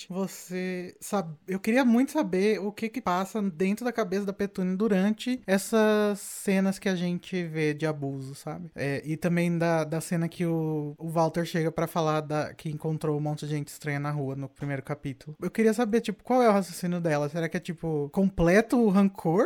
você 0.09 0.95
sabe. 0.99 1.35
Eu 1.47 1.59
queria 1.59 1.85
muito 1.85 2.11
saber 2.11 2.59
o 2.59 2.71
que 2.71 2.89
que 2.89 3.01
passa 3.01 3.41
dentro 3.41 3.85
da 3.85 3.91
cabeça 3.91 4.25
da 4.25 4.33
Petúnia 4.33 4.75
durante 4.75 5.41
essas 5.47 6.19
cenas 6.19 6.79
que 6.79 6.89
a 6.89 6.95
gente 6.95 7.43
vê 7.43 7.73
de 7.73 7.85
abuso, 7.85 8.35
sabe? 8.35 8.69
É, 8.75 9.01
e 9.05 9.15
também 9.15 9.57
da, 9.57 9.83
da 9.83 10.01
cena 10.01 10.27
que 10.27 10.45
o, 10.45 10.95
o 10.97 11.09
Walter 11.09 11.45
chega 11.45 11.71
para 11.71 11.87
falar 11.87 12.21
da, 12.21 12.53
que 12.53 12.69
encontrou 12.69 13.17
um 13.17 13.21
monte 13.21 13.45
de 13.45 13.51
gente 13.51 13.67
estranha 13.67 13.99
na 13.99 14.11
rua 14.11 14.35
no 14.35 14.49
primeiro 14.49 14.83
capítulo. 14.83 15.35
Eu 15.41 15.51
queria 15.51 15.73
saber, 15.73 16.01
tipo, 16.01 16.23
qual 16.23 16.41
é 16.41 16.49
o 16.49 16.51
raciocínio 16.51 16.99
dela? 16.99 17.29
Será 17.29 17.47
que 17.47 17.57
é, 17.57 17.59
tipo, 17.59 18.09
completo 18.11 18.89
rancor? 18.89 19.45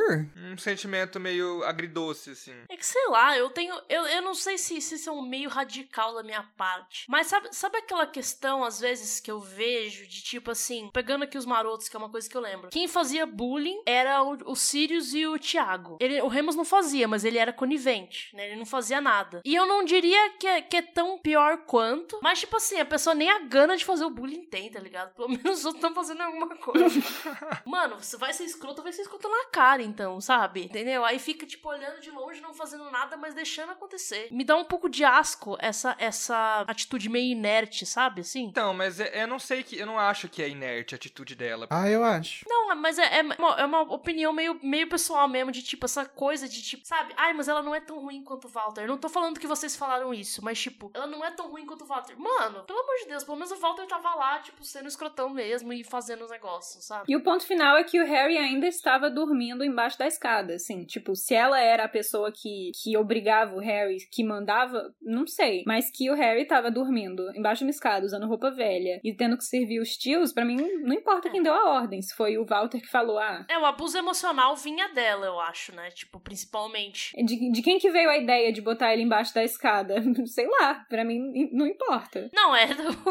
Um 0.51 0.57
sentimento 0.57 1.19
meio 1.19 1.33
meio 1.33 1.63
agridoce, 1.63 2.31
assim. 2.31 2.53
É 2.69 2.77
que 2.77 2.85
sei 2.85 3.07
lá, 3.07 3.37
eu 3.37 3.49
tenho. 3.49 3.73
Eu, 3.89 4.05
eu 4.07 4.21
não 4.21 4.33
sei 4.33 4.57
se, 4.57 4.79
se 4.79 4.95
isso 4.95 5.09
é 5.09 5.11
um 5.11 5.21
meio 5.21 5.49
radical 5.49 6.13
da 6.13 6.23
minha 6.23 6.43
parte. 6.55 7.05
Mas 7.09 7.27
sabe, 7.27 7.49
sabe 7.51 7.77
aquela 7.77 8.07
questão, 8.07 8.63
às 8.63 8.79
vezes, 8.79 9.19
que 9.19 9.29
eu 9.29 9.39
vejo 9.39 9.92
de 10.07 10.21
tipo 10.23 10.51
assim, 10.51 10.89
pegando 10.93 11.23
aqui 11.23 11.37
os 11.37 11.45
marotos, 11.45 11.87
que 11.89 11.95
é 11.95 11.99
uma 11.99 12.09
coisa 12.09 12.29
que 12.29 12.35
eu 12.35 12.41
lembro. 12.41 12.69
Quem 12.69 12.87
fazia 12.87 13.25
bullying 13.25 13.81
era 13.85 14.21
o, 14.23 14.51
o 14.51 14.55
Sirius 14.55 15.13
e 15.13 15.25
o 15.25 15.37
Thiago. 15.37 15.97
Ele, 15.99 16.21
o 16.21 16.27
Remus 16.27 16.55
não 16.55 16.65
fazia, 16.65 17.07
mas 17.07 17.23
ele 17.23 17.37
era 17.37 17.53
conivente, 17.53 18.35
né? 18.35 18.47
Ele 18.47 18.55
não 18.57 18.65
fazia 18.65 18.99
nada. 19.01 19.41
E 19.45 19.55
eu 19.55 19.65
não 19.65 19.83
diria 19.83 20.31
que 20.31 20.47
é, 20.47 20.61
que 20.61 20.77
é 20.77 20.81
tão 20.81 21.17
pior 21.17 21.57
quanto. 21.65 22.19
Mas, 22.21 22.39
tipo 22.39 22.55
assim, 22.57 22.79
a 22.79 22.85
pessoa 22.85 23.13
nem 23.15 23.29
a 23.29 23.39
gana 23.39 23.75
de 23.77 23.85
fazer 23.85 24.05
o 24.05 24.09
bullying 24.09 24.43
tem, 24.45 24.69
tá 24.69 24.79
ligado? 24.79 25.13
Pelo 25.15 25.29
menos 25.43 25.59
os 25.59 25.65
outros 25.65 25.83
estão 25.83 25.93
fazendo 25.93 26.21
alguma 26.21 26.55
coisa. 26.55 26.99
Mano, 27.65 27.97
você 27.99 28.17
vai 28.17 28.33
ser 28.33 28.43
escroto, 28.45 28.81
vai 28.81 28.91
ser 28.93 29.03
escroto 29.03 29.27
na 29.29 29.45
cara, 29.45 29.81
então, 29.81 30.19
sabe? 30.21 30.63
Entendeu? 30.63 31.03
Aí 31.05 31.19
fica, 31.19 31.45
tipo, 31.45 31.69
olhando 31.69 31.99
de 31.99 32.09
longe, 32.11 32.41
não 32.41 32.53
fazendo 32.53 32.89
nada, 32.91 33.17
mas 33.17 33.33
deixando 33.33 33.71
acontecer. 33.71 34.27
Me 34.31 34.43
dá 34.43 34.55
um 34.57 34.65
pouco 34.65 34.89
de 34.89 35.03
asco 35.03 35.57
essa, 35.59 35.95
essa 35.99 36.63
atitude 36.67 37.09
meio 37.09 37.31
inerte, 37.31 37.85
sabe? 37.85 38.21
Assim. 38.21 38.43
Então, 38.43 38.73
mas 38.73 38.99
é- 38.99 39.23
eu 39.23 39.27
não 39.27 39.39
sei 39.39 39.63
que. 39.63 39.82
Eu 39.83 39.87
não 39.87 39.99
acho 39.99 40.29
que 40.29 40.41
é 40.41 40.47
inerte 40.47 40.95
a 40.95 40.97
atitude 40.97 41.35
dela. 41.35 41.67
Ah, 41.69 41.89
eu 41.89 42.05
acho. 42.05 42.45
Não, 42.47 42.73
mas 42.75 42.97
é, 42.97 43.19
é, 43.19 43.21
uma, 43.21 43.55
é 43.59 43.65
uma 43.65 43.81
opinião 43.81 44.31
meio, 44.31 44.57
meio 44.63 44.87
pessoal 44.87 45.27
mesmo, 45.27 45.51
de 45.51 45.61
tipo, 45.61 45.85
essa 45.85 46.05
coisa 46.05 46.47
de 46.47 46.61
tipo, 46.61 46.87
sabe? 46.87 47.13
Ai, 47.17 47.33
mas 47.33 47.49
ela 47.49 47.61
não 47.61 47.75
é 47.75 47.81
tão 47.81 47.99
ruim 47.99 48.23
quanto 48.23 48.47
o 48.47 48.49
Walter. 48.49 48.87
Não 48.87 48.97
tô 48.97 49.09
falando 49.09 49.37
que 49.37 49.45
vocês 49.45 49.75
falaram 49.75 50.13
isso, 50.13 50.41
mas 50.41 50.59
tipo, 50.59 50.89
ela 50.93 51.05
não 51.05 51.23
é 51.23 51.31
tão 51.31 51.49
ruim 51.49 51.65
quanto 51.65 51.83
o 51.83 51.87
Walter. 51.87 52.17
Mano, 52.17 52.63
pelo 52.63 52.79
amor 52.79 52.95
de 53.01 53.09
Deus, 53.09 53.25
pelo 53.25 53.35
menos 53.35 53.51
o 53.51 53.57
Walter 53.57 53.85
tava 53.85 54.15
lá, 54.15 54.39
tipo, 54.39 54.63
sendo 54.63 54.87
escrotão 54.87 55.29
mesmo 55.29 55.73
e 55.73 55.83
fazendo 55.83 56.23
os 56.23 56.31
negócios, 56.31 56.85
sabe? 56.85 57.03
E 57.09 57.15
o 57.17 57.21
ponto 57.21 57.45
final 57.45 57.75
é 57.75 57.83
que 57.83 58.01
o 58.01 58.05
Harry 58.05 58.37
ainda 58.37 58.67
estava 58.67 59.09
dormindo 59.09 59.65
embaixo 59.65 59.99
da 59.99 60.07
escada, 60.07 60.55
assim, 60.55 60.85
tipo, 60.85 61.13
se 61.13 61.35
ela 61.35 61.59
era 61.59 61.83
a 61.83 61.89
pessoa 61.89 62.31
que, 62.31 62.71
que 62.81 62.95
obrigava 62.95 63.53
o 63.53 63.59
Harry, 63.59 63.97
que 64.09 64.23
mandava, 64.23 64.95
não 65.01 65.27
sei, 65.27 65.63
mas 65.67 65.91
que 65.91 66.09
o 66.09 66.15
Harry 66.15 66.45
tava 66.45 66.71
dormindo 66.71 67.29
embaixo 67.35 67.59
de 67.59 67.65
uma 67.65 67.71
escada, 67.71 68.05
usando 68.05 68.27
roupa 68.27 68.49
velha 68.49 69.01
e 69.03 69.13
tendo 69.13 69.37
que 69.37 69.43
servir 69.43 69.72
os 69.79 69.97
tios, 69.97 70.33
pra 70.33 70.45
mim 70.45 70.57
não 70.81 70.93
importa 70.93 71.29
quem 71.29 71.43
deu 71.43 71.53
a 71.53 71.69
ordem, 71.71 72.01
se 72.01 72.15
foi 72.15 72.37
o 72.37 72.45
Walter 72.45 72.81
que 72.81 72.89
falou, 72.89 73.17
ah, 73.17 73.45
É, 73.49 73.57
o 73.57 73.65
abuso 73.65 73.97
emocional 73.97 74.55
vinha 74.55 74.89
dela, 74.93 75.25
eu 75.25 75.39
acho, 75.39 75.73
né? 75.75 75.89
Tipo, 75.91 76.19
principalmente. 76.19 77.13
de, 77.23 77.51
de 77.51 77.61
quem 77.61 77.79
que 77.79 77.89
veio 77.89 78.09
a 78.09 78.17
ideia 78.17 78.51
de 78.51 78.61
botar 78.61 78.93
ele 78.93 79.03
embaixo 79.03 79.33
da 79.33 79.43
escada? 79.43 79.95
sei 80.27 80.47
lá, 80.47 80.85
pra 80.89 81.03
mim 81.03 81.49
não 81.51 81.67
importa. 81.67 82.29
Não, 82.33 82.55
é. 82.55 82.67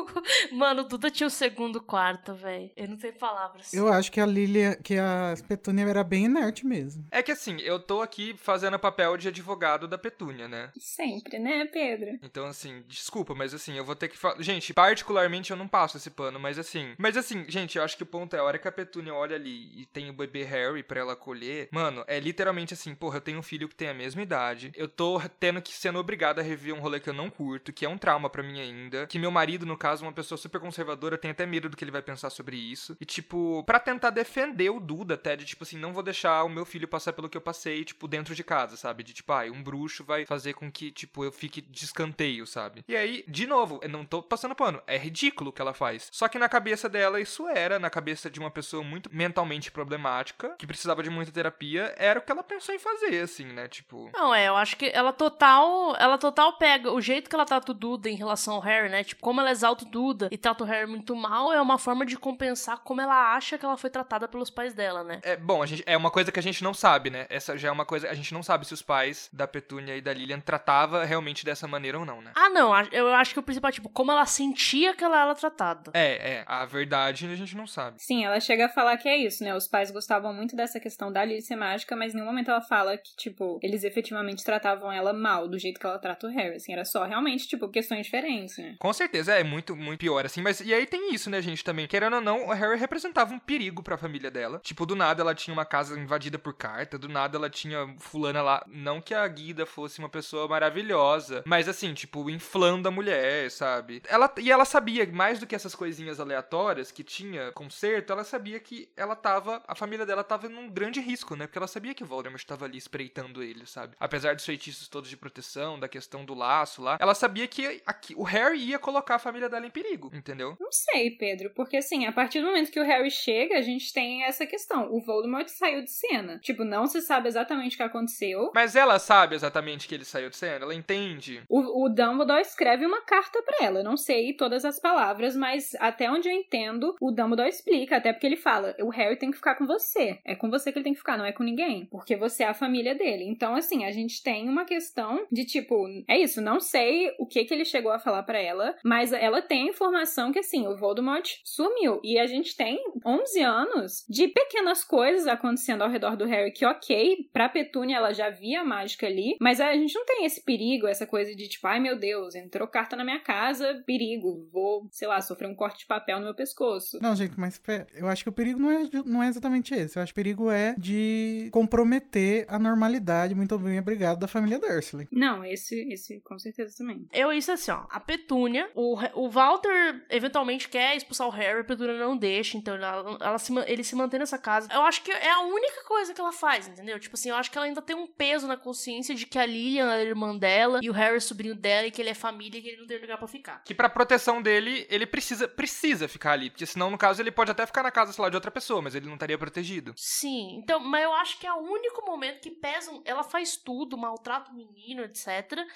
Mano, 0.52 0.82
o 0.82 0.84
Duda 0.88 1.10
tinha 1.10 1.26
o 1.26 1.30
segundo 1.30 1.80
quarto, 1.80 2.34
velho. 2.34 2.70
Eu 2.76 2.88
não 2.88 2.96
tenho 2.96 3.14
palavras. 3.14 3.72
Eu 3.72 3.92
acho 3.92 4.10
que 4.10 4.20
a 4.20 4.26
Lilia, 4.26 4.76
que 4.76 4.98
a 4.98 5.34
Petúnia 5.46 5.84
era 5.86 6.04
bem 6.04 6.24
inerte 6.24 6.66
mesmo. 6.66 7.06
É 7.10 7.22
que 7.22 7.32
assim, 7.32 7.60
eu 7.60 7.78
tô 7.78 8.02
aqui 8.02 8.34
fazendo 8.38 8.74
o 8.74 8.78
papel 8.78 9.16
de 9.16 9.28
advogado 9.28 9.86
da 9.88 9.98
Petúnia, 9.98 10.48
né? 10.48 10.70
Sempre, 10.78 11.38
né, 11.38 11.64
Pedro? 11.66 12.18
Então, 12.22 12.46
assim, 12.46 12.82
desculpa, 12.86 13.34
mas 13.34 13.54
assim, 13.54 13.76
eu 13.76 13.84
vou 13.84 13.94
ter 13.94 14.08
que 14.08 14.18
falar. 14.18 14.40
Gente, 14.42 14.72
particularmente 14.74 15.50
eu 15.50 15.56
não 15.56 15.68
passo 15.68 15.96
esse 15.96 16.10
pano, 16.10 16.38
mas 16.38 16.51
assim. 16.58 16.94
Mas 16.98 17.16
assim, 17.16 17.44
gente, 17.48 17.78
eu 17.78 17.84
acho 17.84 17.96
que 17.96 18.02
o 18.02 18.06
ponto 18.06 18.34
é 18.34 18.38
a 18.38 18.44
hora 18.44 18.58
que 18.58 18.68
a 18.68 18.72
Petúnia 18.72 19.14
olha 19.14 19.36
ali 19.36 19.70
e 19.74 19.86
tem 19.86 20.10
o 20.10 20.12
bebê 20.12 20.44
Harry 20.44 20.82
pra 20.82 21.00
ela 21.00 21.12
acolher. 21.14 21.68
Mano, 21.70 22.04
é 22.06 22.18
literalmente 22.18 22.74
assim, 22.74 22.94
porra, 22.94 23.18
eu 23.18 23.20
tenho 23.20 23.38
um 23.38 23.42
filho 23.42 23.68
que 23.68 23.74
tem 23.74 23.88
a 23.88 23.94
mesma 23.94 24.22
idade. 24.22 24.72
Eu 24.74 24.88
tô 24.88 25.20
tendo 25.40 25.60
que 25.62 25.72
sendo 25.72 25.98
obrigado 25.98 26.38
a 26.38 26.42
rever 26.42 26.74
um 26.74 26.80
rolê 26.80 27.00
que 27.00 27.08
eu 27.08 27.14
não 27.14 27.30
curto, 27.30 27.72
que 27.72 27.84
é 27.84 27.88
um 27.88 27.98
trauma 27.98 28.28
pra 28.28 28.42
mim 28.42 28.60
ainda. 28.60 29.06
Que 29.06 29.18
meu 29.18 29.30
marido, 29.30 29.66
no 29.66 29.76
caso, 29.76 30.04
uma 30.04 30.12
pessoa 30.12 30.38
super 30.38 30.60
conservadora, 30.60 31.18
tenho 31.18 31.32
até 31.32 31.46
medo 31.46 31.68
do 31.68 31.76
que 31.76 31.84
ele 31.84 31.90
vai 31.90 32.02
pensar 32.02 32.30
sobre 32.30 32.56
isso. 32.56 32.96
E, 33.00 33.04
tipo, 33.04 33.62
pra 33.64 33.78
tentar 33.78 34.10
defender 34.10 34.70
o 34.70 34.80
Duda 34.80 35.14
até, 35.14 35.36
de 35.36 35.44
tipo 35.44 35.64
assim, 35.64 35.78
não 35.78 35.92
vou 35.92 36.02
deixar 36.02 36.42
o 36.44 36.48
meu 36.48 36.64
filho 36.64 36.88
passar 36.88 37.12
pelo 37.12 37.28
que 37.28 37.36
eu 37.36 37.40
passei, 37.40 37.84
tipo, 37.84 38.08
dentro 38.08 38.34
de 38.34 38.44
casa, 38.44 38.76
sabe? 38.76 39.02
De 39.02 39.12
tipo, 39.12 39.32
ai, 39.32 39.50
um 39.50 39.62
bruxo 39.62 40.04
vai 40.04 40.26
fazer 40.26 40.54
com 40.54 40.70
que, 40.70 40.90
tipo, 40.90 41.24
eu 41.24 41.32
fique 41.32 41.60
de 41.60 41.84
escanteio, 41.84 42.46
sabe? 42.46 42.84
E 42.88 42.96
aí, 42.96 43.24
de 43.28 43.46
novo, 43.46 43.80
eu 43.82 43.88
não 43.88 44.04
tô 44.04 44.22
passando 44.22 44.54
pano. 44.54 44.82
É 44.86 44.96
ridículo 44.96 45.50
o 45.50 45.52
que 45.52 45.62
ela 45.62 45.74
faz. 45.74 46.08
Só 46.12 46.28
que 46.28 46.38
na 46.42 46.48
cabeça 46.48 46.88
dela, 46.88 47.20
isso 47.20 47.48
era, 47.48 47.78
na 47.78 47.88
cabeça 47.88 48.28
de 48.28 48.40
uma 48.40 48.50
pessoa 48.50 48.82
muito 48.82 49.08
mentalmente 49.12 49.70
problemática, 49.70 50.54
que 50.58 50.66
precisava 50.66 51.02
de 51.02 51.08
muita 51.08 51.32
terapia, 51.32 51.94
era 51.96 52.18
o 52.18 52.22
que 52.22 52.32
ela 52.32 52.42
pensou 52.42 52.74
em 52.74 52.78
fazer, 52.78 53.22
assim, 53.22 53.44
né? 53.44 53.68
Tipo. 53.68 54.10
Não, 54.12 54.34
é, 54.34 54.48
eu 54.48 54.56
acho 54.56 54.76
que 54.76 54.90
ela 54.92 55.12
total. 55.12 55.96
Ela 55.96 56.18
total 56.18 56.54
pega 56.54 56.92
o 56.92 57.00
jeito 57.00 57.30
que 57.30 57.36
ela 57.36 57.44
trata 57.44 57.70
o 57.70 57.74
Duda 57.74 58.10
em 58.10 58.16
relação 58.16 58.54
ao 58.54 58.60
Harry, 58.60 58.88
né? 58.88 59.04
Tipo, 59.04 59.22
como 59.22 59.40
ela 59.40 59.50
exalta 59.50 59.84
o 59.84 59.88
Duda 59.88 60.28
e 60.30 60.36
trata 60.36 60.64
o 60.64 60.66
Harry 60.66 60.86
muito 60.86 61.14
mal, 61.14 61.52
é 61.52 61.60
uma 61.60 61.78
forma 61.78 62.04
de 62.04 62.16
compensar 62.16 62.80
como 62.80 63.00
ela 63.00 63.34
acha 63.34 63.56
que 63.56 63.64
ela 63.64 63.76
foi 63.76 63.90
tratada 63.90 64.26
pelos 64.26 64.50
pais 64.50 64.74
dela, 64.74 65.04
né? 65.04 65.20
É, 65.22 65.36
bom, 65.36 65.62
a 65.62 65.66
gente, 65.66 65.82
é 65.86 65.96
uma 65.96 66.10
coisa 66.10 66.32
que 66.32 66.40
a 66.40 66.42
gente 66.42 66.64
não 66.64 66.74
sabe, 66.74 67.10
né? 67.10 67.26
Essa 67.30 67.56
já 67.56 67.68
é 67.68 67.70
uma 67.72 67.84
coisa. 67.84 68.10
A 68.10 68.14
gente 68.14 68.34
não 68.34 68.42
sabe 68.42 68.66
se 68.66 68.74
os 68.74 68.82
pais 68.82 69.30
da 69.32 69.46
Petúnia 69.46 69.96
e 69.96 70.00
da 70.00 70.12
Lilian 70.12 70.40
tratava 70.40 71.04
realmente 71.04 71.44
dessa 71.44 71.68
maneira 71.68 71.98
ou 71.98 72.04
não, 72.04 72.20
né? 72.20 72.32
Ah, 72.34 72.48
não, 72.48 72.72
eu 72.90 73.08
acho 73.14 73.32
que 73.32 73.38
o 73.38 73.42
principal 73.42 73.70
tipo, 73.70 73.88
como 73.88 74.10
ela 74.10 74.26
sentia 74.26 74.94
que 74.94 75.04
ela 75.04 75.22
era 75.22 75.34
tratada. 75.34 75.92
É, 75.94 76.21
é. 76.22 76.44
A 76.46 76.64
verdade 76.64 77.26
a 77.26 77.36
gente 77.36 77.56
não 77.56 77.66
sabe. 77.66 78.02
Sim, 78.02 78.24
ela 78.24 78.40
chega 78.40 78.66
a 78.66 78.68
falar 78.68 78.96
que 78.96 79.08
é 79.08 79.16
isso, 79.16 79.42
né? 79.42 79.54
Os 79.54 79.68
pais 79.68 79.90
gostavam 79.90 80.32
muito 80.32 80.54
dessa 80.56 80.80
questão 80.80 81.12
da 81.12 81.24
Lily 81.24 81.42
ser 81.42 81.56
mágica, 81.56 81.96
mas 81.96 82.12
em 82.12 82.16
nenhum 82.16 82.28
momento 82.28 82.50
ela 82.50 82.60
fala 82.60 82.96
que, 82.96 83.16
tipo, 83.16 83.58
eles 83.62 83.84
efetivamente 83.84 84.44
tratavam 84.44 84.92
ela 84.92 85.12
mal, 85.12 85.48
do 85.48 85.58
jeito 85.58 85.80
que 85.80 85.86
ela 85.86 85.98
trata 85.98 86.26
o 86.26 86.30
Harry, 86.30 86.56
assim, 86.56 86.72
era 86.72 86.84
só 86.84 87.04
realmente, 87.04 87.46
tipo, 87.46 87.68
questões 87.68 88.04
diferentes, 88.06 88.56
né? 88.58 88.76
Com 88.78 88.92
certeza, 88.92 89.34
é 89.34 89.42
muito, 89.42 89.74
muito 89.76 90.00
pior, 90.00 90.24
assim. 90.24 90.42
Mas 90.42 90.60
e 90.60 90.72
aí 90.72 90.86
tem 90.86 91.14
isso, 91.14 91.30
né, 91.30 91.40
gente, 91.40 91.64
também. 91.64 91.86
Querendo 91.86 92.16
ou 92.16 92.22
não, 92.22 92.48
o 92.48 92.52
Harry 92.52 92.78
representava 92.78 93.34
um 93.34 93.38
perigo 93.38 93.82
pra 93.82 93.96
família 93.96 94.30
dela. 94.30 94.60
Tipo, 94.62 94.86
do 94.86 94.96
nada 94.96 95.22
ela 95.22 95.34
tinha 95.34 95.52
uma 95.52 95.64
casa 95.64 95.98
invadida 95.98 96.38
por 96.38 96.54
carta, 96.54 96.98
do 96.98 97.08
nada 97.08 97.36
ela 97.36 97.50
tinha 97.50 97.94
fulana 97.98 98.42
lá. 98.42 98.64
Não 98.68 99.00
que 99.00 99.14
a 99.14 99.26
Guida 99.26 99.66
fosse 99.66 99.98
uma 99.98 100.08
pessoa 100.08 100.48
maravilhosa, 100.48 101.42
mas 101.46 101.68
assim, 101.68 101.94
tipo, 101.94 102.28
inflando 102.30 102.88
a 102.88 102.90
mulher, 102.90 103.50
sabe? 103.50 104.02
Ela, 104.08 104.32
e 104.38 104.50
ela 104.50 104.64
sabia, 104.64 105.06
mais 105.12 105.38
do 105.38 105.46
que 105.46 105.54
essas 105.54 105.74
coisinhas 105.74 106.11
aleatórias 106.20 106.90
que 106.90 107.02
tinha 107.02 107.52
conserto, 107.52 108.12
ela 108.12 108.24
sabia 108.24 108.58
que 108.60 108.88
ela 108.96 109.14
tava, 109.14 109.62
a 109.66 109.74
família 109.74 110.06
dela 110.06 110.24
tava 110.24 110.48
num 110.48 110.68
grande 110.68 111.00
risco, 111.00 111.36
né? 111.36 111.46
Porque 111.46 111.58
ela 111.58 111.66
sabia 111.66 111.94
que 111.94 112.02
o 112.02 112.06
Voldemort 112.06 112.44
tava 112.44 112.64
ali 112.64 112.78
espreitando 112.78 113.42
ele, 113.42 113.66
sabe? 113.66 113.96
Apesar 113.98 114.34
dos 114.34 114.44
feitiços 114.44 114.88
todos 114.88 115.08
de 115.08 115.16
proteção, 115.16 115.78
da 115.78 115.88
questão 115.88 116.24
do 116.24 116.34
laço 116.34 116.82
lá, 116.82 116.98
ela 117.00 117.14
sabia 117.14 117.46
que 117.46 117.82
aqui, 117.86 118.14
o 118.16 118.22
Harry 118.22 118.58
ia 118.58 118.78
colocar 118.78 119.16
a 119.16 119.18
família 119.18 119.48
dela 119.48 119.66
em 119.66 119.70
perigo, 119.70 120.10
entendeu? 120.12 120.56
Não 120.60 120.72
sei, 120.72 121.10
Pedro, 121.10 121.50
porque 121.54 121.76
assim, 121.76 122.06
a 122.06 122.12
partir 122.12 122.40
do 122.40 122.46
momento 122.46 122.70
que 122.70 122.80
o 122.80 122.84
Harry 122.84 123.10
chega, 123.10 123.58
a 123.58 123.62
gente 123.62 123.92
tem 123.92 124.24
essa 124.24 124.46
questão. 124.46 124.92
O 124.92 125.00
Voldemort 125.00 125.48
saiu 125.48 125.82
de 125.82 125.90
cena. 125.90 126.38
Tipo, 126.38 126.64
não 126.64 126.86
se 126.86 127.00
sabe 127.00 127.28
exatamente 127.28 127.74
o 127.74 127.76
que 127.76 127.82
aconteceu. 127.82 128.50
Mas 128.54 128.76
ela 128.76 128.98
sabe 128.98 129.34
exatamente 129.34 129.88
que 129.88 129.94
ele 129.94 130.04
saiu 130.04 130.30
de 130.30 130.36
cena, 130.36 130.64
ela 130.64 130.74
entende. 130.74 131.42
O, 131.48 131.84
o 131.84 131.88
Dumbledore 131.88 132.40
escreve 132.40 132.86
uma 132.86 133.02
carta 133.02 133.42
pra 133.42 133.66
ela. 133.66 133.80
Eu 133.80 133.84
não 133.84 133.96
sei 133.96 134.32
todas 134.32 134.64
as 134.64 134.78
palavras, 134.78 135.36
mas 135.36 135.74
até 135.78 136.01
onde 136.10 136.28
eu 136.28 136.32
entendo, 136.32 136.94
o 137.00 137.10
Dumbledore 137.10 137.48
explica, 137.48 137.96
até 137.96 138.12
porque 138.12 138.26
ele 138.26 138.36
fala: 138.36 138.74
o 138.80 138.90
Harry 138.90 139.16
tem 139.16 139.30
que 139.30 139.36
ficar 139.36 139.54
com 139.54 139.66
você. 139.66 140.18
É 140.24 140.34
com 140.34 140.50
você 140.50 140.72
que 140.72 140.78
ele 140.78 140.84
tem 140.84 140.92
que 140.92 140.98
ficar, 140.98 141.16
não 141.16 141.24
é 141.24 141.32
com 141.32 141.42
ninguém. 141.42 141.86
Porque 141.86 142.16
você 142.16 142.42
é 142.42 142.48
a 142.48 142.54
família 142.54 142.94
dele. 142.94 143.24
Então, 143.24 143.54
assim, 143.54 143.84
a 143.84 143.90
gente 143.90 144.22
tem 144.22 144.48
uma 144.48 144.64
questão 144.64 145.26
de 145.30 145.44
tipo, 145.44 145.86
é 146.08 146.18
isso, 146.18 146.40
não 146.40 146.60
sei 146.60 147.14
o 147.18 147.26
que 147.26 147.44
que 147.44 147.54
ele 147.54 147.64
chegou 147.64 147.92
a 147.92 147.98
falar 147.98 148.22
pra 148.22 148.40
ela, 148.40 148.74
mas 148.84 149.12
ela 149.12 149.42
tem 149.42 149.62
a 149.62 149.70
informação 149.70 150.32
que, 150.32 150.38
assim, 150.38 150.66
o 150.66 150.76
Voldemort 150.76 151.28
sumiu. 151.44 152.00
E 152.02 152.18
a 152.18 152.26
gente 152.26 152.56
tem 152.56 152.78
11 153.04 153.42
anos 153.42 154.04
de 154.08 154.28
pequenas 154.28 154.84
coisas 154.84 155.26
acontecendo 155.26 155.82
ao 155.82 155.90
redor 155.90 156.16
do 156.16 156.26
Harry 156.26 156.52
que, 156.52 156.64
ok, 156.64 157.28
pra 157.32 157.48
Petúnia 157.48 157.96
ela 157.96 158.12
já 158.12 158.30
via 158.30 158.60
a 158.60 158.64
mágica 158.64 159.06
ali, 159.06 159.36
mas 159.40 159.60
a 159.60 159.72
gente 159.74 159.94
não 159.94 160.04
tem 160.04 160.24
esse 160.24 160.44
perigo, 160.44 160.86
essa 160.86 161.06
coisa 161.06 161.34
de 161.34 161.48
tipo, 161.48 161.66
ai 161.66 161.80
meu 161.80 161.98
Deus, 161.98 162.34
entrou 162.34 162.66
carta 162.68 162.96
na 162.96 163.04
minha 163.04 163.20
casa, 163.20 163.82
perigo, 163.86 164.48
vou, 164.52 164.86
sei 164.90 165.08
lá, 165.08 165.20
sofrer 165.20 165.48
um 165.48 165.54
corte 165.54 165.80
de 165.80 165.86
papel 165.92 166.18
no 166.18 166.24
meu 166.24 166.34
pescoço. 166.34 166.98
Não, 167.02 167.14
gente, 167.14 167.38
mas 167.38 167.58
pera, 167.58 167.86
eu 167.94 168.08
acho 168.08 168.22
que 168.22 168.28
o 168.28 168.32
perigo 168.32 168.58
não 168.58 168.70
é, 168.70 168.88
não 169.04 169.22
é 169.22 169.28
exatamente 169.28 169.74
esse. 169.74 169.98
Eu 169.98 170.02
acho 170.02 170.14
que 170.14 170.20
o 170.20 170.22
perigo 170.22 170.50
é 170.50 170.74
de 170.78 171.50
comprometer 171.52 172.46
a 172.48 172.58
normalidade, 172.58 173.34
muito 173.34 173.58
bem 173.58 173.78
obrigado, 173.78 174.18
da 174.18 174.28
família 174.28 174.58
Dursley. 174.58 175.06
Não, 175.10 175.44
esse, 175.44 175.92
esse 175.92 176.20
com 176.20 176.38
certeza 176.38 176.74
também. 176.76 177.06
Eu, 177.12 177.32
isso 177.32 177.52
assim, 177.52 177.70
ó. 177.70 177.84
A 177.90 178.00
Petúnia, 178.00 178.70
o, 178.74 178.96
o 179.14 179.28
Walter 179.28 180.02
eventualmente 180.08 180.68
quer 180.68 180.96
expulsar 180.96 181.26
o 181.26 181.30
Harry, 181.30 181.60
a 181.60 181.64
Petúnia 181.64 181.98
não 181.98 182.16
deixa, 182.16 182.56
então 182.56 182.74
ela, 182.74 183.18
ela 183.20 183.38
se, 183.38 183.52
ele 183.66 183.84
se 183.84 183.94
mantém 183.94 184.20
nessa 184.20 184.38
casa. 184.38 184.68
Eu 184.72 184.82
acho 184.82 185.02
que 185.02 185.10
é 185.10 185.30
a 185.30 185.40
única 185.40 185.84
coisa 185.86 186.14
que 186.14 186.20
ela 186.20 186.32
faz, 186.32 186.68
entendeu? 186.68 186.98
Tipo 186.98 187.14
assim, 187.16 187.28
eu 187.28 187.36
acho 187.36 187.50
que 187.50 187.58
ela 187.58 187.66
ainda 187.66 187.82
tem 187.82 187.96
um 187.96 188.06
peso 188.06 188.46
na 188.46 188.56
consciência 188.56 189.14
de 189.14 189.26
que 189.26 189.38
a 189.38 189.44
Lilian 189.44 189.90
é 189.92 189.96
a 189.96 190.04
irmã 190.04 190.36
dela 190.36 190.80
e 190.82 190.88
o 190.88 190.92
Harry 190.92 191.16
é 191.16 191.20
sobrinho 191.20 191.54
dela 191.54 191.86
e 191.86 191.90
que 191.90 192.00
ele 192.00 192.10
é 192.10 192.14
família 192.14 192.58
e 192.58 192.62
que 192.62 192.68
ele 192.68 192.80
não 192.80 192.86
tem 192.86 192.98
lugar 192.98 193.18
pra 193.18 193.28
ficar. 193.28 193.62
Que 193.64 193.74
pra 193.74 193.88
proteção 193.88 194.40
dele, 194.40 194.86
ele 194.88 195.06
precisa, 195.06 195.46
precisa 195.46 195.81
ficar 196.08 196.32
ali. 196.32 196.50
Porque 196.50 196.66
senão, 196.66 196.90
no 196.90 196.98
caso, 196.98 197.20
ele 197.20 197.30
pode 197.32 197.50
até 197.50 197.66
ficar 197.66 197.82
na 197.82 197.90
casa, 197.90 198.12
sei 198.12 198.22
lá, 198.22 198.28
de 198.30 198.36
outra 198.36 198.50
pessoa, 198.50 198.80
mas 198.82 198.94
ele 198.94 199.06
não 199.06 199.14
estaria 199.14 199.36
protegido. 199.38 199.92
Sim, 199.96 200.56
então, 200.58 200.80
mas 200.80 201.02
eu 201.04 201.12
acho 201.14 201.38
que 201.38 201.46
é 201.46 201.52
o 201.52 201.58
único 201.60 202.04
momento 202.06 202.40
que 202.40 202.50
pesa. 202.50 202.90
um- 202.92 203.02
Ela 203.04 203.22
faz 203.22 203.56
tudo, 203.56 203.96
maltrata 203.98 204.50
o 204.50 204.54
menino, 204.54 205.02
etc. 205.02 205.26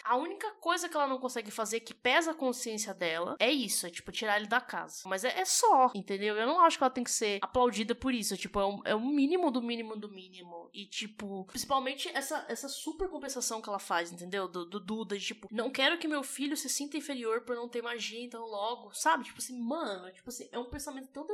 A 0.05 0.17
única 0.17 0.51
coisa 0.61 0.89
que 0.89 0.97
ela 0.97 1.07
não 1.07 1.19
consegue 1.19 1.51
fazer 1.51 1.81
que 1.81 1.93
pesa 1.95 2.31
a 2.31 2.35
consciência 2.35 2.95
dela 2.95 3.37
é 3.39 3.51
isso, 3.51 3.87
é 3.87 3.91
tipo 3.91 4.13
tirar 4.13 4.37
ele 4.37 4.47
da 4.47 4.61
casa. 4.61 5.03
Mas 5.07 5.25
é, 5.25 5.39
é 5.41 5.45
só, 5.45 5.91
entendeu? 5.95 6.37
Eu 6.37 6.47
não 6.47 6.61
acho 6.61 6.79
que 6.79 6.85
ela 6.85 6.91
tem 6.91 7.05
que 7.05 7.11
ser 7.11 7.39
aplaudida 7.43 7.95
por 7.95 8.13
isso. 8.15 8.37
Tipo, 8.37 8.61
é 8.61 8.65
o, 8.65 8.83
é 8.87 8.95
o 8.95 9.01
mínimo 9.01 9.51
do 9.51 9.63
mínimo 9.63 9.97
do 9.97 10.09
mínimo. 10.09 10.71
E, 10.73 10.87
tipo, 10.87 11.17
tipo, 11.17 11.45
principalmente 11.47 12.11
essa, 12.15 12.45
essa 12.49 12.69
super 12.69 13.09
compensação 13.09 13.63
que 13.63 13.69
ela 13.69 13.79
faz, 13.79 14.13
entendeu? 14.13 14.47
Do, 14.49 14.67
do 14.67 14.79
Duda, 14.79 15.17
de, 15.17 15.25
tipo, 15.25 15.49
não 15.51 15.71
quero 15.71 15.97
que 15.99 16.07
meu 16.09 16.23
filho 16.23 16.57
se 16.57 16.69
sinta 16.69 16.97
inferior 16.97 17.41
por 17.43 17.57
não 17.57 17.69
ter 17.69 17.81
magia, 17.81 18.23
então 18.23 18.45
logo, 18.45 18.93
sabe? 18.93 19.25
Tipo 19.25 19.39
assim, 19.39 19.59
mano, 19.59 19.96
tipo 20.13 20.29
assim, 20.29 20.49
é 20.53 20.59
um 20.59 20.71
pensamento 20.71 21.11
tão 21.11 21.27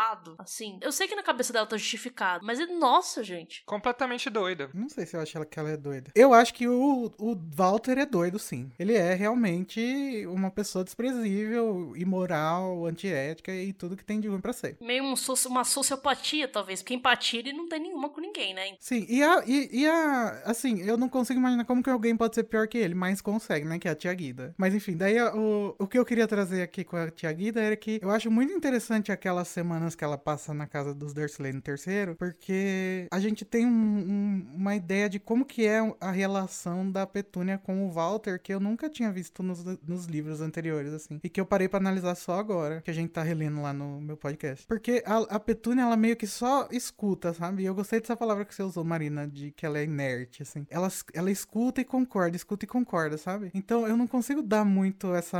deturpado, 0.00 0.34
assim. 0.38 0.78
Eu 0.80 0.92
sei 0.92 1.06
que 1.06 1.14
na 1.14 1.22
cabeça 1.22 1.52
dela 1.52 1.66
tá 1.66 1.76
justificado, 1.76 2.44
mas 2.44 2.58
é 2.58 2.66
nossa, 2.66 3.22
gente. 3.22 3.62
Completamente 3.66 4.30
doida. 4.30 4.70
Não 4.74 4.88
sei 4.88 5.06
se 5.06 5.16
eu 5.16 5.20
acho 5.20 5.36
ela- 5.36 5.46
que 5.46 5.58
ela 5.58 5.70
é 5.70 5.76
doida. 5.76 6.10
Eu 6.14 6.32
acho 6.32 6.54
que 6.54 6.66
o, 6.66 7.12
o 7.18 7.36
Walter 7.54 7.98
é 7.98 8.06
doido, 8.06 8.38
sim. 8.38 8.70
Ele 8.78 8.94
é 8.94 9.14
realmente 9.14 10.24
uma 10.26 10.50
pessoa 10.50 10.84
desprezível, 10.84 11.92
imoral, 11.96 12.86
antiética 12.86 13.52
e 13.52 13.72
tudo 13.72 13.96
que 13.96 14.04
tem 14.04 14.20
de 14.20 14.28
ruim 14.28 14.40
pra 14.40 14.52
ser. 14.52 14.76
Meio 14.80 15.04
um 15.04 15.14
uma 15.46 15.64
sociopatia, 15.64 16.48
talvez, 16.48 16.82
porque 16.82 16.94
empatia 16.94 17.40
ele 17.40 17.52
não 17.52 17.68
tem 17.68 17.80
nenhuma 17.80 18.08
com 18.10 18.20
ninguém, 18.20 18.54
né? 18.54 18.74
Sim, 18.78 19.06
e 19.08 19.22
a, 19.22 19.42
e, 19.46 19.68
e 19.72 19.86
a. 19.88 20.42
Assim, 20.44 20.80
eu 20.82 20.96
não 20.96 21.08
consigo 21.08 21.38
imaginar 21.38 21.64
como 21.64 21.82
que 21.82 21.90
alguém 21.90 22.16
pode 22.16 22.34
ser 22.34 22.44
pior 22.44 22.66
que 22.68 22.78
ele, 22.78 22.94
mas 22.94 23.20
consegue, 23.20 23.66
né? 23.66 23.78
Que 23.78 23.88
é 23.88 23.90
a 23.90 23.94
Tia 23.94 24.12
Guida. 24.14 24.54
Mas 24.56 24.74
enfim, 24.74 24.96
daí 24.96 25.20
o, 25.20 25.74
o 25.78 25.86
que 25.86 25.98
eu 25.98 26.04
queria 26.04 26.26
trazer 26.26 26.62
aqui 26.62 26.84
com 26.84 26.96
a 26.96 27.10
Tia 27.10 27.32
Guida 27.32 27.60
era 27.60 27.76
que 27.76 27.98
eu 28.02 28.10
acho 28.10 28.30
muito 28.30 28.52
interessante 28.52 29.10
aquelas 29.12 29.48
semanas 29.90 29.94
que 29.94 30.04
ela 30.04 30.18
passa 30.18 30.54
na 30.54 30.66
casa 30.66 30.94
dos 30.94 31.12
Dursley 31.12 31.52
no 31.52 31.60
terceiro, 31.60 32.14
porque 32.16 33.06
a 33.10 33.18
gente 33.20 33.44
tem 33.44 33.66
um- 33.66 33.70
um- 33.70 34.46
uma 34.54 34.74
ideia 34.76 35.08
de 35.08 35.18
como 35.18 35.44
que 35.44 35.66
é 35.66 35.80
a 36.00 36.10
relação 36.10 36.90
da 36.90 37.06
Petúnia 37.06 37.58
com 37.58 37.86
o 37.86 37.90
Walter, 37.90 38.40
que 38.40 38.52
eu 38.52 38.60
nunca 38.60 38.88
tinha 38.88 39.10
visto 39.12 39.42
nos, 39.42 39.64
nos 39.86 40.06
livros 40.06 40.40
anteriores, 40.40 40.92
assim. 40.92 41.20
E 41.22 41.28
que 41.28 41.40
eu 41.40 41.46
parei 41.46 41.68
pra 41.68 41.78
analisar 41.78 42.14
só 42.14 42.38
agora, 42.38 42.80
que 42.82 42.90
a 42.90 42.94
gente 42.94 43.10
tá 43.10 43.22
relendo 43.22 43.60
lá 43.62 43.72
no 43.72 44.00
meu 44.00 44.16
podcast. 44.16 44.66
Porque 44.66 45.02
a, 45.06 45.18
a 45.36 45.40
Petúnia, 45.40 45.82
ela 45.82 45.96
meio 45.96 46.16
que 46.16 46.26
só 46.26 46.68
escuta, 46.70 47.32
sabe? 47.34 47.62
E 47.62 47.66
eu 47.66 47.74
gostei 47.74 48.00
dessa 48.00 48.16
palavra 48.16 48.44
que 48.44 48.54
você 48.54 48.62
usou, 48.62 48.84
Marina, 48.84 49.26
de 49.26 49.50
que 49.52 49.66
ela 49.66 49.78
é 49.78 49.84
inerte, 49.84 50.42
assim. 50.42 50.66
Ela, 50.70 50.88
ela 51.14 51.30
escuta 51.30 51.80
e 51.80 51.84
concorda, 51.84 52.36
escuta 52.36 52.64
e 52.64 52.68
concorda, 52.68 53.18
sabe? 53.18 53.50
Então 53.54 53.86
eu 53.86 53.96
não 53.96 54.06
consigo 54.06 54.42
dar 54.42 54.64
muito 54.64 55.14
essa 55.14 55.38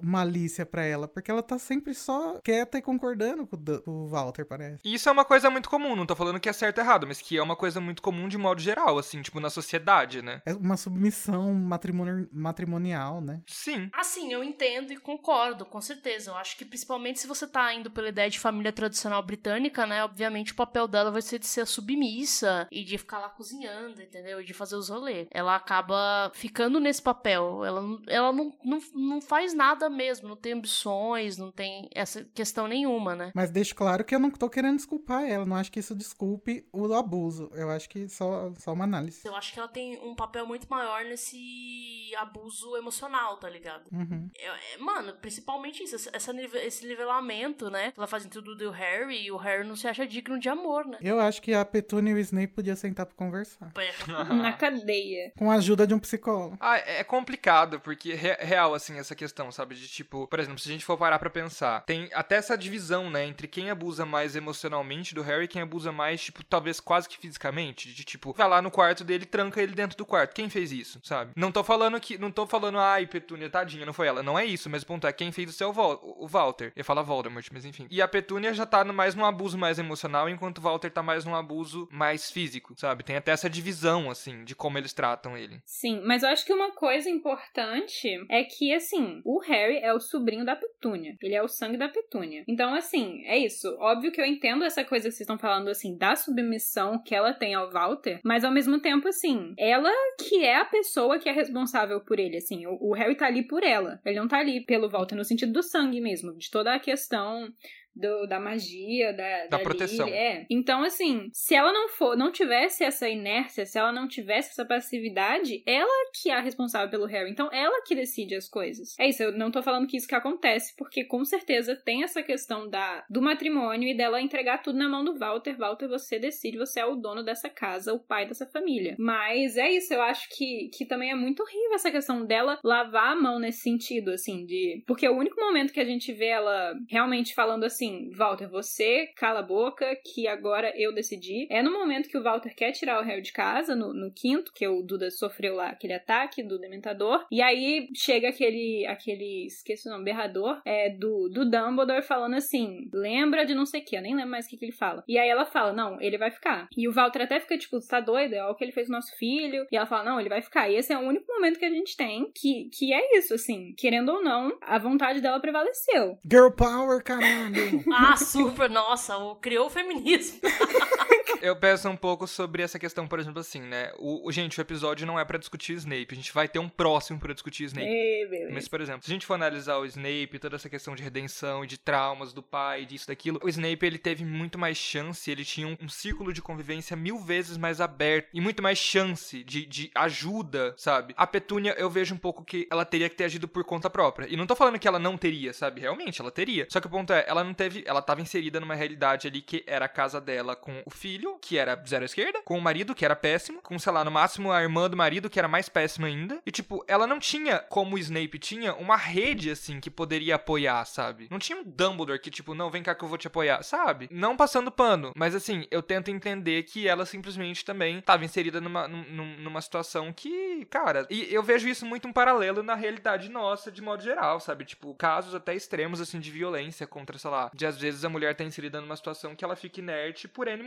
malícia 0.00 0.64
pra 0.64 0.84
ela, 0.84 1.08
porque 1.08 1.30
ela 1.30 1.42
tá 1.42 1.58
sempre 1.58 1.94
só 1.94 2.40
quieta 2.42 2.78
e 2.78 2.82
concordando 2.82 3.46
com 3.46 3.56
o, 3.86 4.08
Walter, 4.08 4.44
parece. 4.44 4.80
E 4.84 4.94
isso 4.94 5.08
é 5.08 5.12
uma 5.12 5.24
coisa 5.24 5.48
muito 5.50 5.68
comum, 5.68 5.94
não 5.96 6.06
tô 6.06 6.14
falando 6.16 6.40
que 6.40 6.48
é 6.48 6.52
certo 6.52 6.78
ou 6.78 6.84
errado, 6.84 7.06
mas 7.06 7.20
que 7.20 7.36
é 7.36 7.42
uma 7.42 7.56
coisa 7.56 7.80
muito 7.80 8.02
comum 8.02 8.28
de 8.28 8.38
modo 8.38 8.60
geral, 8.60 8.98
assim, 8.98 9.22
tipo, 9.22 9.40
na 9.40 9.50
sociedade, 9.50 10.22
né? 10.22 10.40
É 10.46 10.52
uma 10.54 10.76
submissão 10.76 11.52
matrimoni- 11.54 12.28
matrimonial, 12.32 13.20
né? 13.20 13.40
Sim. 13.46 13.90
Assim, 13.92 14.32
eu 14.32 14.42
entendo 14.42 14.92
e 14.92 14.96
concordo, 14.96 15.64
com 15.64 15.80
certeza. 15.80 16.30
Eu 16.30 16.36
acho 16.36 16.56
que 16.56 16.64
principalmente 16.64 17.20
se 17.20 17.26
você 17.26 17.46
tá 17.46 17.72
indo 17.74 17.90
pela 17.90 18.08
ideia 18.08 18.28
de 18.30 18.38
família 18.38 18.72
tradicional 18.72 19.22
britânica, 19.22 19.86
né? 19.86 20.04
Obviamente 20.04 20.52
o 20.52 20.56
papel 20.56 20.86
dela 20.88 21.10
vai 21.10 21.22
ser 21.22 21.38
de 21.38 21.46
ser 21.46 21.66
submissa 21.66 22.66
e 22.70 22.84
de 22.84 22.98
ficar 22.98 23.18
lá 23.18 23.28
cozinhando, 23.28 24.00
entendeu? 24.02 24.40
E 24.40 24.44
de 24.44 24.52
fazer 24.54 24.76
os 24.76 24.88
rolês. 24.88 25.28
Ela 25.30 25.54
acaba 25.56 26.30
ficando 26.34 26.80
nesse 26.80 27.02
papel. 27.02 27.64
Ela, 27.64 27.80
não- 27.80 28.02
ela 28.08 28.32
não, 28.32 28.52
não, 28.64 28.78
não 28.94 29.20
faz 29.20 29.54
nada 29.54 29.88
mesmo, 29.88 30.28
não 30.28 30.36
tem 30.36 30.52
ambições, 30.52 31.36
não 31.36 31.50
tem 31.50 31.88
essa 31.94 32.24
questão 32.34 32.66
nenhuma, 32.66 33.14
né? 33.14 33.30
Mas 33.34 33.50
deixo 33.52 33.74
claro 33.74 34.04
que 34.04 34.14
eu 34.14 34.18
não 34.18 34.30
tô 34.30 34.48
querendo 34.48 34.76
desculpar 34.76 35.24
ela, 35.24 35.44
não 35.44 35.56
acho 35.56 35.70
que 35.70 35.78
isso 35.80 35.94
desculpe 35.94 36.66
o 36.72 36.92
abuso. 36.94 37.50
Eu 37.54 37.70
acho 37.70 37.88
que 37.88 38.08
só, 38.08 38.52
só 38.58 38.72
uma 38.72 38.84
análise. 38.84 39.20
Eu 39.24 39.34
acho 39.36 39.52
que 39.52 39.58
ela 39.58 39.68
tem 39.68 39.98
um 40.00 40.14
papel 40.14 40.46
muito 40.46 40.66
maior 40.70 41.04
nesse 41.04 42.12
abuso 42.18 42.76
emocional, 42.76 43.36
tá 43.38 43.48
ligado? 43.48 43.84
Uhum. 43.92 44.28
É- 44.38 44.74
é- 44.74 44.78
mano, 44.78 45.14
principalmente 45.14 45.82
isso, 45.82 45.96
essa- 46.12 46.32
esse 46.58 46.86
nivelamento, 46.86 47.70
né? 47.70 47.92
Ela 47.96 48.06
faz 48.06 48.24
tudo 48.26 48.54
do 48.54 48.70
Harry 48.70 49.24
e 49.26 49.32
o 49.32 49.36
Harry 49.36 49.66
não 49.66 49.76
se 49.76 49.86
acha 49.88 50.06
digno 50.06 50.38
de 50.38 50.48
amor, 50.48 50.86
né? 50.86 50.98
Eu 51.00 51.20
acho 51.20 51.40
que 51.42 51.52
a 51.54 51.64
Petúnia 51.64 52.12
e 52.12 52.14
o 52.14 52.18
Snape 52.18 52.52
podiam 52.54 52.76
sentar 52.76 53.06
pra 53.06 53.14
conversar. 53.14 53.72
Na 54.50 54.52
cadeia. 54.52 55.32
Com 55.36 55.50
a 55.50 55.54
ajuda 55.54 55.86
de 55.86 55.94
um 55.94 55.98
psicólogo. 55.98 56.56
Ah, 56.60 56.76
é 56.78 57.02
complicado, 57.04 57.80
porque 57.80 58.14
re- 58.14 58.36
real, 58.40 58.74
assim, 58.74 58.98
essa 58.98 59.14
questão, 59.14 59.50
sabe? 59.50 59.74
De 59.74 59.88
tipo, 59.88 60.26
por 60.28 60.38
exemplo, 60.38 60.58
se 60.58 60.68
a 60.68 60.72
gente 60.72 60.84
for 60.84 60.96
parar 60.96 61.18
pra 61.18 61.30
pensar, 61.30 61.84
tem 61.84 62.08
até 62.12 62.36
essa 62.36 62.56
divisão, 62.56 63.10
né, 63.10 63.26
entre 63.26 63.41
quem 63.46 63.70
abusa 63.70 64.04
mais 64.04 64.34
emocionalmente 64.36 65.14
do 65.14 65.22
Harry 65.22 65.44
e 65.44 65.48
quem 65.48 65.62
abusa 65.62 65.92
mais, 65.92 66.22
tipo, 66.22 66.44
talvez 66.44 66.80
quase 66.80 67.08
que 67.08 67.18
fisicamente. 67.18 67.92
De 67.92 68.04
tipo, 68.04 68.32
vai 68.32 68.48
lá 68.48 68.60
no 68.60 68.70
quarto 68.70 69.04
dele 69.04 69.24
tranca 69.24 69.62
ele 69.62 69.74
dentro 69.74 69.96
do 69.96 70.06
quarto. 70.06 70.34
Quem 70.34 70.48
fez 70.48 70.72
isso, 70.72 71.00
sabe? 71.02 71.32
Não 71.36 71.52
tô 71.52 71.62
falando 71.62 72.00
que. 72.00 72.18
Não 72.18 72.30
tô 72.30 72.46
falando, 72.46 72.78
ai, 72.78 73.06
Petúnia, 73.06 73.50
tadinha, 73.50 73.86
não 73.86 73.92
foi 73.92 74.06
ela. 74.06 74.22
Não 74.22 74.38
é 74.38 74.44
isso, 74.44 74.68
mas 74.68 74.82
o 74.82 74.86
ponto 74.86 75.06
é 75.06 75.12
quem 75.12 75.32
fez 75.32 75.60
é 75.60 75.66
o, 75.66 75.72
Vol 75.72 76.00
o 76.18 76.26
Walter. 76.26 76.72
Eu 76.74 76.84
falo 76.84 77.04
Voldemort, 77.04 77.46
mas 77.52 77.64
enfim. 77.64 77.86
E 77.90 78.00
a 78.00 78.08
Petúnia 78.08 78.54
já 78.54 78.64
tá 78.64 78.84
mais 78.84 79.14
num 79.14 79.24
abuso 79.24 79.58
mais 79.58 79.78
emocional, 79.78 80.28
enquanto 80.28 80.58
o 80.58 80.60
Walter 80.62 80.90
tá 80.90 81.02
mais 81.02 81.24
num 81.24 81.34
abuso 81.34 81.88
mais 81.90 82.30
físico, 82.30 82.74
sabe? 82.76 83.02
Tem 83.02 83.16
até 83.16 83.32
essa 83.32 83.50
divisão, 83.50 84.10
assim, 84.10 84.44
de 84.44 84.54
como 84.54 84.78
eles 84.78 84.92
tratam 84.92 85.36
ele. 85.36 85.60
Sim, 85.64 86.00
mas 86.04 86.22
eu 86.22 86.28
acho 86.28 86.44
que 86.44 86.52
uma 86.52 86.72
coisa 86.72 87.08
importante 87.10 88.08
é 88.28 88.44
que, 88.44 88.72
assim, 88.74 89.20
o 89.24 89.40
Harry 89.40 89.78
é 89.78 89.92
o 89.92 90.00
sobrinho 90.00 90.44
da 90.44 90.56
Petúnia. 90.56 91.16
Ele 91.20 91.34
é 91.34 91.42
o 91.42 91.48
sangue 91.48 91.76
da 91.76 91.88
Petúnia. 91.88 92.44
Então, 92.46 92.74
assim, 92.74 93.22
é 93.32 93.38
isso. 93.38 93.74
Óbvio 93.78 94.12
que 94.12 94.20
eu 94.20 94.26
entendo 94.26 94.62
essa 94.62 94.84
coisa 94.84 95.08
que 95.08 95.12
vocês 95.12 95.22
estão 95.22 95.38
falando, 95.38 95.68
assim, 95.68 95.96
da 95.96 96.14
submissão 96.14 97.02
que 97.02 97.14
ela 97.14 97.32
tem 97.32 97.54
ao 97.54 97.70
Walter, 97.70 98.20
mas 98.22 98.44
ao 98.44 98.52
mesmo 98.52 98.78
tempo, 98.78 99.08
assim, 99.08 99.54
ela 99.58 99.90
que 100.18 100.44
é 100.44 100.56
a 100.56 100.64
pessoa 100.64 101.18
que 101.18 101.28
é 101.28 101.32
responsável 101.32 102.00
por 102.00 102.18
ele, 102.18 102.36
assim. 102.36 102.66
O, 102.66 102.90
o 102.90 102.92
Harry 102.92 103.16
tá 103.16 103.26
ali 103.26 103.42
por 103.42 103.62
ela. 103.62 104.00
Ele 104.04 104.20
não 104.20 104.28
tá 104.28 104.38
ali 104.38 104.60
pelo 104.60 104.88
Walter 104.88 105.16
no 105.16 105.24
sentido 105.24 105.52
do 105.52 105.62
sangue 105.62 106.00
mesmo, 106.00 106.36
de 106.36 106.50
toda 106.50 106.74
a 106.74 106.78
questão 106.78 107.50
do- 107.94 108.26
da 108.26 108.38
magia, 108.40 109.12
da, 109.12 109.46
Da 109.46 109.58
proteção. 109.58 110.06
Lily, 110.06 110.16
é. 110.18 110.46
Então, 110.50 110.82
assim, 110.82 111.28
se 111.32 111.54
ela 111.54 111.72
não 111.72 111.88
for, 111.88 112.16
não 112.16 112.32
tivesse 112.32 112.84
essa 112.84 113.08
inércia, 113.08 113.66
se 113.66 113.78
ela 113.78 113.92
não 113.92 114.08
tivesse 114.08 114.50
essa 114.50 114.64
passividade, 114.64 115.62
ela 115.66 115.90
que 116.20 116.30
é 116.30 116.34
a 116.34 116.40
responsável 116.40 116.88
pelo 116.90 117.06
Harry. 117.06 117.30
Então, 117.30 117.48
ela 117.52 117.82
que 117.86 117.94
decide 117.94 118.34
as 118.34 118.48
coisas. 118.48 118.94
É 118.98 119.08
isso, 119.08 119.22
eu 119.22 119.32
não 119.32 119.50
tô 119.50 119.62
falando 119.62 119.86
que 119.86 119.96
isso 119.96 120.06
que 120.08 120.14
acontece, 120.14 120.74
porque 120.76 121.04
com 121.04 121.24
certeza 121.24 121.74
tem 121.84 122.02
essa 122.02 122.22
questão 122.22 122.68
da, 122.68 123.04
do 123.08 123.22
matrimônio 123.22 123.88
e 123.88 123.96
dela 123.96 124.20
entregar 124.20 124.58
tudo 124.62 124.78
na 124.78 124.88
mão 124.88 125.04
do 125.04 125.18
Walter. 125.18 125.56
Walter, 125.56 125.88
você 125.88 126.18
decide, 126.18 126.58
você 126.58 126.80
é 126.80 126.86
o 126.86 126.96
dono 126.96 127.22
dessa 127.22 127.48
casa, 127.48 127.92
o 127.92 128.00
pai 128.00 128.26
dessa 128.26 128.46
família. 128.46 128.94
Mas 128.98 129.56
é 129.56 129.70
isso, 129.70 129.92
eu 129.92 130.02
acho 130.02 130.28
que, 130.36 130.70
que 130.76 130.86
também 130.86 131.10
é 131.10 131.14
muito 131.14 131.42
horrível 131.42 131.74
essa 131.74 131.90
questão 131.90 132.24
dela 132.24 132.58
lavar 132.62 133.12
a 133.12 133.16
mão 133.20 133.38
nesse 133.38 133.60
sentido, 133.60 134.10
assim, 134.10 134.44
de. 134.44 134.82
Porque 134.86 135.08
o 135.08 135.16
único 135.16 135.40
momento 135.40 135.72
que 135.72 135.80
a 135.80 135.84
gente 135.84 136.12
vê 136.12 136.26
ela 136.26 136.74
realmente 136.88 137.34
falando 137.34 137.64
assim, 137.64 137.81
Walter, 138.16 138.48
você 138.48 139.06
cala 139.16 139.40
a 139.40 139.42
boca, 139.42 139.96
que 140.04 140.26
agora 140.26 140.72
eu 140.76 140.92
decidi, 140.92 141.46
é 141.50 141.62
no 141.62 141.72
momento 141.72 142.08
que 142.08 142.18
o 142.18 142.22
Walter 142.22 142.54
quer 142.54 142.72
tirar 142.72 143.00
o 143.00 143.04
Harry 143.04 143.22
de 143.22 143.32
casa, 143.32 143.74
no, 143.74 143.92
no 143.92 144.12
quinto, 144.12 144.52
que 144.52 144.66
o 144.66 144.82
Duda 144.82 145.10
sofreu 145.10 145.54
lá 145.54 145.68
aquele 145.68 145.94
ataque 145.94 146.42
do 146.42 146.58
Dementador, 146.58 147.26
e 147.30 147.40
aí 147.40 147.88
chega 147.94 148.28
aquele, 148.28 148.86
aquele, 148.86 149.46
esqueci 149.46 149.88
o 149.88 149.92
nome, 149.92 150.04
berrador, 150.04 150.60
é, 150.64 150.90
do, 150.90 151.28
do 151.28 151.48
Dumbledore 151.48 152.02
falando 152.02 152.34
assim, 152.34 152.88
lembra 152.92 153.44
de 153.44 153.54
não 153.54 153.66
sei 153.66 153.80
o 153.80 153.84
que, 153.84 153.96
eu 153.96 154.02
nem 154.02 154.14
lembro 154.14 154.30
mais 154.30 154.46
o 154.46 154.48
que, 154.48 154.56
que 154.56 154.64
ele 154.64 154.72
fala. 154.72 155.04
E 155.08 155.18
aí 155.18 155.28
ela 155.28 155.44
fala, 155.44 155.72
não, 155.72 156.00
ele 156.00 156.18
vai 156.18 156.30
ficar. 156.30 156.68
E 156.76 156.88
o 156.88 156.92
Walter 156.92 157.22
até 157.22 157.40
fica 157.40 157.56
tipo, 157.56 157.78
tá 157.80 158.00
doida? 158.00 158.36
É 158.36 158.44
o 158.46 158.54
que 158.54 158.64
ele 158.64 158.72
fez 158.72 158.86
com 158.86 158.92
nosso 158.92 159.16
filho. 159.16 159.66
E 159.70 159.76
ela 159.76 159.86
fala, 159.86 160.04
não, 160.04 160.20
ele 160.20 160.28
vai 160.28 160.42
ficar. 160.42 160.68
E 160.68 160.76
esse 160.76 160.92
é 160.92 160.98
o 160.98 161.02
único 161.02 161.26
momento 161.32 161.58
que 161.58 161.64
a 161.64 161.70
gente 161.70 161.96
tem 161.96 162.30
que, 162.34 162.68
que 162.72 162.92
é 162.92 163.18
isso, 163.18 163.34
assim, 163.34 163.74
querendo 163.76 164.10
ou 164.10 164.22
não, 164.22 164.56
a 164.60 164.78
vontade 164.78 165.20
dela 165.20 165.40
prevaleceu. 165.40 166.18
Girl 166.30 166.50
power, 166.50 167.02
caralho! 167.02 167.71
Ah, 167.92 168.16
super, 168.16 168.68
nossa, 168.70 169.14
criou 169.40 169.66
o 169.66 169.70
feminismo. 169.70 170.40
Eu 171.40 171.56
penso 171.56 171.88
um 171.88 171.96
pouco 171.96 172.26
sobre 172.26 172.62
essa 172.62 172.78
questão, 172.78 173.06
por 173.06 173.18
exemplo, 173.18 173.40
assim, 173.40 173.60
né? 173.60 173.92
O, 173.98 174.28
o- 174.28 174.32
gente, 174.32 174.58
o 174.58 174.60
episódio 174.60 175.06
não 175.06 175.18
é 175.18 175.24
pra 175.24 175.38
discutir 175.38 175.72
Snape. 175.74 176.08
A 176.10 176.14
gente 176.14 176.32
vai 176.32 176.48
ter 176.48 176.58
um 176.58 176.68
próximo 176.68 177.18
pra 177.18 177.32
discutir 177.32 177.64
Snape. 177.64 177.86
Ei. 177.88 178.48
Mas, 178.52 178.68
por 178.68 178.80
exemplo, 178.80 179.02
se 179.04 179.10
a 179.10 179.14
gente 179.14 179.26
for 179.26 179.34
analisar 179.34 179.76
o 179.78 179.84
Snape, 179.86 180.38
toda 180.38 180.56
essa 180.56 180.68
questão 180.68 180.94
de 180.94 181.02
redenção 181.02 181.64
e 181.64 181.66
de 181.66 181.78
traumas 181.78 182.32
do 182.32 182.42
pai, 182.42 182.84
disso, 182.84 183.06
daquilo, 183.08 183.40
o 183.42 183.48
Snape, 183.48 183.84
ele 183.86 183.98
teve 183.98 184.24
muito 184.24 184.58
mais 184.58 184.76
chance, 184.76 185.30
ele 185.30 185.44
tinha 185.44 185.66
um, 185.66 185.76
um 185.82 185.88
círculo 185.88 186.32
de 186.32 186.42
convivência 186.42 186.96
mil 186.96 187.18
vezes 187.18 187.56
mais 187.56 187.80
aberto 187.80 188.28
e 188.32 188.40
muito 188.40 188.62
mais 188.62 188.78
chance 188.78 189.42
de, 189.44 189.66
de 189.66 189.90
ajuda, 189.94 190.74
sabe? 190.76 191.14
A 191.16 191.26
Petúnia, 191.26 191.74
eu 191.78 191.90
vejo 191.90 192.14
um 192.14 192.18
pouco 192.18 192.44
que 192.44 192.66
ela 192.70 192.84
teria 192.84 193.08
que 193.08 193.16
ter 193.16 193.24
agido 193.24 193.48
por 193.48 193.64
conta 193.64 193.88
própria. 193.90 194.26
E 194.30 194.36
não 194.36 194.46
tô 194.46 194.54
falando 194.54 194.78
que 194.78 194.86
ela 194.88 194.98
não 194.98 195.16
teria, 195.16 195.52
sabe? 195.52 195.80
Realmente, 195.80 196.20
ela 196.20 196.30
teria. 196.30 196.66
Só 196.70 196.80
que 196.80 196.86
o 196.86 196.90
ponto 196.90 197.12
é, 197.12 197.24
ela 197.26 197.42
não 197.42 197.54
teve, 197.54 197.82
ela 197.86 198.00
tava 198.02 198.20
inserida 198.20 198.60
numa 198.60 198.74
realidade 198.74 199.26
ali 199.26 199.40
que 199.42 199.64
era 199.66 199.84
a 199.86 199.88
casa 199.88 200.20
dela 200.20 200.54
com 200.54 200.82
o 200.84 200.90
filho, 200.90 201.21
que 201.40 201.58
era 201.58 201.80
zero 201.86 202.04
à 202.04 202.06
esquerda, 202.06 202.40
com 202.44 202.56
o 202.56 202.60
marido, 202.60 202.94
que 202.94 203.04
era 203.04 203.16
péssimo, 203.16 203.60
com, 203.62 203.78
sei 203.78 203.92
lá, 203.92 204.04
no 204.04 204.10
máximo 204.10 204.50
a 204.52 204.62
irmã 204.62 204.88
do 204.88 204.96
marido, 204.96 205.30
que 205.30 205.38
era 205.38 205.48
mais 205.48 205.68
péssima 205.68 206.06
ainda. 206.06 206.40
E, 206.46 206.50
tipo, 206.50 206.84
ela 206.88 207.06
não 207.06 207.18
tinha, 207.18 207.58
como 207.58 207.96
o 207.96 207.98
Snape 207.98 208.38
tinha, 208.38 208.74
uma 208.74 208.96
rede, 208.96 209.50
assim, 209.50 209.80
que 209.80 209.90
poderia 209.90 210.34
apoiar, 210.36 210.84
sabe? 210.84 211.28
Não 211.30 211.38
tinha 211.38 211.58
um 211.58 211.64
Dumbledore 211.64 212.18
que, 212.20 212.30
tipo, 212.30 212.54
não, 212.54 212.70
vem 212.70 212.82
cá 212.82 212.94
que 212.94 213.04
eu 213.04 213.08
vou 213.08 213.18
te 213.18 213.26
apoiar, 213.26 213.62
sabe? 213.62 214.08
Não 214.10 214.36
passando 214.36 214.70
pano. 214.70 215.12
Mas, 215.16 215.34
assim, 215.34 215.66
eu 215.70 215.82
tento 215.82 216.10
entender 216.10 216.62
que 216.64 216.86
ela 216.88 217.06
simplesmente 217.06 217.64
também 217.64 218.00
tava 218.00 218.24
inserida 218.24 218.60
numa, 218.60 218.88
num- 218.88 219.36
numa 219.38 219.60
situação 219.60 220.12
que, 220.12 220.64
cara, 220.66 221.06
e 221.10 221.32
eu 221.32 221.42
vejo 221.42 221.68
isso 221.68 221.86
muito 221.86 222.08
um 222.08 222.12
paralelo 222.12 222.62
na 222.62 222.74
realidade 222.74 223.28
nossa, 223.28 223.70
de 223.70 223.80
modo 223.82 224.02
geral, 224.02 224.40
sabe? 224.40 224.64
Tipo, 224.64 224.94
casos 224.94 225.34
até 225.34 225.54
extremos, 225.54 226.00
assim, 226.00 226.18
de 226.20 226.30
violência 226.30 226.86
contra, 226.86 227.18
sei 227.18 227.30
lá, 227.30 227.50
de 227.54 227.66
às 227.66 227.78
vezes 227.78 228.04
a 228.04 228.08
mulher 228.08 228.34
tá 228.34 228.44
inserida 228.44 228.80
numa 228.80 228.96
situação 228.96 229.34
que 229.34 229.44
ela 229.44 229.56
fica 229.56 229.80
inerte 229.80 230.26
por 230.28 230.48
N 230.48 230.62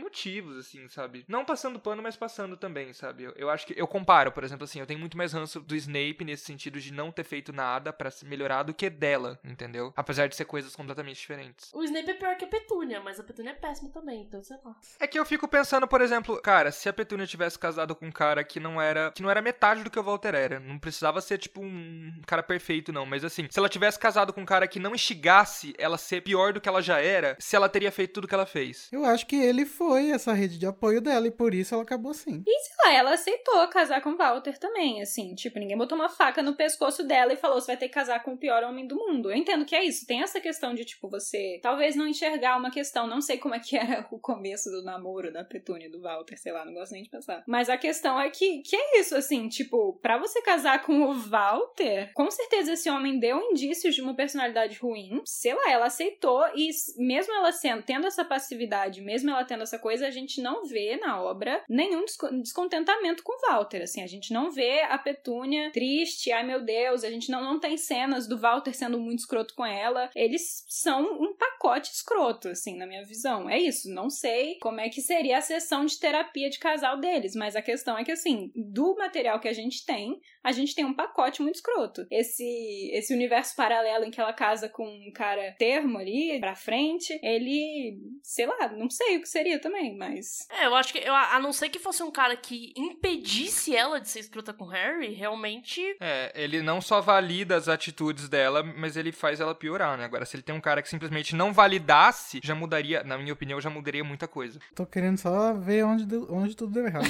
motivos, 0.46 0.58
assim, 0.58 0.88
sabe? 0.88 1.24
Não 1.28 1.44
passando 1.44 1.80
pano, 1.80 2.02
mas 2.02 2.16
passando 2.16 2.56
também, 2.56 2.92
sabe? 2.92 3.24
Eu, 3.24 3.32
eu 3.36 3.50
acho 3.50 3.66
que 3.66 3.74
eu 3.76 3.86
comparo, 3.86 4.30
por 4.30 4.44
exemplo, 4.44 4.64
assim, 4.64 4.80
eu 4.80 4.86
tenho 4.86 5.00
muito 5.00 5.16
mais 5.16 5.32
ranço 5.32 5.60
do 5.60 5.74
Snape 5.74 6.24
nesse 6.24 6.44
sentido 6.44 6.80
de 6.80 6.92
não 6.92 7.10
ter 7.10 7.24
feito 7.24 7.52
nada 7.52 7.92
para 7.92 8.10
se 8.10 8.24
melhorar 8.24 8.62
do 8.62 8.74
que 8.74 8.88
dela, 8.88 9.38
entendeu? 9.44 9.92
Apesar 9.96 10.28
de 10.28 10.36
ser 10.36 10.44
coisas 10.44 10.74
completamente 10.76 11.18
diferentes. 11.18 11.72
O 11.74 11.82
Snape 11.82 12.10
é 12.10 12.14
pior 12.14 12.36
que 12.36 12.44
a 12.44 12.48
Petúnia, 12.48 13.00
mas 13.00 13.18
a 13.18 13.24
Petúnia 13.24 13.50
é 13.50 13.54
péssima 13.54 13.90
também, 13.90 14.22
então 14.22 14.42
sei 14.42 14.56
lá. 14.64 14.76
É 15.00 15.06
que 15.06 15.18
eu 15.18 15.26
fico 15.26 15.48
pensando, 15.48 15.88
por 15.88 16.00
exemplo, 16.00 16.40
cara, 16.40 16.70
se 16.70 16.88
a 16.88 16.92
Petúnia 16.92 17.26
tivesse 17.26 17.58
casado 17.58 17.94
com 17.94 18.06
um 18.06 18.12
cara 18.12 18.44
que 18.44 18.60
não 18.60 18.80
era, 18.80 19.10
que 19.12 19.22
não 19.22 19.30
era 19.30 19.42
metade 19.42 19.82
do 19.82 19.90
que 19.90 19.98
o 19.98 20.02
Walter 20.02 20.34
era, 20.34 20.60
não 20.60 20.78
precisava 20.78 21.20
ser 21.20 21.38
tipo 21.38 21.60
um 21.60 22.20
cara 22.26 22.42
perfeito 22.42 22.92
não, 22.92 23.06
mas 23.06 23.24
assim, 23.24 23.46
se 23.50 23.58
ela 23.58 23.68
tivesse 23.68 23.98
casado 23.98 24.32
com 24.32 24.42
um 24.42 24.46
cara 24.46 24.68
que 24.68 24.78
não 24.78 24.94
instigasse 24.94 25.74
ela 25.78 25.98
ser 25.98 26.22
pior 26.22 26.52
do 26.52 26.60
que 26.60 26.68
ela 26.68 26.82
já 26.82 27.00
era, 27.00 27.36
se 27.38 27.56
ela 27.56 27.68
teria 27.68 27.90
feito 27.90 28.14
tudo 28.14 28.28
que 28.28 28.34
ela 28.34 28.46
fez. 28.46 28.88
Eu 28.92 29.04
acho 29.04 29.26
que 29.26 29.36
ele 29.36 29.64
foi 29.64 30.10
essa 30.10 30.32
rede 30.36 30.58
de 30.58 30.66
apoio 30.66 31.00
dela 31.00 31.26
e 31.26 31.30
por 31.30 31.54
isso 31.54 31.74
ela 31.74 31.82
acabou 31.82 32.10
assim. 32.12 32.42
E 32.46 32.58
sei 32.60 32.76
lá, 32.84 32.92
ela 32.92 33.14
aceitou 33.14 33.66
casar 33.68 34.00
com 34.00 34.16
Walter 34.16 34.58
também, 34.58 35.02
assim, 35.02 35.34
tipo, 35.34 35.58
ninguém 35.58 35.76
botou 35.76 35.96
uma 35.96 36.08
faca 36.08 36.42
no 36.42 36.54
pescoço 36.54 37.02
dela 37.02 37.32
e 37.32 37.36
falou: 37.36 37.60
você 37.60 37.68
vai 37.68 37.76
ter 37.76 37.88
que 37.88 37.94
casar 37.94 38.22
com 38.22 38.34
o 38.34 38.38
pior 38.38 38.62
homem 38.62 38.86
do 38.86 38.96
mundo. 38.96 39.30
Eu 39.30 39.36
entendo 39.36 39.64
que 39.64 39.74
é 39.74 39.84
isso. 39.84 40.06
Tem 40.06 40.22
essa 40.22 40.40
questão 40.40 40.74
de, 40.74 40.84
tipo, 40.84 41.08
você 41.08 41.58
talvez 41.62 41.96
não 41.96 42.06
enxergar 42.06 42.56
uma 42.56 42.70
questão. 42.70 43.06
Não 43.06 43.20
sei 43.20 43.38
como 43.38 43.54
é 43.54 43.60
que 43.60 43.76
era 43.76 44.06
o 44.10 44.18
começo 44.18 44.70
do 44.70 44.82
namoro 44.82 45.32
da 45.32 45.44
Petúnia 45.44 45.86
e 45.86 45.90
do 45.90 46.00
Walter, 46.00 46.36
sei 46.36 46.52
lá, 46.52 46.64
não 46.64 46.74
gosto 46.74 46.92
nem 46.92 47.02
de 47.02 47.10
pensar. 47.10 47.42
Mas 47.46 47.68
a 47.68 47.76
questão 47.76 48.20
é 48.20 48.30
que, 48.30 48.62
que 48.62 48.76
é 48.76 49.00
isso, 49.00 49.16
assim, 49.16 49.48
tipo, 49.48 49.94
pra 50.02 50.18
você 50.18 50.42
casar 50.42 50.84
com 50.84 51.02
o 51.02 51.14
Walter, 51.14 52.12
com 52.14 52.30
certeza 52.30 52.72
esse 52.72 52.90
homem 52.90 53.18
deu 53.18 53.40
indícios 53.40 53.94
de 53.94 54.02
uma 54.02 54.14
personalidade 54.14 54.78
ruim. 54.78 55.20
Sei 55.24 55.54
lá, 55.54 55.70
ela 55.70 55.86
aceitou 55.86 56.44
e 56.54 56.70
mesmo 56.98 57.34
ela 57.34 57.52
sendo, 57.52 57.82
tendo 57.82 58.06
essa 58.06 58.24
passividade, 58.24 59.00
mesmo 59.00 59.30
ela 59.30 59.44
tendo 59.44 59.62
essa 59.62 59.78
coisa, 59.78 60.10
gente 60.16 60.40
não 60.40 60.64
vê 60.64 60.96
na 60.96 61.22
obra 61.22 61.62
nenhum 61.68 62.04
descontentamento 62.40 63.22
com 63.22 63.32
o 63.32 63.50
Walter, 63.50 63.82
assim, 63.82 64.02
a 64.02 64.06
gente 64.06 64.32
não 64.32 64.50
vê 64.50 64.80
a 64.82 64.98
Petúnia 64.98 65.70
triste, 65.72 66.32
ai 66.32 66.44
meu 66.44 66.64
Deus, 66.64 67.04
a 67.04 67.10
gente 67.10 67.30
não, 67.30 67.42
não 67.42 67.60
tem 67.60 67.76
cenas 67.76 68.26
do 68.26 68.38
Walter 68.38 68.74
sendo 68.74 68.98
muito 68.98 69.20
escroto 69.20 69.54
com 69.54 69.64
ela. 69.64 70.10
Eles 70.14 70.64
são 70.68 71.02
um 71.20 71.34
pacote 71.34 71.92
escroto, 71.92 72.48
assim, 72.48 72.76
na 72.76 72.86
minha 72.86 73.04
visão. 73.04 73.48
É 73.48 73.58
isso. 73.58 73.90
Não 73.90 74.10
sei 74.10 74.58
como 74.60 74.80
é 74.80 74.88
que 74.88 75.00
seria 75.00 75.38
a 75.38 75.42
sessão 75.42 75.84
de 75.84 75.98
terapia 75.98 76.48
de 76.48 76.58
casal 76.58 76.98
deles, 76.98 77.34
mas 77.34 77.56
a 77.56 77.62
questão 77.62 77.98
é 77.98 78.04
que, 78.04 78.12
assim, 78.12 78.52
do 78.54 78.94
material 78.96 79.40
que 79.40 79.48
a 79.48 79.52
gente 79.52 79.84
tem, 79.84 80.20
a 80.42 80.52
gente 80.52 80.74
tem 80.74 80.84
um 80.84 80.94
pacote 80.94 81.42
muito 81.42 81.56
escroto. 81.56 82.06
Esse, 82.10 82.90
esse 82.92 83.12
universo 83.12 83.56
paralelo 83.56 84.04
em 84.04 84.10
que 84.10 84.20
ela 84.20 84.32
casa 84.32 84.68
com 84.68 84.86
um 84.86 85.10
cara 85.12 85.54
termo 85.58 85.98
ali, 85.98 86.38
pra 86.40 86.54
frente, 86.54 87.18
ele, 87.22 87.98
sei 88.22 88.46
lá, 88.46 88.72
não 88.72 88.88
sei 88.88 89.16
o 89.16 89.20
que 89.20 89.28
seria 89.28 89.58
também, 89.58 89.96
mas. 89.96 90.05
É, 90.50 90.66
eu 90.66 90.74
acho 90.74 90.92
que, 90.92 90.98
eu, 90.98 91.14
a 91.14 91.38
não 91.40 91.52
ser 91.52 91.68
que 91.68 91.78
fosse 91.78 92.02
um 92.02 92.10
cara 92.10 92.36
que 92.36 92.72
impedisse 92.76 93.74
ela 93.74 94.00
de 94.00 94.08
ser 94.08 94.20
escrota 94.20 94.52
com 94.52 94.66
Harry, 94.66 95.12
realmente. 95.12 95.80
É, 96.00 96.32
ele 96.34 96.62
não 96.62 96.80
só 96.80 97.00
valida 97.00 97.56
as 97.56 97.68
atitudes 97.68 98.28
dela, 98.28 98.62
mas 98.62 98.96
ele 98.96 99.12
faz 99.12 99.40
ela 99.40 99.54
piorar, 99.54 99.96
né? 99.96 100.04
Agora, 100.04 100.24
se 100.24 100.36
ele 100.36 100.42
tem 100.42 100.54
um 100.54 100.60
cara 100.60 100.82
que 100.82 100.88
simplesmente 100.88 101.34
não 101.34 101.52
validasse, 101.52 102.40
já 102.42 102.54
mudaria, 102.54 103.02
na 103.02 103.18
minha 103.18 103.32
opinião, 103.32 103.60
já 103.60 103.70
mudaria 103.70 104.04
muita 104.04 104.28
coisa. 104.28 104.58
Tô 104.74 104.86
querendo 104.86 105.18
só 105.18 105.54
ver 105.54 105.84
onde, 105.84 106.06
deu, 106.06 106.26
onde 106.30 106.54
tudo 106.54 106.72
deu 106.72 106.86
errado. 106.86 107.06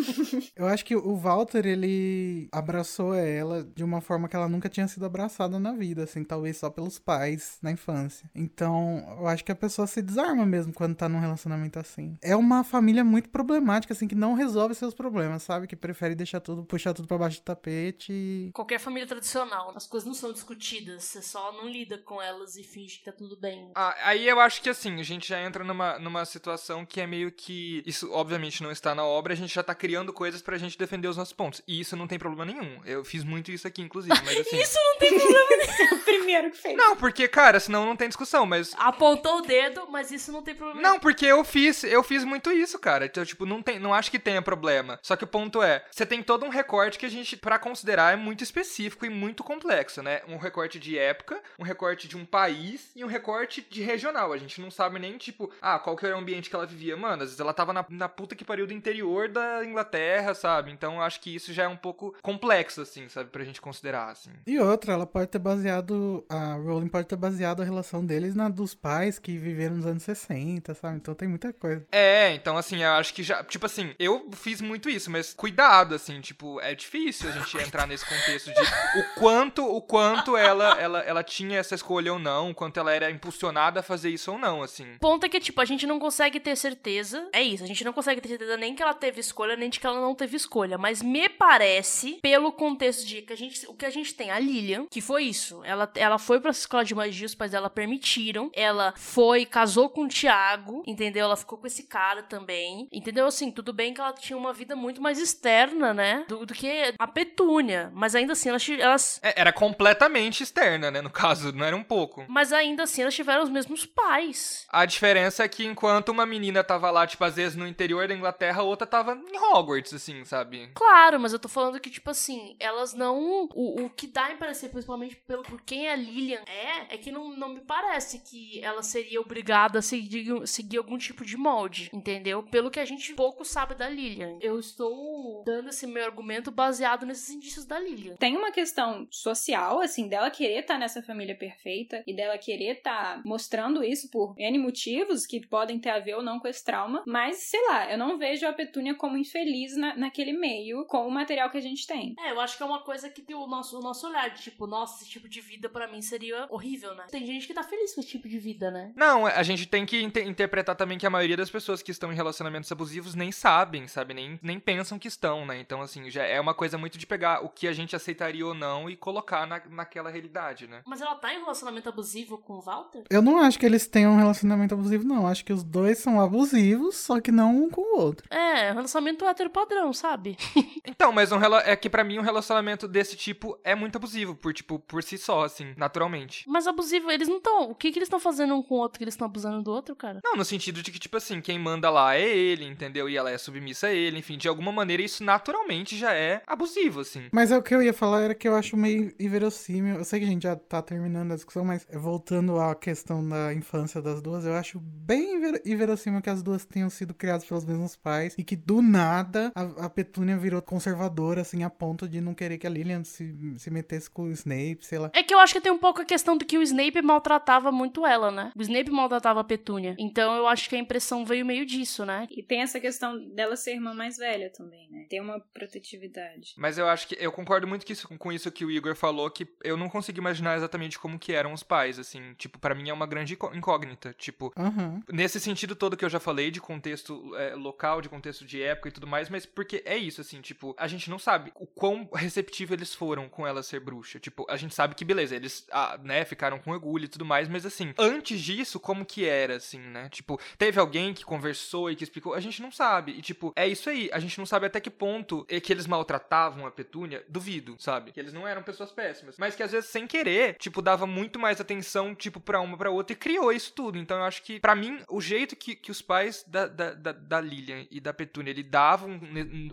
eu 0.56 0.66
acho 0.66 0.84
que 0.84 0.96
o 0.96 1.16
Walter, 1.16 1.66
ele 1.66 2.48
abraçou 2.52 3.14
ela 3.14 3.64
de 3.64 3.84
uma 3.84 4.00
forma 4.00 4.28
que 4.28 4.36
ela 4.36 4.48
nunca 4.48 4.68
tinha 4.68 4.88
sido 4.88 5.04
abraçada 5.04 5.58
na 5.58 5.72
vida, 5.72 6.04
assim, 6.04 6.24
talvez 6.24 6.56
só 6.56 6.70
pelos 6.70 6.98
pais 6.98 7.58
na 7.62 7.70
infância. 7.70 8.28
Então, 8.34 9.16
eu 9.18 9.26
acho 9.26 9.44
que 9.44 9.52
a 9.52 9.56
pessoa 9.56 9.86
se 9.86 10.02
desarma 10.02 10.44
mesmo 10.44 10.72
quando 10.72 10.94
tá 10.94 11.08
num 11.08 11.20
relacionamento 11.20 11.78
assim. 11.78 12.16
É 12.22 12.31
uma 12.36 12.64
família 12.64 13.04
muito 13.04 13.28
problemática, 13.28 13.92
assim, 13.92 14.08
que 14.08 14.14
não 14.14 14.34
resolve 14.34 14.74
seus 14.74 14.94
problemas, 14.94 15.42
sabe? 15.42 15.66
Que 15.66 15.76
prefere 15.76 16.14
deixar 16.14 16.40
tudo, 16.40 16.64
puxar 16.64 16.94
tudo 16.94 17.08
pra 17.08 17.18
baixo 17.18 17.40
do 17.40 17.44
tapete 17.44 18.12
e... 18.12 18.50
Qualquer 18.52 18.78
família 18.78 19.06
tradicional, 19.06 19.72
as 19.74 19.86
coisas 19.86 20.06
não 20.06 20.14
são 20.14 20.32
discutidas, 20.32 21.04
você 21.04 21.22
só 21.22 21.52
não 21.52 21.68
lida 21.68 21.98
com 21.98 22.20
elas 22.20 22.56
e 22.56 22.62
finge 22.62 22.98
que 22.98 23.04
tá 23.04 23.12
tudo 23.12 23.36
bem. 23.36 23.70
Ah, 23.74 23.94
aí 24.02 24.26
eu 24.26 24.40
acho 24.40 24.60
que 24.62 24.68
assim, 24.68 25.00
a 25.00 25.02
gente 25.02 25.28
já 25.28 25.40
entra 25.40 25.64
numa, 25.64 25.98
numa 25.98 26.24
situação 26.24 26.84
que 26.84 27.00
é 27.00 27.06
meio 27.06 27.30
que. 27.30 27.82
Isso 27.86 28.10
obviamente 28.12 28.62
não 28.62 28.70
está 28.70 28.94
na 28.94 29.04
obra, 29.04 29.32
a 29.32 29.36
gente 29.36 29.54
já 29.54 29.62
tá 29.62 29.74
criando 29.74 30.12
coisas 30.12 30.42
pra 30.42 30.58
gente 30.58 30.78
defender 30.78 31.08
os 31.08 31.16
nossos 31.16 31.32
pontos. 31.32 31.62
E 31.66 31.80
isso 31.80 31.96
não 31.96 32.06
tem 32.06 32.18
problema 32.18 32.44
nenhum. 32.44 32.80
Eu 32.84 33.04
fiz 33.04 33.24
muito 33.24 33.50
isso 33.50 33.66
aqui, 33.66 33.82
inclusive, 33.82 34.14
mas 34.24 34.40
assim. 34.40 34.58
isso 34.60 34.78
não 34.78 34.98
tem 34.98 35.18
problema 35.18 35.48
nenhum. 35.56 35.94
o 35.96 35.98
primeiro 36.00 36.50
que 36.50 36.56
fez. 36.56 36.76
Não, 36.76 36.96
porque, 36.96 37.28
cara, 37.28 37.60
senão 37.60 37.86
não 37.86 37.96
tem 37.96 38.08
discussão, 38.08 38.46
mas. 38.46 38.74
Apontou 38.76 39.38
o 39.38 39.42
dedo, 39.42 39.86
mas 39.90 40.10
isso 40.10 40.32
não 40.32 40.42
tem 40.42 40.54
problema 40.54 40.80
Não, 40.80 40.98
porque 40.98 41.26
eu 41.26 41.44
fiz, 41.44 41.84
eu 41.84 42.02
fiz 42.02 42.21
muito 42.24 42.50
isso, 42.50 42.78
cara. 42.78 43.06
Então, 43.06 43.24
tipo, 43.24 43.46
não 43.46 43.62
tem, 43.62 43.78
não 43.78 43.94
acho 43.94 44.10
que 44.10 44.18
tenha 44.18 44.42
problema. 44.42 44.98
Só 45.02 45.16
que 45.16 45.24
o 45.24 45.26
ponto 45.26 45.62
é, 45.62 45.84
você 45.90 46.06
tem 46.06 46.22
todo 46.22 46.44
um 46.44 46.48
recorte 46.48 46.98
que 46.98 47.06
a 47.06 47.10
gente, 47.10 47.36
para 47.36 47.58
considerar, 47.58 48.12
é 48.12 48.16
muito 48.16 48.42
específico 48.42 49.04
e 49.06 49.10
muito 49.10 49.42
complexo, 49.42 50.02
né? 50.02 50.22
Um 50.28 50.36
recorte 50.36 50.78
de 50.78 50.98
época, 50.98 51.40
um 51.58 51.62
recorte 51.62 52.08
de 52.08 52.16
um 52.16 52.24
país 52.24 52.90
e 52.94 53.04
um 53.04 53.08
recorte 53.08 53.66
de 53.68 53.82
regional. 53.82 54.32
A 54.32 54.38
gente 54.38 54.60
não 54.60 54.70
sabe 54.70 54.98
nem, 54.98 55.16
tipo, 55.18 55.50
ah, 55.60 55.78
qual 55.78 55.96
que 55.96 56.06
era 56.06 56.16
o 56.16 56.18
ambiente 56.18 56.48
que 56.48 56.56
ela 56.56 56.66
vivia. 56.66 56.96
Mano, 56.96 57.22
às 57.22 57.30
vezes 57.30 57.40
ela 57.40 57.52
tava 57.52 57.72
na, 57.72 57.84
na 57.88 58.08
puta 58.08 58.34
que 58.34 58.44
pariu 58.44 58.66
do 58.66 58.72
interior 58.72 59.28
da 59.28 59.64
Inglaterra, 59.64 60.34
sabe? 60.34 60.70
Então 60.70 61.00
acho 61.00 61.20
que 61.20 61.34
isso 61.34 61.52
já 61.52 61.64
é 61.64 61.68
um 61.68 61.76
pouco 61.76 62.14
complexo, 62.22 62.82
assim, 62.82 63.08
sabe? 63.08 63.30
Pra 63.30 63.44
gente 63.44 63.60
considerar, 63.60 64.10
assim. 64.10 64.30
E 64.46 64.58
outra, 64.58 64.92
ela 64.92 65.06
pode 65.06 65.28
ter 65.28 65.38
baseado. 65.38 66.24
A 66.28 66.54
Rowling 66.54 66.88
pode 66.88 67.08
ter 67.08 67.16
baseado 67.16 67.62
a 67.62 67.64
relação 67.64 68.04
deles 68.04 68.34
na 68.34 68.48
dos 68.48 68.74
pais 68.74 69.18
que 69.18 69.36
viveram 69.36 69.76
nos 69.76 69.86
anos 69.86 70.02
60, 70.02 70.74
sabe? 70.74 70.96
Então 70.96 71.14
tem 71.14 71.28
muita 71.28 71.52
coisa. 71.52 71.86
É, 71.90 72.11
então 72.34 72.56
assim, 72.56 72.82
eu 72.82 72.92
acho 72.92 73.14
que 73.14 73.22
já. 73.22 73.42
Tipo 73.44 73.66
assim, 73.66 73.94
eu 73.98 74.28
fiz 74.32 74.60
muito 74.60 74.88
isso, 74.88 75.10
mas 75.10 75.32
cuidado, 75.34 75.94
assim, 75.94 76.20
tipo, 76.20 76.60
é 76.60 76.74
difícil 76.74 77.28
a 77.28 77.32
gente 77.32 77.56
entrar 77.62 77.86
nesse 77.86 78.04
contexto 78.04 78.52
de 78.52 78.60
o 78.98 79.14
quanto, 79.14 79.64
o 79.64 79.80
quanto 79.80 80.36
ela, 80.36 80.80
ela, 80.80 81.00
ela 81.00 81.22
tinha 81.22 81.58
essa 81.58 81.74
escolha 81.74 82.12
ou 82.12 82.18
não, 82.18 82.50
o 82.50 82.54
quanto 82.54 82.78
ela 82.78 82.92
era 82.92 83.10
impulsionada 83.10 83.80
a 83.80 83.82
fazer 83.82 84.10
isso 84.10 84.32
ou 84.32 84.38
não, 84.38 84.62
assim. 84.62 84.94
O 84.96 84.98
ponto 84.98 85.24
é 85.24 85.28
que, 85.28 85.40
tipo, 85.40 85.60
a 85.60 85.64
gente 85.64 85.86
não 85.86 85.98
consegue 85.98 86.38
ter 86.40 86.56
certeza. 86.56 87.28
É 87.32 87.42
isso, 87.42 87.64
a 87.64 87.66
gente 87.66 87.84
não 87.84 87.92
consegue 87.92 88.20
ter 88.20 88.28
certeza 88.28 88.56
nem 88.56 88.74
que 88.74 88.82
ela 88.82 88.94
teve 88.94 89.20
escolha, 89.20 89.56
nem 89.56 89.70
de 89.70 89.80
que 89.80 89.86
ela 89.86 90.00
não 90.00 90.14
teve 90.14 90.36
escolha. 90.36 90.76
Mas 90.76 91.02
me 91.02 91.28
parece, 91.28 92.18
pelo 92.22 92.52
contexto 92.52 93.06
de 93.06 93.22
que 93.22 93.32
a 93.32 93.36
gente. 93.36 93.66
O 93.66 93.74
que 93.74 93.86
a 93.86 93.90
gente 93.90 94.14
tem, 94.14 94.30
a 94.30 94.38
Lilian, 94.38 94.86
que 94.90 95.00
foi 95.00 95.24
isso. 95.24 95.62
Ela, 95.64 95.90
ela 95.94 96.18
foi 96.18 96.40
pra 96.40 96.50
escola 96.50 96.84
de 96.84 96.94
magia, 96.94 97.26
os 97.26 97.34
pais 97.34 97.52
dela 97.52 97.70
permitiram. 97.70 98.50
Ela 98.54 98.92
foi, 98.96 99.46
casou 99.46 99.88
com 99.88 100.04
o 100.04 100.08
Tiago, 100.08 100.82
entendeu? 100.86 101.24
Ela 101.24 101.36
ficou 101.36 101.58
com 101.58 101.66
esse 101.66 101.84
cara 101.84 102.01
também. 102.24 102.88
Entendeu? 102.92 103.26
Assim, 103.26 103.50
tudo 103.50 103.72
bem 103.72 103.94
que 103.94 104.00
ela 104.00 104.12
tinha 104.12 104.36
uma 104.36 104.52
vida 104.52 104.74
muito 104.74 105.00
mais 105.00 105.18
externa, 105.18 105.94
né? 105.94 106.24
Do, 106.28 106.44
do 106.44 106.54
que 106.54 106.94
a 106.98 107.06
Petúnia. 107.06 107.90
Mas 107.94 108.14
ainda 108.14 108.32
assim, 108.32 108.48
elas. 108.48 108.68
elas... 108.68 109.20
É, 109.22 109.40
era 109.40 109.52
completamente 109.52 110.42
externa, 110.42 110.90
né? 110.90 111.00
No 111.00 111.10
caso, 111.10 111.52
não 111.52 111.64
era 111.64 111.76
um 111.76 111.82
pouco. 111.82 112.24
Mas 112.28 112.52
ainda 112.52 112.82
assim, 112.82 113.02
elas 113.02 113.14
tiveram 113.14 113.42
os 113.42 113.50
mesmos 113.50 113.86
pais. 113.86 114.66
A 114.70 114.84
diferença 114.84 115.44
é 115.44 115.48
que 115.48 115.64
enquanto 115.64 116.08
uma 116.08 116.26
menina 116.26 116.64
tava 116.64 116.90
lá, 116.90 117.06
tipo, 117.06 117.24
às 117.24 117.36
vezes 117.36 117.56
no 117.56 117.66
interior 117.66 118.08
da 118.08 118.14
Inglaterra, 118.14 118.60
a 118.60 118.64
outra 118.64 118.86
tava 118.86 119.14
em 119.14 119.38
Hogwarts, 119.38 119.94
assim, 119.94 120.24
sabe? 120.24 120.70
Claro, 120.74 121.20
mas 121.20 121.32
eu 121.32 121.38
tô 121.38 121.48
falando 121.48 121.80
que, 121.80 121.90
tipo 121.90 122.10
assim, 122.10 122.56
elas 122.58 122.94
não. 122.94 123.48
O, 123.54 123.84
o 123.84 123.90
que 123.90 124.06
dá 124.06 124.26
a 124.26 124.36
parecer, 124.36 124.70
principalmente 124.70 125.16
pelo, 125.16 125.42
por 125.42 125.60
quem 125.62 125.88
a 125.88 125.94
Lilian 125.94 126.42
é, 126.46 126.94
é 126.94 126.98
que 126.98 127.12
não, 127.12 127.36
não 127.36 127.50
me 127.50 127.60
parece 127.60 128.20
que 128.20 128.62
ela 128.62 128.82
seria 128.82 129.20
obrigada 129.20 129.78
a 129.78 129.82
seguir, 129.82 130.46
seguir 130.46 130.78
algum 130.78 130.98
tipo 130.98 131.24
de 131.24 131.36
molde, 131.36 131.90
entendeu? 131.92 132.42
Pelo 132.42 132.70
que 132.70 132.80
a 132.80 132.84
gente 132.84 133.14
pouco 133.14 133.44
sabe 133.44 133.74
da 133.74 133.88
Lilian. 133.88 134.38
Eu 134.40 134.58
estou 134.58 135.42
dando 135.44 135.68
esse 135.68 135.86
meu 135.86 136.04
argumento 136.04 136.50
baseado 136.50 137.04
nesses 137.04 137.30
indícios 137.30 137.64
da 137.64 137.78
Lilian. 137.78 138.16
Tem 138.16 138.36
uma 138.36 138.50
questão 138.50 139.06
social, 139.10 139.80
assim, 139.80 140.08
dela 140.08 140.30
querer 140.30 140.60
estar 140.60 140.74
tá 140.74 140.80
nessa 140.80 141.02
família 141.02 141.34
perfeita 141.34 142.02
e 142.06 142.14
dela 142.14 142.38
querer 142.38 142.78
estar 142.78 143.16
tá 143.16 143.22
mostrando 143.24 143.84
isso 143.84 144.10
por 144.10 144.34
N 144.38 144.58
motivos 144.58 145.26
que 145.26 145.46
podem 145.46 145.78
ter 145.78 145.90
a 145.90 145.98
ver 145.98 146.14
ou 146.14 146.22
não 146.22 146.38
com 146.38 146.48
esse 146.48 146.64
trauma, 146.64 147.02
mas 147.06 147.36
sei 147.36 147.60
lá, 147.68 147.90
eu 147.90 147.98
não 147.98 148.18
vejo 148.18 148.46
a 148.46 148.52
Petúnia 148.52 148.94
como 148.94 149.16
infeliz 149.16 149.76
na, 149.76 149.94
naquele 149.96 150.32
meio 150.32 150.84
com 150.86 151.06
o 151.06 151.10
material 151.10 151.50
que 151.50 151.58
a 151.58 151.62
gente 151.62 151.86
tem. 151.86 152.14
É, 152.18 152.30
eu 152.30 152.40
acho 152.40 152.56
que 152.56 152.62
é 152.62 152.66
uma 152.66 152.82
coisa 152.82 153.08
que 153.08 153.22
o 153.34 153.46
nosso, 153.46 153.78
o 153.78 153.82
nosso 153.82 154.08
olhar, 154.08 154.30
de, 154.30 154.42
tipo, 154.42 154.66
nossa, 154.66 155.02
esse 155.02 155.10
tipo 155.10 155.28
de 155.28 155.40
vida 155.40 155.68
para 155.68 155.88
mim 155.88 156.00
seria 156.00 156.46
horrível, 156.50 156.94
né? 156.94 157.06
Tem 157.10 157.26
gente 157.26 157.46
que 157.46 157.54
tá 157.54 157.62
feliz 157.62 157.94
com 157.94 158.00
esse 158.00 158.10
tipo 158.10 158.28
de 158.28 158.38
vida, 158.38 158.70
né? 158.70 158.92
Não, 158.96 159.26
a 159.26 159.42
gente 159.42 159.66
tem 159.66 159.84
que 159.84 160.02
inter 160.02 160.26
interpretar 160.26 160.76
também 160.76 160.98
que 160.98 161.06
a 161.06 161.10
maioria 161.10 161.36
das 161.36 161.50
pessoas 161.50 161.81
que 161.82 161.90
estão 161.90 162.12
em 162.12 162.16
relacionamentos 162.16 162.70
abusivos 162.72 163.14
nem 163.14 163.30
sabem, 163.32 163.86
sabe? 163.88 164.14
Nem, 164.14 164.38
nem 164.42 164.58
pensam 164.60 164.98
que 164.98 165.08
estão, 165.08 165.44
né? 165.46 165.58
Então, 165.60 165.80
assim, 165.82 166.10
já 166.10 166.24
é 166.24 166.40
uma 166.40 166.54
coisa 166.54 166.78
muito 166.78 166.96
de 166.98 167.06
pegar 167.06 167.44
o 167.44 167.48
que 167.48 167.66
a 167.68 167.72
gente 167.72 167.94
aceitaria 167.96 168.46
ou 168.46 168.54
não 168.54 168.88
e 168.88 168.96
colocar 168.96 169.46
na, 169.46 169.60
naquela 169.70 170.10
realidade, 170.10 170.66
né? 170.66 170.82
Mas 170.86 171.00
ela 171.00 171.14
tá 171.14 171.32
em 171.34 171.38
relacionamento 171.40 171.88
abusivo 171.88 172.38
com 172.38 172.54
o 172.54 172.60
Walter? 172.60 173.02
Eu 173.10 173.22
não 173.22 173.38
acho 173.38 173.58
que 173.58 173.66
eles 173.66 173.86
tenham 173.86 174.12
um 174.12 174.16
relacionamento 174.18 174.74
abusivo, 174.74 175.04
não. 175.04 175.26
Acho 175.26 175.44
que 175.44 175.52
os 175.52 175.62
dois 175.62 175.98
são 175.98 176.20
abusivos, 176.20 176.96
só 176.96 177.20
que 177.20 177.30
não 177.32 177.64
um 177.64 177.70
com 177.70 177.80
o 177.80 177.98
outro. 178.00 178.26
É, 178.30 178.72
relacionamento 178.72 179.24
hétero 179.24 179.50
padrão, 179.50 179.92
sabe? 179.92 180.36
Então, 180.84 181.12
mas 181.12 181.30
um 181.32 181.38
rela- 181.38 181.62
é 181.64 181.74
que 181.76 181.88
pra 181.88 182.02
mim 182.04 182.18
um 182.18 182.22
relacionamento 182.22 182.86
desse 182.88 183.16
tipo 183.16 183.58
é 183.64 183.74
muito 183.74 183.96
abusivo, 183.96 184.34
por 184.34 184.52
tipo, 184.52 184.78
por 184.80 185.02
si 185.02 185.16
só, 185.16 185.44
assim, 185.44 185.72
naturalmente. 185.76 186.44
Mas 186.48 186.66
abusivo, 186.66 187.10
eles 187.10 187.28
não 187.28 187.36
estão. 187.38 187.70
O 187.70 187.74
que, 187.74 187.90
que 187.92 187.98
eles 187.98 188.06
estão 188.06 188.18
fazendo 188.20 188.54
um 188.54 188.62
com 188.62 188.74
o 188.74 188.78
outro 188.78 188.98
que 188.98 189.04
eles 189.04 189.14
estão 189.14 189.26
abusando 189.26 189.62
do 189.62 189.70
outro, 189.70 189.94
cara? 189.94 190.20
Não, 190.24 190.36
no 190.36 190.44
sentido 190.44 190.82
de 190.82 190.90
que, 190.90 190.98
tipo 190.98 191.16
assim, 191.16 191.40
quem 191.40 191.58
manda 191.62 191.88
lá 191.88 192.16
é 192.16 192.28
ele, 192.28 192.64
entendeu? 192.66 193.08
E 193.08 193.16
ela 193.16 193.30
é 193.30 193.38
submissa 193.38 193.86
a 193.86 193.92
ele, 193.94 194.18
enfim, 194.18 194.36
de 194.36 194.48
alguma 194.48 194.72
maneira 194.72 195.02
isso 195.02 195.22
naturalmente 195.24 195.96
já 195.96 196.12
é 196.12 196.42
abusivo, 196.46 197.00
assim. 197.00 197.22
Mas 197.32 197.50
é 197.50 197.56
o 197.56 197.62
que 197.62 197.74
eu 197.74 197.82
ia 197.82 197.92
falar 197.94 198.20
era 198.22 198.34
que 198.34 198.46
eu 198.48 198.54
acho 198.54 198.76
meio 198.76 199.12
inverossímil. 199.18 199.96
Eu 199.96 200.04
sei 200.04 200.20
que 200.20 200.26
a 200.26 200.28
gente 200.28 200.42
já 200.42 200.56
tá 200.56 200.82
terminando 200.82 201.32
a 201.32 201.34
discussão, 201.36 201.64
mas 201.64 201.86
voltando 201.92 202.58
à 202.58 202.74
questão 202.74 203.26
da 203.26 203.54
infância 203.54 204.02
das 204.02 204.20
duas, 204.20 204.44
eu 204.44 204.54
acho 204.54 204.78
bem 204.80 205.36
inver- 205.36 205.62
inverossímil 205.64 206.20
que 206.20 206.30
as 206.30 206.42
duas 206.42 206.64
tenham 206.64 206.90
sido 206.90 207.14
criadas 207.14 207.44
pelos 207.44 207.64
mesmos 207.64 207.94
pais 207.96 208.34
e 208.36 208.42
que 208.44 208.56
do 208.56 208.82
nada 208.82 209.52
a, 209.54 209.86
a 209.86 209.90
Petúnia 209.90 210.36
virou 210.36 210.60
conservadora, 210.62 211.42
assim, 211.42 211.62
a 211.62 211.70
ponto 211.70 212.08
de 212.08 212.20
não 212.20 212.34
querer 212.34 212.58
que 212.58 212.66
a 212.66 212.70
Lilian 212.70 213.04
se, 213.04 213.54
se 213.58 213.70
metesse 213.70 214.10
com 214.10 214.24
o 214.24 214.30
Snape, 214.32 214.78
sei 214.80 214.98
lá. 214.98 215.10
É 215.14 215.22
que 215.22 215.32
eu 215.34 215.38
acho 215.38 215.52
que 215.54 215.60
tem 215.60 215.72
um 215.72 215.78
pouco 215.78 216.00
a 216.02 216.04
questão 216.04 216.36
do 216.36 216.44
que 216.44 216.58
o 216.58 216.62
Snape 216.62 217.00
maltratava 217.02 217.70
muito 217.70 218.06
ela, 218.06 218.30
né? 218.30 218.52
O 218.56 218.62
Snape 218.62 218.90
maltratava 218.90 219.40
a 219.40 219.44
Petúnia. 219.44 219.94
Então 219.98 220.34
eu 220.36 220.46
acho 220.46 220.68
que 220.68 220.76
a 220.76 220.78
impressão 220.78 221.24
veio 221.24 221.44
meio 221.44 221.51
disso, 221.64 222.04
né? 222.04 222.26
E 222.30 222.42
tem 222.42 222.62
essa 222.62 222.80
questão 222.80 223.18
dela 223.34 223.56
ser 223.56 223.72
irmã 223.74 223.92
mais 223.94 224.16
velha 224.16 224.50
também, 224.50 224.88
né? 224.90 225.06
Tem 225.08 225.20
uma 225.20 225.38
protetividade. 225.82 226.54
Mas 226.56 226.78
eu 226.78 226.88
acho 226.88 227.06
que 227.08 227.16
eu 227.18 227.32
concordo 227.32 227.66
muito 227.66 227.84
que 227.84 227.92
isso- 227.92 228.08
com 228.18 228.32
isso 228.32 228.50
que 228.50 228.64
o 228.64 228.70
Igor 228.70 228.94
falou, 228.94 229.30
que 229.30 229.46
eu 229.62 229.76
não 229.76 229.88
consigo 229.88 230.18
imaginar 230.18 230.56
exatamente 230.56 230.98
como 230.98 231.18
que 231.18 231.32
eram 231.32 231.52
os 231.52 231.62
pais, 231.62 231.98
assim. 231.98 232.34
Tipo, 232.34 232.58
pra 232.58 232.74
mim 232.74 232.88
é 232.88 232.92
uma 232.92 233.06
grande 233.06 233.34
incó- 233.34 233.52
incógnita. 233.54 234.14
Tipo, 234.18 234.52
Aham. 234.56 235.02
nesse 235.12 235.40
sentido 235.40 235.74
todo 235.74 235.96
que 235.96 236.04
eu 236.04 236.08
já 236.10 236.20
falei, 236.20 236.50
de 236.50 236.60
contexto 236.60 237.34
é, 237.36 237.54
local, 237.54 238.00
de 238.00 238.08
contexto 238.08 238.44
de 238.44 238.62
época 238.62 238.88
e 238.88 238.92
tudo 238.92 239.06
mais, 239.06 239.28
mas 239.28 239.46
porque 239.46 239.82
é 239.84 239.96
isso, 239.96 240.20
assim, 240.20 240.40
tipo, 240.40 240.74
a 240.78 240.86
gente 240.86 241.08
não 241.10 241.18
sabe 241.18 241.52
o 241.56 241.66
quão 241.66 242.08
receptivo 242.14 242.74
eles 242.74 242.94
foram 242.94 243.28
com 243.28 243.46
ela 243.46 243.62
ser 243.62 243.80
bruxa. 243.80 244.18
Tipo, 244.20 244.46
a 244.48 244.56
gente 244.56 244.74
sabe 244.74 244.94
que, 244.94 245.04
beleza, 245.04 245.34
eles, 245.36 245.66
ah, 245.70 245.98
né, 246.02 246.24
ficaram 246.24 246.58
com 246.58 246.70
orgulho 246.70 247.04
e 247.04 247.08
tudo 247.08 247.24
mais, 247.24 247.48
mas 247.48 247.64
assim, 247.66 247.92
antes 247.98 248.40
disso, 248.40 248.78
como 248.80 249.04
que 249.04 249.24
era, 249.24 249.56
assim, 249.56 249.78
né? 249.80 250.08
Tipo, 250.08 250.40
teve 250.58 250.78
alguém 250.80 251.12
que 251.14 251.24
conversou 251.42 251.90
e 251.90 251.96
que 251.96 252.04
explicou, 252.04 252.34
a 252.34 252.40
gente 252.40 252.62
não 252.62 252.70
sabe. 252.70 253.12
E, 253.12 253.20
tipo, 253.20 253.52
é 253.56 253.66
isso 253.66 253.90
aí, 253.90 254.08
a 254.12 254.20
gente 254.20 254.38
não 254.38 254.46
sabe 254.46 254.66
até 254.66 254.80
que 254.80 254.90
ponto 254.90 255.44
é 255.48 255.60
que 255.60 255.72
eles 255.72 255.88
maltratavam 255.88 256.64
a 256.66 256.70
Petúnia, 256.70 257.24
duvido, 257.28 257.74
sabe? 257.78 258.12
Que 258.12 258.20
eles 258.20 258.32
não 258.32 258.46
eram 258.46 258.62
pessoas 258.62 258.92
péssimas, 258.92 259.36
mas 259.36 259.56
que 259.56 259.62
às 259.62 259.72
vezes, 259.72 259.90
sem 259.90 260.06
querer, 260.06 260.54
tipo, 260.54 260.80
dava 260.80 261.06
muito 261.06 261.38
mais 261.40 261.60
atenção, 261.60 262.14
tipo, 262.14 262.38
pra 262.38 262.60
uma 262.60 262.78
pra 262.78 262.90
outra 262.90 263.12
e 263.12 263.16
criou 263.16 263.52
isso 263.52 263.72
tudo. 263.72 263.98
Então 263.98 264.18
eu 264.18 264.24
acho 264.24 264.42
que, 264.42 264.60
pra 264.60 264.76
mim, 264.76 265.00
o 265.08 265.20
jeito 265.20 265.56
que, 265.56 265.74
que 265.74 265.90
os 265.90 266.00
pais 266.00 266.44
da, 266.46 266.68
da, 266.68 266.94
da, 266.94 267.12
da 267.12 267.40
Lilian 267.40 267.86
e 267.90 268.00
da 268.00 268.14
Petúnia 268.14 268.52
lidavam 268.52 269.20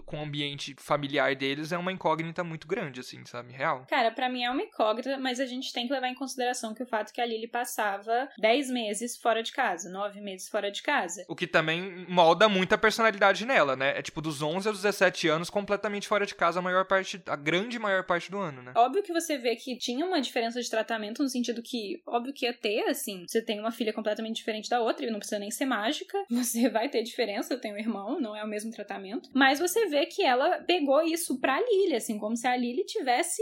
com 0.05 0.19
o 0.19 0.23
ambiente 0.23 0.75
familiar 0.79 1.35
deles 1.35 1.71
é 1.71 1.77
uma 1.77 1.91
incógnita 1.91 2.43
muito 2.43 2.67
grande, 2.67 2.99
assim, 2.99 3.23
sabe? 3.25 3.53
Real. 3.53 3.85
Cara, 3.87 4.11
pra 4.11 4.27
mim 4.27 4.43
é 4.43 4.49
uma 4.49 4.63
incógnita, 4.63 5.17
mas 5.19 5.39
a 5.39 5.45
gente 5.45 5.71
tem 5.71 5.85
que 5.85 5.93
levar 5.93 6.07
em 6.07 6.15
consideração 6.15 6.73
que 6.73 6.81
o 6.81 6.87
fato 6.87 7.13
que 7.13 7.21
a 7.21 7.25
Lily 7.25 7.47
passava 7.47 8.29
10 8.39 8.69
meses 8.71 9.17
fora 9.17 9.43
de 9.43 9.51
casa, 9.51 9.89
9 9.89 10.19
meses 10.21 10.49
fora 10.49 10.71
de 10.71 10.81
casa. 10.81 11.25
O 11.27 11.35
que 11.35 11.45
também 11.59 12.05
molda 12.07 12.47
muito 12.47 12.73
a 12.73 12.77
personalidade 12.77 13.45
nela, 13.45 13.75
né? 13.75 13.97
É 13.97 14.01
tipo 14.01 14.21
dos 14.21 14.41
11 14.41 14.69
aos 14.69 14.77
17 14.81 15.27
anos 15.27 15.49
completamente 15.49 16.07
fora 16.07 16.25
de 16.25 16.33
casa 16.33 16.59
a 16.59 16.61
maior 16.61 16.85
parte, 16.85 17.21
a 17.25 17.35
grande 17.35 17.77
maior 17.77 18.05
parte 18.05 18.31
do 18.31 18.37
ano, 18.37 18.61
né? 18.61 18.71
Óbvio 18.75 19.03
que 19.03 19.11
você 19.11 19.37
vê 19.37 19.55
que 19.55 19.77
tinha 19.77 20.05
uma 20.05 20.21
diferença 20.21 20.61
de 20.61 20.69
tratamento 20.69 21.21
no 21.21 21.27
sentido 21.27 21.61
que, 21.61 22.01
óbvio 22.05 22.33
que 22.33 22.45
ia 22.45 22.53
ter, 22.53 22.83
assim, 22.83 23.25
você 23.27 23.41
tem 23.41 23.59
uma 23.59 23.71
filha 23.71 23.91
completamente 23.91 24.37
diferente 24.37 24.69
da 24.69 24.79
outra 24.81 25.05
e 25.05 25.11
não 25.11 25.19
precisa 25.19 25.39
nem 25.39 25.51
ser 25.51 25.65
mágica, 25.65 26.17
você 26.31 26.69
vai 26.69 26.87
ter 26.87 27.03
diferença, 27.03 27.53
eu 27.53 27.59
tenho 27.59 27.75
um 27.75 27.79
irmão, 27.79 28.19
não 28.21 28.35
é 28.35 28.43
o 28.43 28.47
mesmo 28.47 28.71
tratamento, 28.71 29.29
mas 29.33 29.59
você 29.59 29.87
vê 29.87 30.05
que 30.05 30.23
ela 30.23 30.59
pegou 30.59 31.01
isso 31.01 31.39
pra 31.39 31.59
Lily, 31.59 31.95
assim, 31.95 32.17
como 32.17 32.37
se 32.37 32.47
a 32.47 32.55
Lily 32.55 32.85
tivesse, 32.85 33.41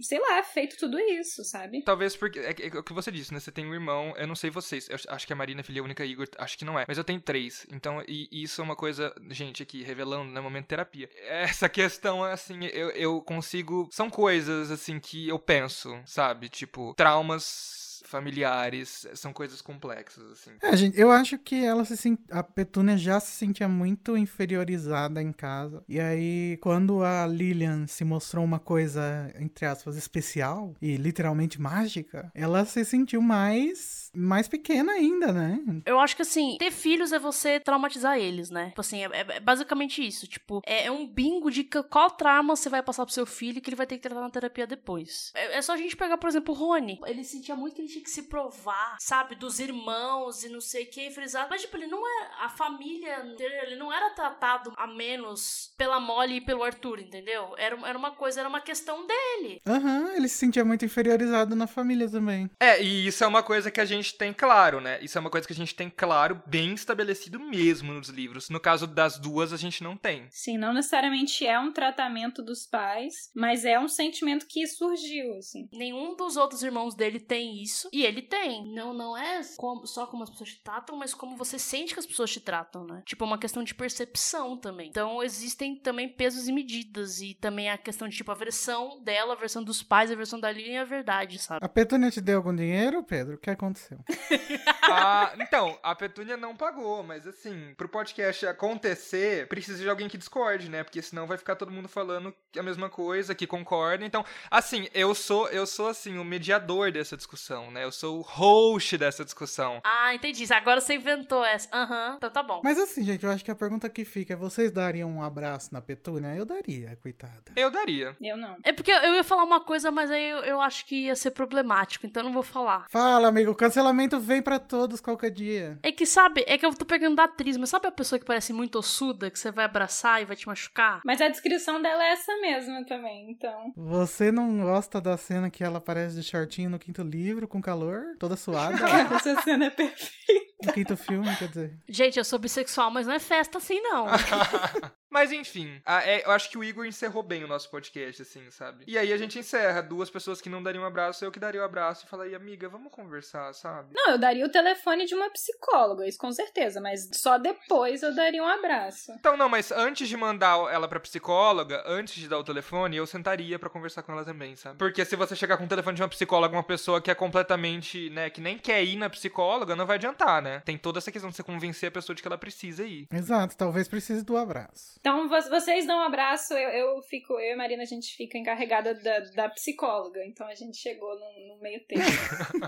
sei 0.00 0.18
lá, 0.18 0.42
feito 0.42 0.76
tudo 0.76 0.98
isso, 0.98 1.44
sabe? 1.44 1.82
Talvez 1.82 2.16
porque. 2.16 2.40
É, 2.40 2.50
é 2.50 2.78
o 2.78 2.82
que 2.82 2.92
você 2.92 3.10
disse, 3.12 3.32
né? 3.32 3.38
Você 3.38 3.52
tem 3.52 3.66
um 3.66 3.74
irmão, 3.74 4.14
eu 4.16 4.26
não 4.26 4.34
sei 4.34 4.50
vocês. 4.50 4.88
Eu 4.88 4.96
acho 5.08 5.26
que 5.26 5.32
a 5.32 5.36
Marina 5.36 5.60
é 5.60 5.64
filha 5.64 5.82
única, 5.82 6.04
Igor, 6.04 6.26
acho 6.38 6.58
que 6.58 6.64
não 6.64 6.78
é. 6.78 6.84
Mas 6.88 6.98
eu 6.98 7.04
tenho 7.04 7.20
três. 7.20 7.51
Então, 7.70 8.02
e, 8.06 8.28
e 8.30 8.42
isso 8.42 8.60
é 8.60 8.64
uma 8.64 8.76
coisa, 8.76 9.14
gente, 9.30 9.62
aqui, 9.62 9.82
revelando, 9.82 10.32
né? 10.32 10.40
Momento 10.40 10.66
terapia. 10.66 11.08
Essa 11.26 11.68
questão, 11.68 12.22
assim, 12.22 12.64
eu, 12.66 12.90
eu 12.90 13.20
consigo. 13.22 13.88
São 13.90 14.10
coisas, 14.10 14.70
assim, 14.70 14.98
que 14.98 15.28
eu 15.28 15.38
penso, 15.38 15.98
sabe? 16.04 16.48
Tipo, 16.48 16.94
traumas 16.94 17.81
familiares, 18.02 19.06
são 19.14 19.32
coisas 19.32 19.60
complexas, 19.60 20.24
assim. 20.32 20.50
É, 20.62 20.76
gente, 20.76 20.98
eu 20.98 21.10
acho 21.10 21.38
que 21.38 21.64
ela 21.64 21.84
se 21.84 21.96
sent... 21.96 22.18
a 22.30 22.42
Petúnia 22.42 22.96
já 22.96 23.18
se 23.20 23.32
sentia 23.32 23.68
muito 23.68 24.16
inferiorizada 24.16 25.22
em 25.22 25.32
casa. 25.32 25.82
E 25.88 25.98
aí, 26.00 26.58
quando 26.60 27.02
a 27.02 27.26
Lilian 27.26 27.86
se 27.86 28.04
mostrou 28.04 28.44
uma 28.44 28.58
coisa, 28.58 29.32
entre 29.38 29.66
aspas, 29.66 29.96
especial 29.96 30.74
e 30.80 30.96
literalmente 30.96 31.60
mágica, 31.60 32.30
ela 32.34 32.64
se 32.64 32.84
sentiu 32.84 33.22
mais 33.22 34.10
mais 34.14 34.46
pequena 34.46 34.92
ainda, 34.92 35.32
né? 35.32 35.58
Eu 35.86 35.98
acho 35.98 36.14
que 36.14 36.22
assim, 36.22 36.56
ter 36.58 36.70
filhos 36.70 37.12
é 37.12 37.18
você 37.18 37.58
traumatizar 37.58 38.18
eles, 38.18 38.50
né? 38.50 38.68
Tipo 38.68 38.80
assim, 38.82 39.02
é, 39.04 39.10
é 39.36 39.40
basicamente 39.40 40.06
isso. 40.06 40.26
Tipo, 40.26 40.60
é, 40.66 40.86
é 40.86 40.90
um 40.90 41.06
bingo 41.06 41.50
de 41.50 41.64
que- 41.64 41.82
qual 41.84 42.10
trauma 42.10 42.54
você 42.54 42.68
vai 42.68 42.82
passar 42.82 43.06
pro 43.06 43.14
seu 43.14 43.24
filho 43.24 43.60
que 43.60 43.70
ele 43.70 43.76
vai 43.76 43.86
ter 43.86 43.96
que 43.96 44.02
tratar 44.02 44.20
na 44.20 44.30
terapia 44.30 44.66
depois. 44.66 45.32
É, 45.34 45.58
é 45.58 45.62
só 45.62 45.72
a 45.72 45.76
gente 45.76 45.96
pegar, 45.96 46.18
por 46.18 46.28
exemplo, 46.28 46.54
o 46.54 46.56
Rony. 46.58 46.98
Ele 47.06 47.24
sentia 47.24 47.56
muito 47.56 47.74
que 47.74 47.80
ele 47.82 47.88
tinha 47.92 48.04
que 48.04 48.10
se 48.10 48.22
provar, 48.24 48.96
sabe? 49.00 49.34
Dos 49.34 49.58
irmãos 49.58 50.44
e 50.44 50.48
não 50.48 50.60
sei 50.60 50.84
o 50.84 50.90
que, 50.90 51.10
frisado. 51.10 51.48
Mas, 51.50 51.62
tipo, 51.62 51.76
ele 51.76 51.86
não 51.86 52.06
é. 52.06 52.30
A 52.40 52.48
família 52.48 53.24
inteira, 53.24 53.66
ele 53.66 53.76
não 53.76 53.92
era 53.92 54.10
tratado 54.10 54.72
a 54.76 54.86
menos 54.86 55.72
pela 55.76 56.00
Molly 56.00 56.36
e 56.36 56.40
pelo 56.40 56.62
Arthur, 56.62 57.00
entendeu? 57.00 57.54
Era, 57.56 57.76
era 57.88 57.98
uma 57.98 58.12
coisa, 58.12 58.40
era 58.40 58.48
uma 58.48 58.60
questão 58.60 59.06
dele. 59.06 59.60
Aham, 59.66 60.12
ele 60.14 60.28
se 60.28 60.36
sentia 60.36 60.64
muito 60.64 60.84
inferiorizado 60.84 61.54
na 61.54 61.66
família 61.66 62.10
também. 62.10 62.50
É, 62.60 62.82
e 62.82 63.06
isso 63.06 63.22
é 63.22 63.26
uma 63.26 63.42
coisa 63.42 63.70
que 63.70 63.80
a 63.80 63.84
gente 63.84 64.14
tem 64.16 64.32
claro, 64.32 64.80
né? 64.80 64.98
Isso 65.02 65.16
é 65.16 65.20
uma 65.20 65.30
coisa 65.30 65.46
que 65.46 65.52
a 65.52 65.56
gente 65.56 65.74
tem 65.74 65.90
claro, 65.90 66.42
bem 66.46 66.74
estabelecido 66.74 67.38
mesmo 67.38 67.92
nos 67.92 68.08
livros. 68.08 68.48
No 68.48 68.60
caso 68.60 68.86
das 68.86 69.18
duas, 69.18 69.52
a 69.52 69.56
gente 69.56 69.82
não 69.82 69.96
tem. 69.96 70.26
Sim, 70.30 70.58
não 70.58 70.72
necessariamente 70.72 71.46
é 71.46 71.58
um 71.58 71.72
tratamento 71.72 72.42
dos 72.42 72.66
pais, 72.66 73.30
mas 73.34 73.64
é 73.64 73.78
um 73.78 73.88
sentimento 73.88 74.46
que 74.46 74.66
surgiu, 74.66 75.36
assim. 75.38 75.68
Nenhum 75.72 76.16
dos 76.16 76.36
outros 76.36 76.62
irmãos 76.62 76.94
dele 76.94 77.20
tem 77.20 77.62
isso. 77.62 77.81
E 77.92 78.04
ele 78.04 78.22
tem. 78.22 78.66
Não, 78.72 78.92
não 78.92 79.16
é 79.16 79.40
como- 79.56 79.86
só 79.86 80.06
como 80.06 80.22
as 80.22 80.30
pessoas 80.30 80.50
te 80.50 80.60
tratam, 80.62 80.96
mas 80.96 81.14
como 81.14 81.36
você 81.36 81.58
sente 81.58 81.94
que 81.94 82.00
as 82.00 82.06
pessoas 82.06 82.30
te 82.30 82.40
tratam, 82.40 82.84
né? 82.84 83.02
Tipo, 83.06 83.24
é 83.24 83.26
uma 83.26 83.38
questão 83.38 83.62
de 83.64 83.74
percepção 83.74 84.56
também. 84.56 84.88
Então, 84.88 85.22
existem 85.22 85.76
também 85.76 86.08
pesos 86.08 86.48
e 86.48 86.52
medidas. 86.52 87.20
E 87.20 87.34
também 87.34 87.70
a 87.70 87.78
questão 87.78 88.08
de, 88.08 88.16
tipo, 88.16 88.30
a 88.30 88.34
versão 88.34 89.00
dela, 89.02 89.32
a 89.34 89.36
versão 89.36 89.62
dos 89.62 89.82
pais, 89.82 90.10
a 90.10 90.14
versão 90.14 90.38
da 90.38 90.50
Lilian 90.50 90.78
é 90.78 90.80
a 90.80 90.84
verdade, 90.84 91.38
sabe? 91.38 91.64
A 91.64 91.68
Petúnia 91.68 92.10
te 92.10 92.20
deu 92.20 92.36
algum 92.38 92.54
dinheiro, 92.54 93.02
Pedro? 93.02 93.34
O 93.34 93.38
que 93.38 93.50
aconteceu? 93.50 93.98
Ah, 94.84 95.32
então, 95.38 95.78
a 95.82 95.94
Petúnia 95.94 96.36
não 96.36 96.54
pagou, 96.56 97.02
mas 97.02 97.26
assim, 97.26 97.72
pro 97.76 97.88
podcast 97.88 98.44
acontecer, 98.46 99.46
precisa 99.48 99.80
de 99.82 99.88
alguém 99.88 100.08
que 100.08 100.18
discorde, 100.18 100.68
né? 100.68 100.82
Porque 100.84 101.00
senão 101.00 101.26
vai 101.26 101.38
ficar 101.38 101.56
todo 101.56 101.70
mundo 101.70 101.88
falando 101.88 102.34
a 102.58 102.62
mesma 102.62 102.90
coisa, 102.90 103.34
que 103.34 103.46
concorda. 103.46 104.04
Então, 104.04 104.24
assim, 104.50 104.88
eu 104.92 105.14
sou, 105.14 105.48
eu 105.48 105.66
sou 105.66 105.88
assim, 105.88 106.18
o 106.18 106.24
mediador 106.24 106.90
dessa 106.92 107.16
discussão, 107.16 107.70
né? 107.72 107.84
Eu 107.84 107.92
sou 107.92 108.18
o 108.18 108.22
host 108.22 108.96
dessa 108.98 109.24
discussão. 109.24 109.80
Ah, 109.84 110.14
entendi. 110.14 110.44
Agora 110.52 110.80
você 110.80 110.94
inventou 110.94 111.44
essa. 111.44 111.68
Aham, 111.72 112.14
então 112.16 112.30
tá 112.30 112.42
bom. 112.42 112.60
Mas 112.62 112.78
assim, 112.78 113.02
gente, 113.02 113.24
eu 113.24 113.30
acho 113.30 113.44
que 113.44 113.50
a 113.50 113.54
pergunta 113.54 113.88
que 113.88 114.04
fica 114.04 114.34
é: 114.34 114.36
vocês 114.36 114.70
dariam 114.70 115.10
um 115.10 115.22
abraço 115.22 115.72
na 115.72 115.80
Petúnia? 115.80 116.34
Eu 116.34 116.44
daria, 116.44 116.96
coitada. 117.02 117.52
Eu 117.56 117.70
daria. 117.70 118.16
Eu 118.20 118.36
não. 118.36 118.56
É 118.62 118.72
porque 118.72 118.90
eu 118.90 119.14
ia 119.14 119.24
falar 119.24 119.44
uma 119.44 119.60
coisa, 119.60 119.90
mas 119.90 120.10
aí 120.10 120.28
eu, 120.28 120.38
eu 120.38 120.60
acho 120.60 120.86
que 120.86 121.06
ia 121.06 121.16
ser 121.16 121.30
problemático, 121.30 122.06
então 122.06 122.22
eu 122.22 122.26
não 122.26 122.32
vou 122.32 122.42
falar. 122.42 122.86
Fala, 122.90 123.28
amigo, 123.28 123.50
o 123.50 123.54
cancelamento 123.54 124.20
vem 124.20 124.42
pra 124.42 124.58
todos 124.58 125.00
qualquer 125.00 125.30
dia. 125.30 125.78
É 125.82 125.90
que, 125.90 126.04
sabe, 126.06 126.44
é 126.46 126.58
que 126.58 126.66
eu 126.66 126.74
tô 126.74 126.84
pegando 126.84 127.16
da 127.16 127.24
atriz, 127.24 127.56
mas 127.56 127.70
sabe 127.70 127.86
a 127.86 127.92
pessoa 127.92 128.18
que 128.18 128.24
parece 128.24 128.52
muito 128.52 128.78
ossuda, 128.78 129.30
que 129.30 129.38
você 129.38 129.50
vai 129.50 129.64
abraçar 129.64 130.20
e 130.20 130.24
vai 130.24 130.36
te 130.36 130.46
machucar? 130.46 131.00
Mas 131.04 131.20
a 131.20 131.28
descrição 131.28 131.80
dela 131.80 132.04
é 132.04 132.12
essa 132.12 132.36
mesma 132.36 132.84
também, 132.84 133.30
então. 133.30 133.72
Você 133.76 134.30
não 134.30 134.60
gosta 134.60 135.00
da 135.00 135.16
cena 135.16 135.50
que 135.50 135.64
ela 135.64 135.78
aparece 135.78 136.16
de 136.16 136.22
shortinho 136.22 136.70
no 136.70 136.78
quinto 136.78 137.02
livro, 137.02 137.48
com 137.52 137.60
calor, 137.60 138.16
toda 138.18 138.34
suada? 138.34 138.74
Essa 139.14 139.42
cena 139.42 139.66
é 139.66 139.70
perfeita. 139.70 140.54
no 140.64 140.72
quinto 140.72 140.96
filme, 140.96 141.36
quer 141.36 141.48
dizer. 141.48 141.78
Gente, 141.86 142.18
eu 142.18 142.24
sou 142.24 142.38
bissexual, 142.38 142.90
mas 142.90 143.06
não 143.06 143.12
é 143.12 143.18
festa 143.18 143.58
assim, 143.58 143.78
não. 143.82 144.06
Mas 145.12 145.30
enfim, 145.30 145.80
a- 145.84 146.02
é, 146.02 146.24
eu 146.24 146.30
acho 146.30 146.48
que 146.50 146.56
o 146.58 146.64
Igor 146.64 146.86
encerrou 146.86 147.22
bem 147.22 147.44
o 147.44 147.48
nosso 147.48 147.70
podcast, 147.70 148.22
assim, 148.22 148.50
sabe? 148.50 148.84
E 148.86 148.96
aí 148.96 149.12
a 149.12 149.16
gente 149.16 149.38
encerra. 149.38 149.82
Duas 149.82 150.08
pessoas 150.10 150.40
que 150.40 150.48
não 150.48 150.62
dariam 150.62 150.84
um 150.84 150.86
abraço, 150.86 151.24
eu 151.24 151.30
que 151.30 151.38
daria 151.38 151.60
o 151.60 151.64
abraço 151.64 152.04
e 152.06 152.08
falaria, 152.08 152.36
amiga, 152.36 152.68
vamos 152.68 152.90
conversar, 152.92 153.52
sabe? 153.52 153.90
Não, 153.94 154.12
eu 154.12 154.18
daria 154.18 154.46
o 154.46 154.50
telefone 154.50 155.04
de 155.04 155.14
uma 155.14 155.28
psicóloga, 155.30 156.06
isso 156.06 156.18
com 156.18 156.32
certeza, 156.32 156.80
mas 156.80 157.08
só 157.12 157.36
depois 157.38 158.02
eu 158.02 158.14
daria 158.14 158.42
um 158.42 158.46
abraço. 158.46 159.12
Então, 159.12 159.36
não, 159.36 159.48
mas 159.48 159.70
antes 159.70 160.08
de 160.08 160.16
mandar 160.16 160.56
ela 160.72 160.88
pra 160.88 160.98
psicóloga, 161.00 161.82
antes 161.86 162.14
de 162.14 162.28
dar 162.28 162.38
o 162.38 162.44
telefone, 162.44 162.96
eu 162.96 163.06
sentaria 163.06 163.58
pra 163.58 163.68
conversar 163.68 164.02
com 164.02 164.12
ela 164.12 164.24
também, 164.24 164.56
sabe? 164.56 164.78
Porque 164.78 165.04
se 165.04 165.14
você 165.16 165.36
chegar 165.36 165.56
com 165.58 165.64
o 165.64 165.68
telefone 165.68 165.96
de 165.96 166.02
uma 166.02 166.08
psicóloga, 166.08 166.56
uma 166.56 166.62
pessoa 166.62 167.00
que 167.00 167.10
é 167.10 167.14
completamente, 167.14 168.08
né, 168.10 168.30
que 168.30 168.40
nem 168.40 168.56
quer 168.58 168.82
ir 168.82 168.96
na 168.96 169.10
psicóloga, 169.10 169.76
não 169.76 169.84
vai 169.86 169.96
adiantar, 169.96 170.40
né? 170.40 170.60
Tem 170.64 170.78
toda 170.78 170.98
essa 170.98 171.12
questão 171.12 171.28
de 171.30 171.36
você 171.36 171.42
convencer 171.42 171.88
a 171.88 171.92
pessoa 171.92 172.14
de 172.16 172.22
que 172.22 172.28
ela 172.28 172.38
precisa 172.38 172.84
ir. 172.84 173.06
Exato, 173.12 173.56
talvez 173.56 173.88
precise 173.88 174.24
do 174.24 174.36
abraço. 174.36 174.98
Então, 175.02 175.28
vo- 175.28 175.50
vocês 175.50 175.84
dão 175.84 175.98
um 175.98 176.02
abraço, 176.04 176.54
eu, 176.54 176.68
eu 176.70 177.02
fico, 177.02 177.32
eu 177.34 177.40
e 177.40 177.52
a 177.52 177.56
Marina, 177.56 177.82
a 177.82 177.86
gente 177.86 178.14
fica 178.16 178.38
encarregada 178.38 178.94
da, 178.94 179.18
da 179.34 179.48
psicóloga. 179.48 180.24
Então 180.24 180.46
a 180.46 180.54
gente 180.54 180.76
chegou 180.76 181.10
no, 181.18 181.48
no 181.56 181.60
meio 181.60 181.84
termo. 181.88 182.04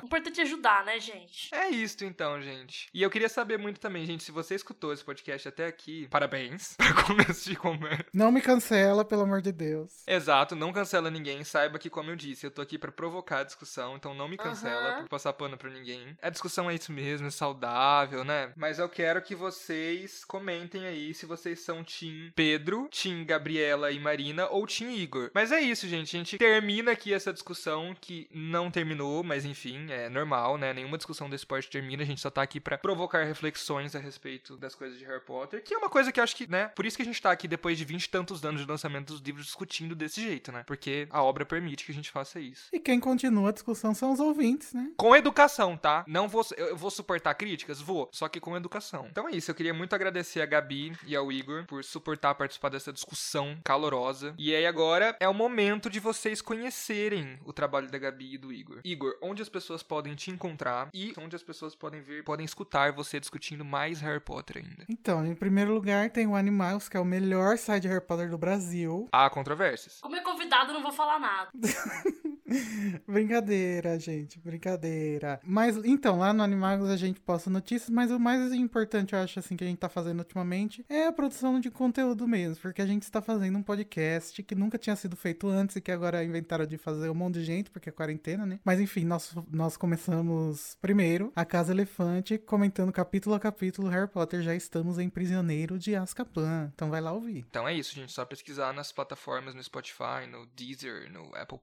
O 0.03 0.05
importante 0.07 0.41
é 0.41 0.43
ajudar, 0.43 0.85
né, 0.85 0.99
gente? 0.99 1.55
É 1.55 1.69
isso 1.69 2.05
então, 2.05 2.43
gente. 2.43 2.89
E 2.93 3.01
eu 3.03 3.09
queria 3.09 3.29
saber 3.29 3.57
muito 3.57 3.79
também, 3.79 4.05
gente, 4.05 4.25
se 4.25 4.33
você 4.33 4.57
escutou 4.57 4.93
esse 4.93 5.05
podcast 5.05 5.47
até 5.47 5.67
aqui, 5.67 6.09
parabéns 6.09 6.75
pra 6.77 7.05
começo 7.05 7.49
de 7.49 7.55
conversa. 7.55 8.05
Não 8.13 8.33
me 8.33 8.41
cancela, 8.43 9.05
pelo 9.05 9.23
amor 9.23 9.41
de 9.41 9.53
Deus. 9.53 10.03
Exato, 10.05 10.57
não 10.57 10.73
cancela 10.73 11.13
ninguém. 11.13 11.45
Saiba 11.45 11.79
que, 11.79 11.89
como 11.89 12.11
eu 12.11 12.17
disse, 12.17 12.45
eu 12.45 12.51
tô 12.51 12.61
aqui 12.61 12.77
pra 12.77 12.91
provocar 12.91 13.39
a 13.41 13.45
discussão, 13.45 13.95
então 13.95 14.13
não 14.13 14.27
me 14.29 14.37
cancela 14.37 14.89
Aham. 14.89 15.03
por 15.03 15.09
passar 15.09 15.33
pano 15.35 15.57
pra 15.57 15.71
ninguém. 15.71 16.17
A 16.21 16.31
discussão 16.31 16.69
é 16.69 16.75
isso 16.75 16.91
mesmo, 16.93 17.29
é 17.29 17.31
saudável, 17.31 18.25
né? 18.25 18.53
Mas 18.57 18.81
eu 18.81 18.89
quero 18.89 19.23
que 19.23 19.37
vocês 19.37 20.25
comentem 20.25 20.85
aí 20.85 21.15
se 21.15 21.27
vocês 21.27 21.61
são 21.61 21.85
Team 21.85 22.24
Pedro, 22.35 22.89
Team 22.91 23.25
Gabriela 23.25 23.91
e 23.91 23.99
Marina 23.99 24.49
ou 24.49 24.67
Team 24.67 24.91
Igor. 24.91 25.31
Mas 25.35 25.53
é 25.53 25.61
isso, 25.61 25.89
gente. 25.89 26.17
A 26.17 26.19
gente 26.19 26.39
termina 26.39 26.93
aqui 26.93 27.13
essa 27.13 27.33
discussão 27.33 27.95
que 28.01 28.29
não 28.33 28.71
terminou, 28.71 29.23
mas 29.23 29.45
enfim, 29.45 29.87
é 29.91 30.09
normal, 30.09 30.59
né? 30.59 30.73
Nenhuma 30.73 30.97
discussão 30.97 31.29
desse 31.29 31.47
porte 31.47 31.71
termina. 31.71 32.03
A 32.03 32.07
gente 32.07 32.21
só 32.21 32.31
tá 32.31 32.43
aqui 32.43 32.61
pra 32.61 32.79
provocar 32.79 33.25
reflexões 33.25 33.95
a 33.95 33.99
respeito 33.99 34.57
das 34.57 34.75
coisas 34.75 34.99
de 34.99 35.05
Harry 35.05 35.21
Potter, 35.21 35.63
que 35.63 35.75
é 35.75 35.79
uma 35.79 35.91
coisa 35.91 36.13
que 36.13 36.21
eu 36.21 36.25
acho 36.25 36.37
que, 36.37 36.51
né? 36.51 36.69
Por 36.69 36.87
isso 36.87 36.97
que 36.97 37.03
a 37.03 37.07
gente 37.07 37.21
tá 37.21 37.31
aqui 37.31 37.47
depois 37.47 37.79
de 37.79 37.85
20 37.85 38.05
e 38.05 38.09
tantos 38.09 38.45
anos 38.45 38.61
de 38.61 38.67
lançamento 38.67 39.13
dos 39.13 39.21
livros 39.21 39.47
discutindo 39.47 39.95
desse 39.95 40.21
jeito, 40.21 40.51
né? 40.51 40.65
Porque 40.67 41.07
a 41.11 41.23
obra 41.23 41.45
permite 41.45 41.85
que 41.85 41.93
a 41.93 41.95
gente 41.95 42.11
faça 42.11 42.41
isso. 42.41 42.69
E 42.73 42.81
quem 42.81 42.99
continua 42.99 43.51
a 43.51 43.53
discussão 43.53 43.95
são 43.95 44.13
os 44.13 44.21
ouvintes, 44.21 44.73
né? 44.73 44.91
Com 44.97 45.15
educação, 45.15 45.77
tá? 45.77 46.05
Não 46.07 46.29
vou, 46.29 46.45
eu 46.57 46.77
vou 46.77 46.91
suportar 46.91 47.35
críticas? 47.35 47.81
Vou, 47.81 48.09
só 48.13 48.29
que 48.29 48.41
com 48.41 48.57
educação. 48.57 49.07
Então 49.11 49.29
é 49.29 49.33
isso, 49.33 49.51
eu 49.51 49.55
queria 49.55 49.75
muito 49.75 49.95
agradecer 49.95 50.41
a 50.41 50.47
Gabi 50.47 50.93
e 51.07 51.15
ao 51.15 51.31
Igor 51.31 51.65
por 51.67 51.83
suportar 51.85 52.14
participar 52.17 52.69
dessa 52.69 52.93
discussão 52.93 53.59
calorosa. 53.65 54.35
E 54.39 54.55
aí 54.55 54.67
agora 54.67 55.17
é 55.21 55.29
o 55.29 55.35
momento 55.35 55.89
de 55.91 56.01
vocês 56.01 56.41
conhecerem 56.41 57.39
o 57.45 57.53
trabalho 57.53 57.91
da 57.91 57.99
Gabi 57.99 58.35
e 58.35 58.39
do 58.39 58.53
Igor. 58.53 58.81
Igor, 58.85 59.17
onde 59.23 59.43
as 59.43 59.49
pessoas 59.49 59.83
podem 59.83 60.15
te 60.15 60.31
encontrar 60.31 60.89
e 60.93 61.13
onde 61.19 61.37
as 61.37 61.43
pessoas 61.43 61.75
podem 61.75 62.03
ver, 62.03 62.25
podem 62.25 62.45
escutar 62.45 62.93
você 62.93 63.19
discutindo 63.19 63.65
mais 63.65 64.01
Harry 64.01 64.21
Potter 64.21 64.59
ainda. 64.59 64.85
Então, 64.89 65.25
em 65.25 65.35
primeiro 65.35 65.73
lugar 65.73 66.11
tem 66.11 66.27
o 66.27 66.35
Animals, 66.35 66.89
que 66.89 66.97
é 66.97 67.01
o 67.01 67.05
melhor 67.05 67.59
site 67.59 67.83
de 67.83 67.89
Harry 67.89 68.05
Potter 68.05 68.31
do 68.31 68.39
Brasil. 68.39 69.09
Há 69.13 69.29
controvérsias. 69.31 70.01
Como 70.01 70.17
é 70.17 70.21
convidado, 70.21 70.71
eu 70.71 70.75
não 70.75 70.83
vou 70.83 70.93
falar 70.93 71.19
nada. 71.19 71.51
brincadeira, 73.07 73.99
gente, 73.99 74.39
brincadeira. 74.39 75.41
Mas 75.45 75.77
então, 75.85 76.19
lá 76.19 76.33
no 76.33 76.43
Animagos 76.43 76.89
a 76.91 76.97
gente 76.97 77.21
posta 77.21 77.51
notícias, 77.51 77.91
mas 77.91 78.11
o 78.11 78.19
mais 78.19 78.53
importante, 78.53 79.15
eu 79.15 79.19
acho, 79.19 79.39
assim, 79.39 79.57
que 79.57 79.65
a 79.65 79.67
gente 79.67 79.79
tá 79.79 79.89
fazendo 79.89 80.19
ultimamente 80.19 80.85
é 80.89 81.07
a 81.07 81.13
produção 81.13 81.59
de 81.59 81.71
conteúdo 81.71 82.27
mesmo, 82.29 82.61
porque 82.63 82.83
a 82.83 82.87
gente 82.87 83.03
está 83.03 83.23
fazendo 83.23 83.59
um 83.59 83.63
podcast 83.63 84.43
que 84.43 84.55
nunca 84.55 84.79
tinha 84.79 84.97
sido 84.97 85.17
feito 85.17 85.49
antes 85.49 85.77
e 85.77 85.81
que 85.81 85.91
agora 85.91 86.25
inventaram 86.25 86.67
de 86.67 86.77
fazer 86.77 87.09
um 87.09 87.15
monte 87.15 87.35
de 87.35 87.45
gente, 87.45 87.71
porque 87.71 87.89
é 87.89 87.93
quarentena, 87.93 88.45
né? 88.45 88.61
Mas 88.65 88.81
enfim, 88.81 89.05
nós, 89.05 89.35
nós 89.51 89.77
começamos 89.77 90.77
primeiro 90.81 91.33
a 91.35 91.45
Casa 91.45 91.73
Elefante, 91.73 92.39
comentando 92.39 92.93
capítulo 92.93 93.35
a 93.35 93.41
capítulo 93.41 93.89
Harry 93.89 94.09
Potter, 94.09 94.43
já 94.43 94.55
estamos 94.55 94.99
em 94.99 95.09
Prisioneiro 95.09 95.79
de 95.79 95.95
Azkaban. 95.95 96.71
Então 96.75 96.91
vai 96.91 97.01
lá 97.01 97.13
ouvir. 97.13 97.45
Então 97.49 97.67
é 97.67 97.75
isso, 97.75 97.95
gente. 97.95 98.13
Só 98.13 98.25
pesquisar 98.25 98.73
nas 98.73 98.93
plataformas, 98.93 99.55
no 99.55 99.63
Spotify, 99.63 100.27
no 100.31 100.47
Deezer, 100.47 101.11
no 101.13 101.35
Apple 101.35 101.59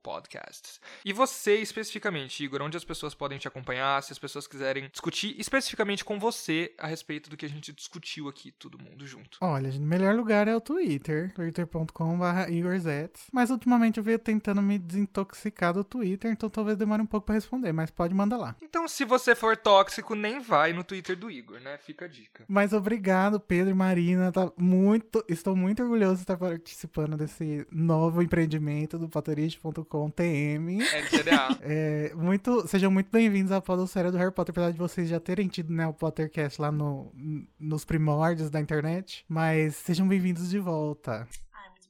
Podcasts. 0.72 0.82
E 1.03 1.11
você, 1.11 1.55
especificamente, 1.55 2.43
Igor, 2.43 2.61
onde 2.61 2.78
as 2.78 2.84
pessoas 2.84 3.13
podem 3.13 3.38
te 3.38 3.47
acompanhar, 3.47 4.01
se 4.03 4.11
as 4.11 4.19
pessoas 4.19 4.47
quiserem 4.47 4.88
discutir 4.89 5.36
especificamente 5.39 6.05
com 6.05 6.19
você 6.19 6.74
a 6.78 6.88
respeito 6.88 7.30
do 7.30 7.36
que 7.36 7.45
a 7.45 7.49
gente 7.49 7.74
discutiu 7.74 8.30
aqui, 8.30 8.51
todo 8.51 8.78
mundo 8.78 9.05
junto. 9.05 9.38
Olha, 9.41 9.69
o 9.69 9.82
melhor 9.82 10.15
lugar 10.15 10.47
é 10.47 10.55
o 10.55 10.61
Twitter, 10.61 11.34
twitter.com.br 11.34 12.49
IgorZetz. 12.49 13.28
Mas 13.32 13.49
ultimamente 13.49 13.97
eu 13.97 14.03
venho 14.03 14.19
tentando 14.19 14.61
me 14.61 14.78
desintoxicar 14.78 15.74
do 15.74 15.84
Twitter, 15.84 16.32
então 16.32 16.49
talvez 16.49 16.78
demore 16.78 17.01
um 17.01 17.05
pouco 17.05 17.26
pra 17.26 17.36
responder, 17.36 17.72
mas 17.72 17.89
pode 17.89 18.13
mandar 18.13 18.38
lá. 18.38 18.55
Então, 18.61 18.88
se 18.88 19.03
você 19.03 19.36
for 19.36 19.57
tóxico, 19.57 20.15
nem 20.15 20.39
vai 20.39 20.74
no 20.74 20.84
Twitter 20.84 21.15
do 21.15 21.30
Igor, 21.32 21.59
né? 21.59 21.78
Fica 21.78 22.05
a 22.05 22.07
dica. 22.07 22.45
Mas 22.47 22.74
obrigado, 22.74 23.39
Pedro 23.39 23.72
e 23.72 23.74
Marina. 23.74 24.32
Tá 24.32 24.51
muito, 24.57 25.24
estou 25.28 25.55
muito 25.55 25.82
orgulhoso 25.82 26.17
de 26.17 26.22
estar 26.22 26.38
participando 26.38 27.17
desse 27.17 27.65
novo 27.72 28.22
empreendimento 28.22 28.97
do 28.97 29.09
Potterist.com 29.09 30.11
TM. 30.62 30.80
LTDA. 30.82 31.57
É, 31.64 32.12
muito, 32.16 32.68
sejam 32.68 32.91
muito 32.91 33.09
bem-vindos 33.12 33.51
à 33.51 33.62
podosfera 33.62 34.12
do 34.12 34.18
Harry 34.18 34.32
Potter, 34.32 34.51
apesar 34.51 34.72
de 34.72 34.78
vocês 34.78 35.07
já 35.07 35.20
terem 35.20 35.47
tido 35.47 35.72
né, 35.72 35.86
o 35.88 35.93
Pottercast 35.93 36.59
lá 36.59 36.72
no, 36.72 37.12
nos 37.59 37.86
primórdios 37.86 38.49
da 38.49 38.59
internet. 38.59 39.24
Mas 39.28 39.76
sejam 39.76 40.07
bem-vindos 40.07 40.49
de 40.49 40.59
volta. 40.59 41.28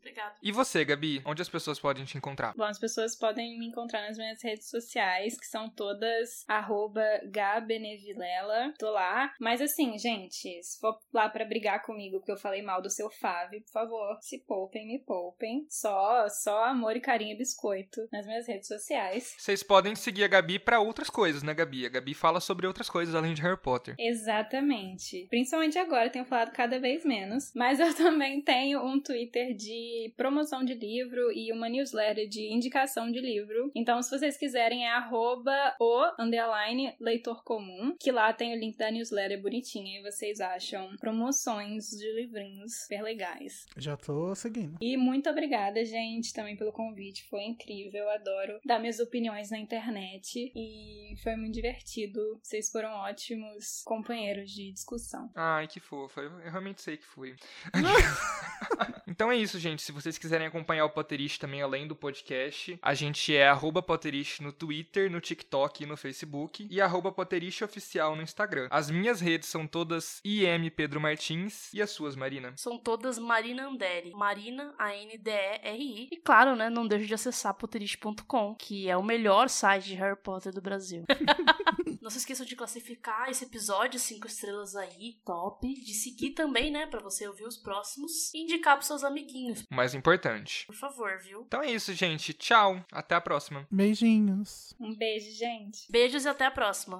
Obrigada. 0.02 0.36
E 0.42 0.52
você, 0.52 0.84
Gabi? 0.84 1.22
Onde 1.24 1.42
as 1.42 1.50
pessoas 1.50 1.80
podem 1.80 2.04
te 2.04 2.18
encontrar? 2.18 2.54
Bom, 2.56 2.64
as 2.64 2.80
pessoas 2.80 3.16
podem 3.16 3.58
me 3.60 3.68
encontrar 3.68 4.02
nas 4.02 4.18
minhas 4.18 4.42
redes 4.42 4.68
sociais, 4.68 5.40
que 5.40 5.46
são 5.46 5.70
todas 5.70 6.44
arroba 6.48 7.04
Gabenevilela. 7.26 8.74
Tô 8.80 8.90
lá. 8.90 9.32
Mas 9.40 9.62
assim, 9.62 9.98
gente, 10.00 10.62
se 10.64 10.80
for 10.80 11.00
lá 11.14 11.30
pra 11.30 11.46
brigar 11.46 11.84
comigo 11.84 12.18
porque 12.18 12.32
eu 12.32 12.38
falei 12.38 12.64
mal 12.64 12.82
do 12.82 12.90
seu 12.90 13.10
Fave, 13.12 13.62
por 13.62 13.72
favor, 13.72 14.18
se 14.22 14.40
poupem, 14.40 14.88
me 14.88 15.00
poupem. 15.00 15.68
Só, 15.70 16.28
só 16.30 16.66
amor 16.66 16.96
e 16.96 17.00
carinho 17.00 17.36
e 17.36 17.38
biscoito 17.38 18.08
nas 18.12 18.26
minhas 18.26 18.48
redes 18.48 18.68
sociais. 18.68 19.36
Vocês 19.38 19.62
podem 19.62 19.96
seguir 19.96 20.24
a 20.24 20.28
Gabi 20.28 20.58
pra 20.58 20.80
outras 20.80 21.10
coisas, 21.10 21.44
né, 21.44 21.54
Gabi? 21.54 21.86
A 21.86 21.90
Gabi 21.90 22.16
fala 22.16 22.40
sobre 22.40 22.66
outras 22.66 22.90
coisas 22.90 23.14
além 23.14 23.36
de 23.36 23.42
Harry 23.44 23.58
Potter. 23.58 23.96
Exatamente. 24.00 25.28
Principalmente 25.30 25.78
agora, 25.78 26.10
tenho 26.10 26.26
falado 26.26 26.52
cada 26.52 26.80
vez 26.80 27.06
menos. 27.06 27.52
Mas 27.54 27.80
eu 27.80 27.94
também 27.96 28.42
tenho 28.42 28.84
um 28.84 29.00
Twitter 29.00 29.54
de 29.54 29.91
promoção 30.18 30.64
de 30.64 30.74
livro 30.74 31.32
e 31.32 31.52
uma 31.52 31.70
newsletter 31.70 32.28
de 32.28 32.52
indicação 32.52 33.12
de 33.12 33.20
livro. 33.20 33.72
Então, 33.74 34.02
se 34.02 34.10
vocês 34.10 34.38
quiserem, 34.38 34.86
é 34.86 34.92
arroba 34.92 35.76
o 35.80 36.12
underline 36.20 36.96
leitor 37.00 37.44
comum, 37.44 37.96
que 38.00 38.12
lá 38.12 38.34
tem 38.34 38.54
o 38.54 38.60
link 38.60 38.78
da 38.78 38.92
newsletter 38.92 39.42
bonitinha 39.42 40.00
e 40.00 40.04
vocês 40.04 40.42
acham 40.42 40.96
promoções 40.98 41.90
de 41.92 42.12
livrinhos 42.14 42.82
super 42.82 43.02
legais. 43.02 43.66
Já 43.78 43.96
tô 43.96 44.36
seguindo. 44.36 44.78
E 44.82 44.98
muito 44.98 45.30
obrigada, 45.30 45.84
gente, 45.86 46.34
também 46.34 46.56
pelo 46.56 46.72
convite. 46.72 47.28
Foi 47.30 47.44
incrível, 47.44 48.10
adoro 48.10 48.60
dar 48.66 48.80
minhas 48.80 49.00
opiniões 49.00 49.50
na 49.50 49.58
internet 49.58 50.52
e 50.56 51.16
foi 51.24 51.36
muito 51.36 51.54
divertido. 51.54 52.20
Vocês 52.42 52.70
foram 52.70 52.92
ótimos 52.92 53.82
companheiros 53.86 54.52
de 54.52 54.72
discussão. 54.72 55.30
Ai, 55.36 55.68
que 55.68 55.80
fofa. 55.80 56.22
Eu 56.22 56.42
eu 56.44 56.52
realmente 56.52 56.82
sei 56.82 56.98
que 56.98 57.06
fui. 57.06 57.36
então 59.08 59.32
é 59.32 59.38
isso, 59.38 59.60
gente. 59.60 59.81
Se 59.82 59.92
vocês 59.92 60.16
quiserem 60.16 60.46
acompanhar 60.46 60.86
o 60.86 60.92
Potterish 60.92 61.40
também 61.40 61.64
além 61.64 61.88
do 61.88 61.96
podcast, 61.96 62.78
a 62.84 62.94
gente 62.94 63.36
é 63.36 63.48
arroba 63.48 63.82
Potterish 63.82 64.40
no 64.40 64.54
Twitter, 64.54 65.10
no 65.10 65.20
TikTok 65.20 65.82
e 65.82 65.88
no 65.88 65.98
Facebook 65.98 66.68
e 66.70 66.80
arroba 66.80 67.12
Potterish 67.12 67.64
oficial 67.64 68.16
no 68.16 68.22
Instagram. 68.22 68.68
As 68.70 68.92
minhas 68.92 69.20
redes 69.20 69.50
são 69.50 69.66
todas 69.66 70.22
IM 70.24 70.70
Pedro 70.70 71.02
Martins 71.02 71.74
e 71.74 71.82
as 71.82 71.90
suas, 71.90 72.16
Marina. 72.16 72.54
São 72.58 72.78
todas 72.78 73.18
Marina 73.18 73.68
Anderi. 73.68 74.12
Marina, 74.12 74.72
A-N-D-E-R-I. 74.78 76.10
E 76.12 76.18
claro, 76.18 76.56
né, 76.56 76.70
não 76.70 76.88
deixe 76.88 77.08
de 77.08 77.16
acessar 77.16 77.56
potterist.com, 77.56 78.54
que 78.54 78.88
é 78.88 78.96
o 78.96 79.02
melhor 79.02 79.50
site 79.50 79.86
de 79.86 79.96
Harry 79.96 80.16
Potter 80.16 80.54
do 80.54 80.62
Brasil. 80.62 81.06
não 82.02 82.10
se 82.10 82.18
esqueçam 82.18 82.46
de 82.46 82.56
classificar 82.56 83.30
esse 83.30 83.46
episódio 83.46 84.00
5 84.00 84.28
estrelas 84.28 84.76
aí, 84.76 85.20
top. 85.26 85.68
De 85.74 85.94
seguir 85.94 86.32
também, 86.32 86.72
né, 86.72 86.86
pra 86.88 87.00
você 87.00 87.28
ouvir 87.28 87.46
os 87.46 87.58
próximos. 87.58 88.34
E 88.34 88.40
indicar 88.44 88.76
pros 88.76 88.88
seus 88.88 89.04
amiguinhos, 89.04 89.62
O 89.72 89.76
mais 89.76 89.94
importante. 89.94 90.66
por 90.66 90.76
favor, 90.76 91.20
viu? 91.20 91.44
Então 91.48 91.62
é 91.62 91.72
isso, 91.72 91.94
gente. 91.94 92.34
Tchau. 92.34 92.84
Até 92.92 93.16
a 93.16 93.22
próxima. 93.22 93.68
Beijinhos. 93.72 94.74
Um 94.80 94.96
beijo, 94.96 95.32
gente. 95.32 95.92
Beijos 95.92 96.26
e 96.26 96.30
até 96.30 96.46
a 96.46 96.52
próxima. 96.52 96.98